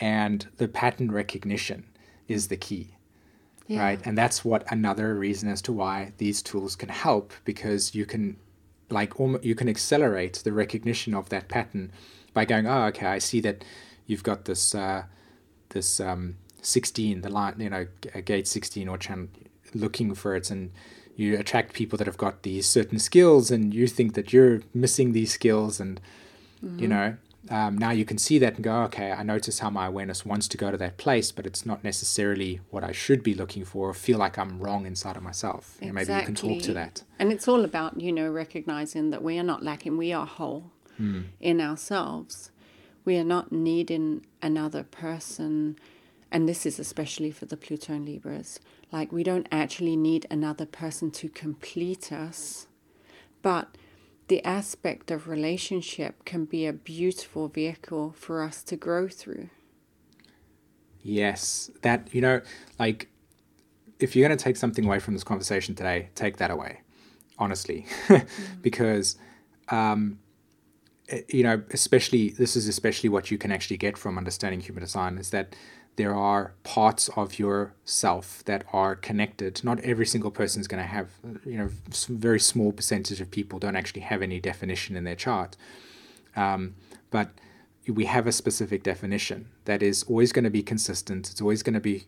and 0.00 0.46
the 0.56 0.68
pattern 0.68 1.10
recognition 1.10 1.84
is 2.28 2.48
the 2.48 2.56
key. 2.56 2.96
Yeah. 3.66 3.82
Right. 3.82 4.00
And 4.04 4.18
that's 4.18 4.44
what 4.44 4.64
another 4.72 5.14
reason 5.14 5.48
as 5.48 5.62
to 5.62 5.72
why 5.72 6.12
these 6.18 6.42
tools 6.42 6.74
can 6.74 6.88
help 6.88 7.32
because 7.44 7.94
you 7.94 8.04
can 8.04 8.36
like 8.90 9.12
you 9.42 9.54
can 9.54 9.68
accelerate 9.68 10.42
the 10.44 10.52
recognition 10.52 11.14
of 11.14 11.28
that 11.28 11.48
pattern 11.48 11.92
by 12.32 12.44
going, 12.44 12.66
oh, 12.66 12.86
okay, 12.86 13.06
I 13.06 13.18
see 13.18 13.40
that 13.42 13.64
you've 14.06 14.24
got 14.24 14.44
this 14.44 14.74
uh, 14.74 15.04
this 15.68 16.00
um, 16.00 16.36
16, 16.62 17.22
the 17.22 17.28
line, 17.28 17.54
you 17.58 17.70
know, 17.70 17.86
gate 18.24 18.48
16 18.48 18.88
or 18.88 18.98
channel, 18.98 19.28
looking 19.74 20.14
for 20.14 20.34
it, 20.36 20.50
and 20.50 20.70
you 21.16 21.38
attract 21.38 21.74
people 21.74 21.96
that 21.98 22.06
have 22.06 22.16
got 22.16 22.42
these 22.42 22.66
certain 22.66 22.98
skills, 22.98 23.50
and 23.50 23.74
you 23.74 23.86
think 23.86 24.14
that 24.14 24.32
you're 24.32 24.62
missing 24.74 25.12
these 25.12 25.32
skills, 25.32 25.80
and 25.80 26.00
mm-hmm. 26.64 26.78
you 26.78 26.88
know, 26.88 27.16
um, 27.48 27.78
now 27.78 27.90
you 27.90 28.04
can 28.04 28.18
see 28.18 28.38
that 28.38 28.54
and 28.56 28.64
go, 28.64 28.82
okay, 28.82 29.12
I 29.12 29.22
notice 29.22 29.60
how 29.60 29.70
my 29.70 29.86
awareness 29.86 30.26
wants 30.26 30.46
to 30.48 30.56
go 30.58 30.70
to 30.70 30.76
that 30.76 30.98
place, 30.98 31.32
but 31.32 31.46
it's 31.46 31.64
not 31.64 31.82
necessarily 31.82 32.60
what 32.70 32.84
I 32.84 32.92
should 32.92 33.22
be 33.22 33.34
looking 33.34 33.64
for, 33.64 33.88
or 33.88 33.94
feel 33.94 34.18
like 34.18 34.38
I'm 34.38 34.60
wrong 34.60 34.86
inside 34.86 35.16
of 35.16 35.22
myself. 35.22 35.76
Exactly. 35.80 35.92
maybe 35.92 36.12
you 36.12 36.26
can 36.26 36.34
talk 36.34 36.62
to 36.62 36.74
that. 36.74 37.02
And 37.18 37.32
it's 37.32 37.48
all 37.48 37.64
about, 37.64 38.00
you 38.00 38.12
know, 38.12 38.28
recognizing 38.28 39.10
that 39.10 39.22
we 39.22 39.38
are 39.38 39.44
not 39.44 39.62
lacking, 39.62 39.96
we 39.96 40.12
are 40.12 40.26
whole 40.26 40.70
mm. 41.00 41.24
in 41.40 41.60
ourselves. 41.60 42.50
We 43.04 43.16
are 43.16 43.24
not 43.24 43.50
needing 43.50 44.26
another 44.42 44.82
person 44.82 45.78
and 46.32 46.48
this 46.48 46.64
is 46.64 46.78
especially 46.78 47.30
for 47.30 47.46
the 47.46 47.56
Pluto 47.56 47.92
and 47.92 48.06
Libras, 48.06 48.60
like 48.92 49.12
we 49.12 49.22
don't 49.22 49.48
actually 49.50 49.96
need 49.96 50.26
another 50.30 50.66
person 50.66 51.10
to 51.12 51.28
complete 51.28 52.12
us, 52.12 52.66
but 53.42 53.76
the 54.28 54.44
aspect 54.44 55.10
of 55.10 55.28
relationship 55.28 56.24
can 56.24 56.44
be 56.44 56.66
a 56.66 56.72
beautiful 56.72 57.48
vehicle 57.48 58.14
for 58.16 58.42
us 58.42 58.62
to 58.62 58.76
grow 58.76 59.08
through. 59.08 59.50
Yes, 61.02 61.70
that, 61.82 62.14
you 62.14 62.20
know, 62.20 62.40
like 62.78 63.08
if 63.98 64.14
you're 64.14 64.26
going 64.26 64.36
to 64.36 64.42
take 64.42 64.56
something 64.56 64.84
away 64.84 64.98
from 64.98 65.14
this 65.14 65.24
conversation 65.24 65.74
today, 65.74 66.10
take 66.14 66.36
that 66.36 66.50
away, 66.50 66.80
honestly, 67.38 67.86
mm. 68.06 68.26
because, 68.62 69.16
um, 69.68 70.18
eh, 71.08 71.22
you 71.28 71.42
know, 71.42 71.62
especially 71.70 72.30
this 72.30 72.54
is 72.54 72.68
especially 72.68 73.08
what 73.08 73.30
you 73.30 73.38
can 73.38 73.50
actually 73.50 73.78
get 73.78 73.98
from 73.98 74.16
understanding 74.16 74.60
human 74.60 74.82
design 74.82 75.18
is 75.18 75.30
that 75.30 75.56
there 76.00 76.14
are 76.14 76.54
parts 76.64 77.10
of 77.10 77.38
yourself 77.38 78.42
that 78.46 78.64
are 78.72 78.96
connected. 78.96 79.62
Not 79.62 79.80
every 79.80 80.06
single 80.06 80.30
person 80.30 80.58
is 80.62 80.66
going 80.66 80.82
to 80.82 80.88
have, 80.88 81.10
you 81.44 81.58
know, 81.58 81.68
very 82.08 82.40
small 82.40 82.72
percentage 82.72 83.20
of 83.20 83.30
people 83.30 83.58
don't 83.58 83.76
actually 83.76 84.00
have 84.00 84.22
any 84.22 84.40
definition 84.40 84.96
in 84.96 85.04
their 85.04 85.14
chart. 85.14 85.58
Um, 86.34 86.74
but 87.10 87.28
we 87.86 88.06
have 88.06 88.26
a 88.26 88.32
specific 88.32 88.82
definition 88.82 89.48
that 89.66 89.82
is 89.82 90.02
always 90.04 90.32
going 90.32 90.44
to 90.44 90.56
be 90.60 90.62
consistent. 90.62 91.30
It's 91.30 91.42
always 91.42 91.62
going 91.62 91.74
to 91.74 91.80
be 91.92 92.06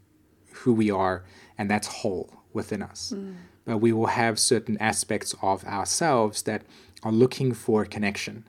who 0.60 0.72
we 0.72 0.90
are, 0.90 1.24
and 1.58 1.70
that's 1.70 1.88
whole 2.00 2.30
within 2.54 2.82
us. 2.82 3.12
Mm. 3.14 3.34
But 3.66 3.78
we 3.78 3.92
will 3.92 4.12
have 4.22 4.38
certain 4.38 4.78
aspects 4.78 5.34
of 5.42 5.66
ourselves 5.66 6.40
that 6.44 6.62
are 7.02 7.12
looking 7.12 7.52
for 7.52 7.84
connection 7.84 8.48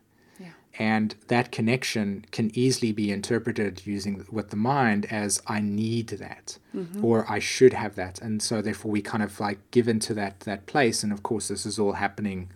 and 0.80 1.16
that 1.28 1.52
connection 1.52 2.26
can 2.32 2.50
easily 2.58 2.92
be 2.92 3.12
interpreted 3.12 3.86
using 3.86 4.26
with 4.32 4.50
the 4.50 4.56
mind 4.56 5.06
as 5.12 5.42
I 5.46 5.62
need 5.62 6.08
that 6.10 6.58
mm-hmm. 6.76 7.06
or 7.06 7.30
I 7.32 7.40
should 7.40 7.74
have 7.74 7.96
that. 7.96 8.20
And 8.22 8.42
so 8.42 8.62
therefore 8.62 8.92
we 8.92 9.02
kind 9.02 9.22
of 9.22 9.40
like 9.40 9.60
give 9.72 9.88
into 9.88 10.14
that 10.16 10.42
that 10.42 10.66
place. 10.66 11.04
And 11.04 11.14
of 11.14 11.22
course 11.22 11.50
this 11.50 11.66
is 11.66 11.78
all 11.78 11.94
happening 11.94 12.50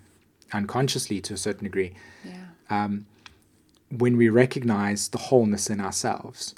unconsciously 0.51 1.21
to 1.21 1.33
a 1.35 1.37
certain 1.37 1.65
degree. 1.65 1.93
Yeah. 2.23 2.45
Um, 2.69 3.05
when 3.89 4.17
we 4.17 4.29
recognize 4.29 5.09
the 5.09 5.17
wholeness 5.17 5.69
in 5.69 5.79
ourselves, 5.79 6.55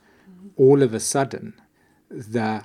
all 0.55 0.82
of 0.82 0.93
a 0.93 0.99
sudden, 0.99 1.53
the 2.10 2.64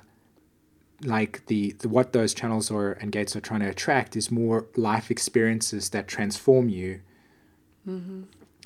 like 1.03 1.45
the, 1.47 1.71
the 1.79 1.89
what 1.89 2.13
those 2.13 2.33
channels 2.33 2.71
are 2.71 2.93
and 2.93 3.11
gates 3.11 3.35
are 3.35 3.41
trying 3.41 3.59
to 3.59 3.69
attract 3.69 4.15
is 4.15 4.31
more 4.31 4.67
life 4.75 5.11
experiences 5.11 5.89
that 5.89 6.07
transform 6.07 6.69
you. 6.69 7.01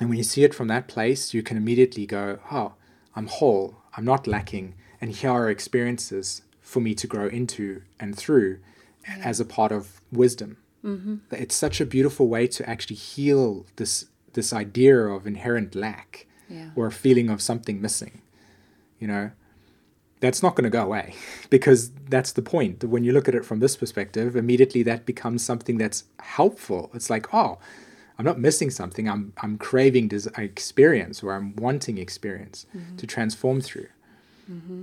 And 0.00 0.08
when 0.08 0.18
you 0.18 0.24
see 0.24 0.42
it 0.44 0.54
from 0.54 0.68
that 0.68 0.88
place, 0.88 1.34
you 1.34 1.42
can 1.42 1.56
immediately 1.56 2.06
go, 2.06 2.38
"Oh, 2.50 2.72
I'm 3.14 3.26
whole. 3.26 3.76
I'm 3.96 4.04
not 4.04 4.26
lacking, 4.26 4.74
and 5.00 5.10
here 5.10 5.30
are 5.30 5.50
experiences 5.50 6.42
for 6.62 6.80
me 6.80 6.94
to 6.94 7.06
grow 7.06 7.26
into 7.28 7.82
and 7.98 8.16
through 8.16 8.58
as 9.06 9.40
a 9.40 9.44
part 9.44 9.72
of 9.72 10.00
wisdom." 10.10 10.56
Mm-hmm. 10.84 11.16
It's 11.32 11.54
such 11.54 11.80
a 11.80 11.86
beautiful 11.86 12.28
way 12.28 12.46
to 12.46 12.68
actually 12.68 12.96
heal 12.96 13.66
this 13.76 14.06
this 14.32 14.52
idea 14.52 14.96
of 15.06 15.26
inherent 15.26 15.74
lack 15.74 16.26
Yeah. 16.48 16.70
or 16.76 16.86
a 16.86 16.92
feeling 16.92 17.28
of 17.30 17.42
something 17.42 17.80
missing. 17.80 18.22
You 19.00 19.08
know, 19.08 19.30
that's 20.20 20.42
not 20.42 20.54
going 20.54 20.64
to 20.64 20.70
go 20.78 20.82
away 20.84 21.14
because 21.50 21.90
that's 22.08 22.32
the 22.32 22.42
point. 22.42 22.82
When 22.84 23.04
you 23.04 23.12
look 23.12 23.28
at 23.28 23.34
it 23.34 23.44
from 23.44 23.58
this 23.60 23.76
perspective, 23.76 24.36
immediately 24.36 24.82
that 24.84 25.04
becomes 25.04 25.44
something 25.44 25.78
that's 25.78 26.04
helpful. 26.20 26.90
It's 26.94 27.10
like, 27.10 27.32
oh, 27.34 27.58
I'm 28.20 28.26
not 28.26 28.38
missing 28.38 28.68
something. 28.68 29.08
I'm 29.08 29.32
I'm 29.38 29.56
craving 29.56 30.08
this 30.08 30.26
experience 30.36 31.22
or 31.22 31.32
I'm 31.32 31.56
wanting 31.56 31.96
experience 31.96 32.66
mm-hmm. 32.76 32.96
to 32.96 33.06
transform 33.06 33.62
through. 33.62 33.88
Mm-hmm. 34.52 34.82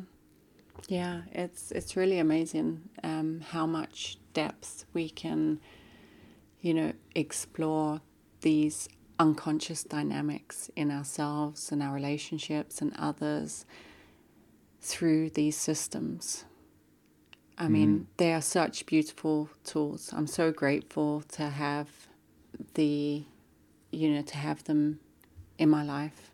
Yeah, 0.88 1.22
it's 1.32 1.72
it's 1.72 1.96
really 1.96 2.18
amazing 2.18 2.90
um, 3.04 3.42
how 3.52 3.68
much 3.68 4.18
depth 4.34 4.86
we 4.92 5.08
can, 5.08 5.60
you 6.62 6.74
know, 6.74 6.94
explore 7.14 8.02
these 8.42 8.90
unconscious 9.20 9.84
dynamics 9.84 10.72
in 10.76 10.90
ourselves 10.90 11.72
and 11.72 11.84
our 11.84 11.94
relationships 11.94 12.82
and 12.82 12.92
others 12.98 13.68
through 14.82 15.30
these 15.30 15.56
systems. 15.56 16.46
I 17.56 17.68
mean, 17.68 17.94
mm-hmm. 17.94 18.04
they 18.18 18.34
are 18.34 18.42
such 18.42 18.88
beautiful 18.88 19.52
tools. 19.64 20.12
I'm 20.12 20.26
so 20.26 20.52
grateful 20.52 21.22
to 21.34 21.50
have 21.50 22.07
the, 22.74 23.24
you 23.92 24.10
know, 24.10 24.22
to 24.22 24.38
have 24.38 24.64
them 24.66 25.00
in 25.58 25.70
my 25.70 25.84
life 25.84 26.32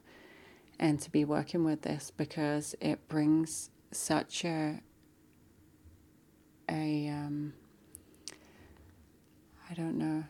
and 0.80 1.00
to 1.02 1.10
be 1.12 1.24
working 1.24 1.64
with 1.64 1.82
this 1.84 2.12
because 2.16 2.76
it 2.82 3.08
brings 3.08 3.70
such 3.92 4.44
a 4.44 4.82
a 6.70 7.08
um, 7.10 7.54
I 9.70 9.74
don't 9.74 9.98
know 9.98 10.24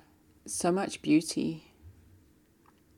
so 0.45 0.71
much 0.71 1.01
beauty 1.01 1.71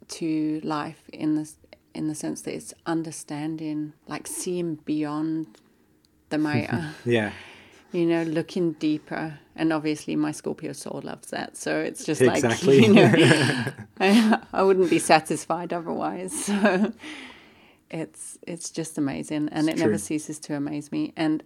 to 0.07 0.59
life 0.63 1.09
in 1.11 1.35
this 1.35 1.57
in 1.93 2.07
the 2.07 2.15
sense 2.15 2.41
that 2.41 2.53
it's 2.53 2.73
understanding 2.85 3.93
like 4.07 4.27
seeing 4.27 4.75
beyond 4.75 5.47
the 6.29 6.37
Maya 6.37 6.89
Yeah, 7.05 7.31
you 7.95 8.05
know 8.05 8.23
looking 8.23 8.73
deeper. 8.73 9.39
And 9.57 9.71
obviously 9.71 10.15
my 10.17 10.31
Scorpio 10.31 10.73
soul 10.73 10.99
loves 11.03 11.29
that. 11.29 11.55
So 11.55 11.79
it's 11.79 12.03
just 12.05 12.21
Exactly. 12.21 12.81
like 12.81 12.87
you 12.87 12.93
know 12.93 13.65
I, 13.99 14.39
I 14.51 14.63
wouldn't 14.63 14.89
be 14.89 14.99
satisfied 14.99 15.73
otherwise. 15.73 16.33
So 17.89 17.99
it's 18.01 18.37
it's 18.45 18.71
just 18.71 18.97
amazing. 18.97 19.47
And 19.51 19.69
It's 19.69 19.77
it 19.77 19.79
never 19.79 19.91
true. 19.93 19.97
ceases 19.99 20.39
to 20.39 20.55
amaze 20.55 20.91
me. 20.91 21.13
And 21.15 21.43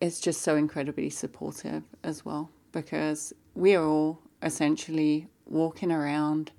it's 0.00 0.20
just 0.20 0.42
so 0.42 0.54
incredibly 0.56 1.10
supportive 1.10 1.82
as 2.04 2.24
well 2.24 2.50
because 2.72 3.32
we 3.54 3.74
are 3.74 3.84
all 3.84 4.20
essentially 4.42 5.28
walking 5.46 5.90
around 5.90 6.52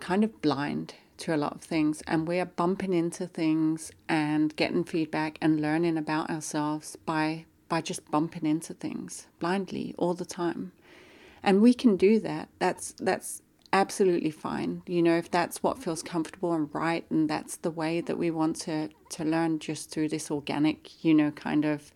kind 0.00 0.24
of 0.24 0.42
blind 0.42 0.94
to 1.18 1.34
a 1.34 1.36
lot 1.36 1.54
of 1.54 1.60
things 1.60 2.02
and 2.06 2.26
we 2.26 2.40
are 2.40 2.46
bumping 2.46 2.92
into 2.92 3.26
things 3.26 3.92
and 4.08 4.54
getting 4.56 4.84
feedback 4.84 5.38
and 5.40 5.60
learning 5.60 5.96
about 5.96 6.30
ourselves 6.30 6.96
by 7.06 7.44
by 7.68 7.80
just 7.80 8.08
bumping 8.10 8.46
into 8.46 8.74
things 8.74 9.26
blindly 9.38 9.94
all 9.98 10.14
the 10.14 10.24
time. 10.24 10.72
And 11.42 11.60
we 11.60 11.74
can 11.74 11.96
do 11.96 12.20
that. 12.20 12.48
That's 12.58 12.94
that's 12.98 13.42
absolutely 13.72 14.30
fine. 14.30 14.82
You 14.86 15.02
know 15.02 15.16
if 15.16 15.30
that's 15.30 15.62
what 15.62 15.82
feels 15.82 16.02
comfortable 16.02 16.52
and 16.52 16.68
right 16.72 17.04
and 17.10 17.28
that's 17.28 17.56
the 17.56 17.70
way 17.70 18.00
that 18.00 18.18
we 18.18 18.30
want 18.30 18.56
to 18.60 18.90
to 19.10 19.24
learn 19.24 19.58
just 19.58 19.90
through 19.90 20.08
this 20.08 20.30
organic 20.30 21.04
you 21.04 21.14
know 21.14 21.30
kind 21.30 21.64
of 21.64 21.92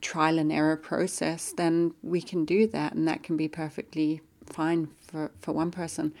trial 0.00 0.38
and 0.40 0.50
error 0.50 0.76
process 0.76 1.52
then 1.56 1.94
we 2.02 2.20
can 2.20 2.44
do 2.44 2.66
that 2.66 2.92
and 2.92 3.06
that 3.06 3.22
can 3.22 3.36
be 3.36 3.46
perfectly 3.46 4.20
fine 4.46 4.88
for 5.00 5.30
for 5.40 5.52
one 5.52 5.70
person. 5.70 6.12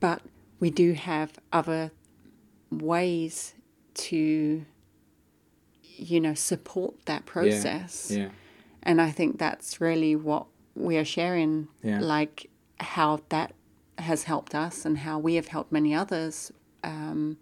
But 0.00 0.22
we 0.60 0.70
do 0.70 0.92
have 0.92 1.32
other 1.52 1.90
ways 2.70 3.54
to 3.94 4.64
you 5.96 6.20
know 6.20 6.34
support 6.34 6.94
that 7.06 7.26
process 7.26 8.10
yeah, 8.10 8.28
and 8.82 9.00
I 9.00 9.10
think 9.10 9.38
that's 9.38 9.80
really 9.80 10.14
what 10.16 10.46
we 10.74 10.96
are 10.96 11.04
sharing, 11.04 11.68
Yeah. 11.82 12.00
like 12.00 12.48
how 12.78 13.20
that 13.28 13.52
has 13.98 14.22
helped 14.24 14.54
us 14.54 14.86
and 14.86 14.98
how 14.98 15.18
we 15.18 15.34
have 15.34 15.48
helped 15.48 15.72
many 15.72 15.94
others 15.94 16.52
um, 16.84 17.36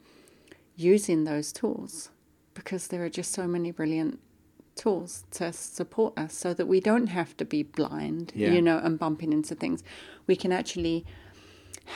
using 0.76 1.22
those 1.24 1.52
tools 1.52 2.10
because 2.54 2.88
there 2.88 3.04
are 3.04 3.10
just 3.10 3.30
so 3.32 3.46
many 3.46 3.70
brilliant 3.70 4.18
tools 4.74 5.24
to 5.32 5.52
support 5.52 6.18
us 6.18 6.34
so 6.34 6.52
that 6.54 6.66
we 6.66 6.80
don't 6.80 7.08
have 7.08 7.36
to 7.36 7.44
be 7.44 7.62
blind, 7.62 8.32
Yeah. 8.34 8.52
you 8.52 8.62
know, 8.62 8.78
and 8.78 8.98
bumping 8.98 9.32
into 9.32 9.54
things. 9.54 9.84
We 10.26 10.34
can 10.34 10.50
actually 10.50 11.04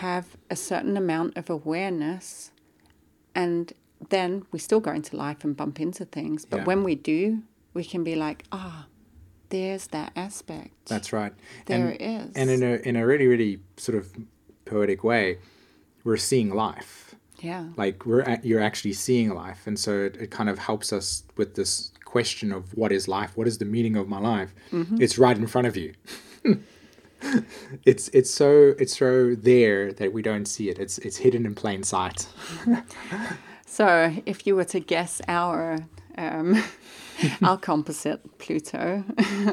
have 0.00 0.36
a 0.50 0.56
certain 0.56 0.96
amount 0.96 1.36
of 1.36 1.50
awareness 1.50 2.50
and 3.34 3.72
then 4.10 4.44
we 4.50 4.58
still 4.58 4.80
go 4.80 4.90
into 4.90 5.16
life 5.16 5.44
and 5.44 5.56
bump 5.56 5.80
into 5.80 6.04
things. 6.04 6.44
But 6.44 6.58
Yeah. 6.58 6.64
when 6.64 6.82
we 6.82 6.94
do, 6.94 7.42
we 7.74 7.84
can 7.84 8.02
be 8.04 8.14
like, 8.16 8.44
ah, 8.52 8.86
there's 9.50 9.86
that 9.88 10.12
aspect. 10.16 10.72
That's 10.86 11.12
right. 11.12 11.32
There 11.66 11.78
and, 11.88 11.94
it 11.94 12.00
is. 12.02 12.32
And 12.34 12.50
in 12.50 12.62
a 12.62 12.76
in 12.88 12.96
a 12.96 13.06
really 13.06 13.26
really 13.26 13.60
sort 13.76 13.96
of 13.98 14.12
poetic 14.64 15.04
way, 15.04 15.38
we're 16.04 16.16
seeing 16.16 16.50
life. 16.50 17.14
yeah. 17.40 17.68
Like 17.76 18.06
we're 18.06 18.22
a- 18.22 18.40
you're 18.42 18.60
actually 18.62 18.94
seeing 18.94 19.28
life, 19.34 19.66
and 19.66 19.78
so 19.78 19.90
it, 20.06 20.16
it 20.16 20.30
kind 20.30 20.48
of 20.48 20.58
helps 20.58 20.92
us 20.92 21.24
with 21.36 21.54
this 21.54 21.92
question 22.04 22.52
of 22.52 22.74
what 22.76 22.92
is 22.92 23.08
life? 23.08 23.36
What 23.36 23.46
is 23.48 23.58
the 23.58 23.64
meaning 23.64 23.96
of 23.96 24.08
my 24.08 24.18
life? 24.20 24.54
Mm-hmm. 24.72 25.02
It's 25.02 25.18
right 25.18 25.36
in 25.36 25.46
front 25.46 25.66
of 25.66 25.76
you. 25.76 25.92
it's 27.84 28.08
it's 28.08 28.30
so 28.30 28.74
it's 28.78 28.96
so 28.96 29.34
there 29.34 29.92
that 29.92 30.12
we 30.12 30.22
don't 30.22 30.46
see 30.46 30.68
it. 30.68 30.78
It's 30.78 30.98
it's 30.98 31.18
hidden 31.18 31.46
in 31.46 31.54
plain 31.54 31.82
sight. 31.82 32.26
So 33.72 34.14
if 34.26 34.46
you 34.46 34.54
were 34.54 34.66
to 34.66 34.80
guess 34.80 35.22
our 35.28 35.78
um, 36.18 36.62
our 37.42 37.56
composite 37.56 38.36
Pluto, 38.36 38.98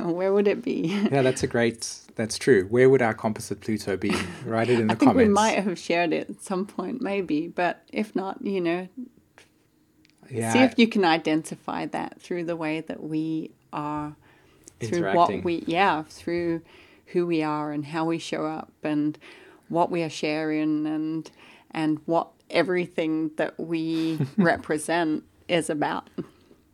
where 0.03 0.33
would 0.33 0.45
it 0.45 0.61
be? 0.61 0.99
Yeah, 1.09 1.21
that's 1.21 1.41
a 1.41 1.47
great. 1.47 1.99
That's 2.17 2.37
true. 2.37 2.65
Where 2.65 2.89
would 2.89 3.01
our 3.01 3.13
composite 3.13 3.61
Pluto 3.61 3.95
be? 3.95 4.11
Write 4.43 4.69
it 4.69 4.77
in 4.77 4.87
the 4.87 4.93
I 4.93 4.97
think 4.97 5.11
comments. 5.11 5.27
we 5.29 5.33
might 5.33 5.63
have 5.63 5.79
shared 5.79 6.11
it 6.11 6.29
at 6.29 6.43
some 6.43 6.65
point, 6.65 7.01
maybe. 7.01 7.47
But 7.47 7.81
if 7.93 8.13
not, 8.13 8.41
you 8.45 8.59
know, 8.59 8.89
yeah, 10.29 10.51
see 10.51 10.59
if 10.59 10.77
you 10.77 10.89
can 10.89 11.05
identify 11.05 11.85
that 11.85 12.19
through 12.19 12.43
the 12.43 12.57
way 12.57 12.81
that 12.81 13.01
we 13.01 13.51
are, 13.71 14.17
through 14.81 15.13
what 15.13 15.45
we, 15.45 15.63
yeah, 15.65 16.03
through 16.09 16.61
who 17.11 17.25
we 17.25 17.43
are 17.43 17.71
and 17.71 17.85
how 17.85 18.05
we 18.05 18.19
show 18.19 18.45
up 18.45 18.71
and 18.83 19.17
what 19.67 19.91
we 19.91 20.03
are 20.03 20.09
sharing 20.09 20.85
and 20.85 21.31
and 21.71 21.99
what 22.05 22.29
everything 22.49 23.31
that 23.37 23.59
we 23.59 24.19
represent 24.37 25.23
is 25.47 25.69
about. 25.69 26.09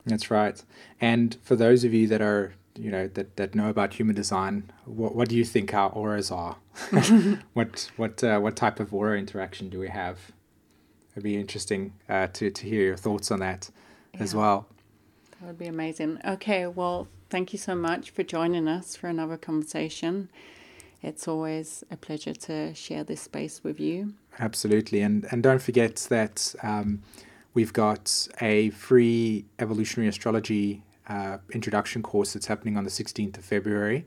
That's 0.06 0.30
right. 0.30 0.62
And 1.00 1.36
for 1.42 1.56
those 1.56 1.84
of 1.84 1.92
you 1.92 2.06
that 2.08 2.22
are, 2.22 2.54
you 2.76 2.90
know, 2.90 3.08
that, 3.08 3.36
that 3.36 3.54
know 3.54 3.68
about 3.68 3.94
human 3.94 4.14
design, 4.14 4.70
what, 4.84 5.14
what 5.14 5.28
do 5.28 5.36
you 5.36 5.44
think 5.44 5.74
our 5.74 5.90
auras 5.90 6.30
are? 6.30 6.56
what 7.54 7.90
what 7.96 8.22
uh, 8.22 8.38
what 8.38 8.56
type 8.56 8.80
of 8.80 8.92
aura 8.94 9.18
interaction 9.18 9.68
do 9.68 9.78
we 9.78 9.88
have? 9.88 10.32
It'd 11.12 11.24
be 11.24 11.36
interesting 11.36 11.94
uh, 12.08 12.28
to 12.34 12.50
to 12.50 12.66
hear 12.66 12.82
your 12.82 12.96
thoughts 12.96 13.30
on 13.30 13.40
that 13.40 13.70
as 14.18 14.34
well. 14.34 14.68
That 15.40 15.48
would 15.48 15.58
be 15.58 15.66
amazing. 15.66 16.20
Okay, 16.24 16.66
well, 16.66 17.08
thank 17.30 17.52
you 17.52 17.58
so 17.58 17.74
much 17.74 18.10
for 18.10 18.22
joining 18.22 18.68
us 18.68 18.96
for 18.96 19.08
another 19.08 19.36
conversation. 19.36 20.28
It's 21.02 21.28
always 21.28 21.84
a 21.90 21.96
pleasure 21.96 22.32
to 22.34 22.74
share 22.74 23.04
this 23.04 23.20
space 23.20 23.62
with 23.62 23.78
you. 23.78 24.14
Absolutely, 24.38 25.00
and 25.02 25.26
and 25.30 25.42
don't 25.42 25.62
forget 25.62 25.96
that 26.10 26.54
um, 26.62 27.02
we've 27.54 27.72
got 27.72 28.28
a 28.40 28.70
free 28.70 29.44
evolutionary 29.58 30.08
astrology 30.08 30.82
uh, 31.08 31.38
introduction 31.52 32.02
course 32.02 32.32
that's 32.32 32.46
happening 32.46 32.76
on 32.76 32.84
the 32.84 32.90
sixteenth 32.90 33.38
of 33.38 33.44
February. 33.44 34.06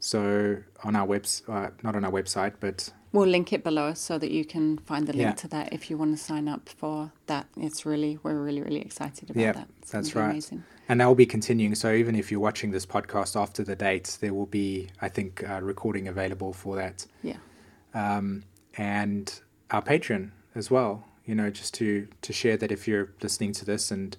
So 0.00 0.58
on 0.84 0.94
our 0.94 1.06
webs, 1.06 1.42
uh, 1.48 1.70
not 1.82 1.96
on 1.96 2.04
our 2.04 2.12
website, 2.12 2.54
but 2.60 2.92
We'll 3.10 3.26
link 3.26 3.54
it 3.54 3.64
below 3.64 3.94
so 3.94 4.18
that 4.18 4.30
you 4.30 4.44
can 4.44 4.76
find 4.78 5.06
the 5.06 5.14
link 5.14 5.22
Yeah. 5.30 5.32
to 5.32 5.48
that 5.48 5.72
if 5.72 5.88
you 5.88 5.96
want 5.96 6.16
to 6.16 6.22
sign 6.22 6.46
up 6.46 6.68
for 6.68 7.10
that. 7.26 7.46
It's 7.56 7.86
really, 7.86 8.18
we're 8.22 8.38
really, 8.38 8.60
really 8.60 8.80
excited 8.82 9.30
about 9.30 9.40
Yeah, 9.40 9.52
that. 9.52 9.68
It's 9.80 9.90
that's 9.90 10.14
right. 10.14 10.30
Amazing. 10.30 10.64
And 10.88 11.00
that 11.00 11.06
will 11.06 11.14
be 11.14 11.26
continuing. 11.26 11.74
So 11.74 11.92
even 11.92 12.14
if 12.14 12.30
you're 12.30 12.40
watching 12.40 12.70
this 12.70 12.86
podcast 12.86 13.40
after 13.40 13.62
the 13.62 13.76
date, 13.76 14.18
there 14.20 14.32
will 14.32 14.46
be, 14.46 14.88
I 15.00 15.08
think, 15.08 15.48
uh, 15.48 15.60
recording 15.62 16.08
available 16.08 16.52
for 16.52 16.76
that. 16.76 17.06
Yeah. 17.22 17.36
Um, 17.94 18.44
and 18.76 19.40
our 19.70 19.82
Patreon 19.82 20.30
as 20.54 20.70
well. 20.70 21.04
You 21.24 21.34
know, 21.34 21.50
just 21.50 21.74
to 21.74 22.08
to 22.22 22.32
share 22.32 22.56
that 22.56 22.72
if 22.72 22.88
you're 22.88 23.12
listening 23.22 23.52
to 23.52 23.64
this 23.64 23.90
and 23.90 24.16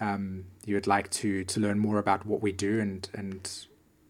um, 0.00 0.44
you 0.66 0.74
would 0.74 0.86
like 0.86 1.08
to 1.10 1.44
to 1.44 1.60
learn 1.60 1.78
more 1.78 1.98
about 1.98 2.26
what 2.26 2.42
we 2.42 2.52
do 2.52 2.80
and 2.80 3.08
and 3.14 3.66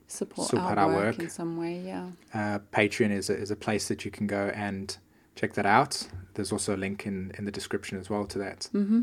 Support, 0.06 0.48
Support 0.48 0.76
our, 0.76 0.88
our 0.88 0.88
work, 0.88 1.04
work. 1.04 1.18
in 1.20 1.30
some 1.30 1.56
way. 1.56 1.82
Yeah. 1.86 2.08
uh, 2.34 2.58
Patreon 2.72 3.12
is 3.12 3.30
a, 3.30 3.36
is 3.36 3.52
a 3.52 3.56
place 3.56 3.86
that 3.86 4.04
you 4.04 4.10
can 4.10 4.26
go 4.26 4.50
and 4.56 4.96
check 5.36 5.52
that 5.52 5.66
out. 5.66 6.08
There's 6.34 6.50
also 6.50 6.74
a 6.74 6.76
link 6.76 7.06
in, 7.06 7.30
in 7.38 7.44
the 7.44 7.52
description 7.52 7.96
as 7.96 8.10
well 8.10 8.24
to 8.26 8.38
that. 8.40 8.68
Mm-hmm. 8.74 9.02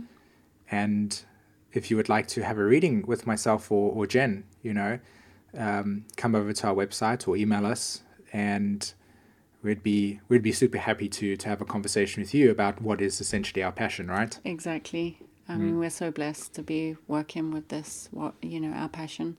And 0.69 1.23
if 1.73 1.89
you 1.91 1.97
would 1.97 2.09
like 2.09 2.27
to 2.27 2.43
have 2.43 2.57
a 2.57 2.63
reading 2.63 3.03
with 3.05 3.27
myself 3.27 3.71
or, 3.71 3.91
or 3.91 4.07
Jen, 4.07 4.43
you 4.61 4.73
know, 4.73 4.99
um, 5.57 6.05
come 6.15 6.35
over 6.35 6.53
to 6.53 6.67
our 6.67 6.75
website 6.75 7.27
or 7.27 7.35
email 7.37 7.65
us, 7.65 8.03
and 8.33 8.93
we'd 9.63 9.83
be 9.83 10.19
we'd 10.29 10.43
be 10.43 10.51
super 10.51 10.77
happy 10.77 11.09
to 11.09 11.35
to 11.35 11.49
have 11.49 11.61
a 11.61 11.65
conversation 11.65 12.21
with 12.21 12.33
you 12.33 12.51
about 12.51 12.81
what 12.81 13.01
is 13.01 13.19
essentially 13.21 13.63
our 13.63 13.71
passion, 13.71 14.07
right? 14.07 14.39
Exactly. 14.43 15.19
I 15.49 15.53
Mm. 15.53 15.59
mean, 15.59 15.79
we're 15.79 15.89
so 15.89 16.11
blessed 16.11 16.53
to 16.55 16.63
be 16.63 16.97
working 17.07 17.51
with 17.51 17.69
this, 17.69 18.09
what, 18.11 18.33
you 18.41 18.59
know, 18.59 18.73
our 18.75 18.89
passion. 18.89 19.37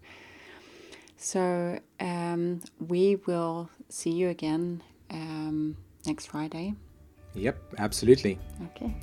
So 1.18 1.81
um, 2.01 2.62
we 2.79 3.16
will 3.26 3.68
see 3.89 4.11
you 4.11 4.29
again 4.29 4.83
um, 5.11 5.76
next 6.07 6.26
Friday. 6.26 6.74
Yep, 7.35 7.59
absolutely. 7.79 8.39
Okay. 8.64 8.95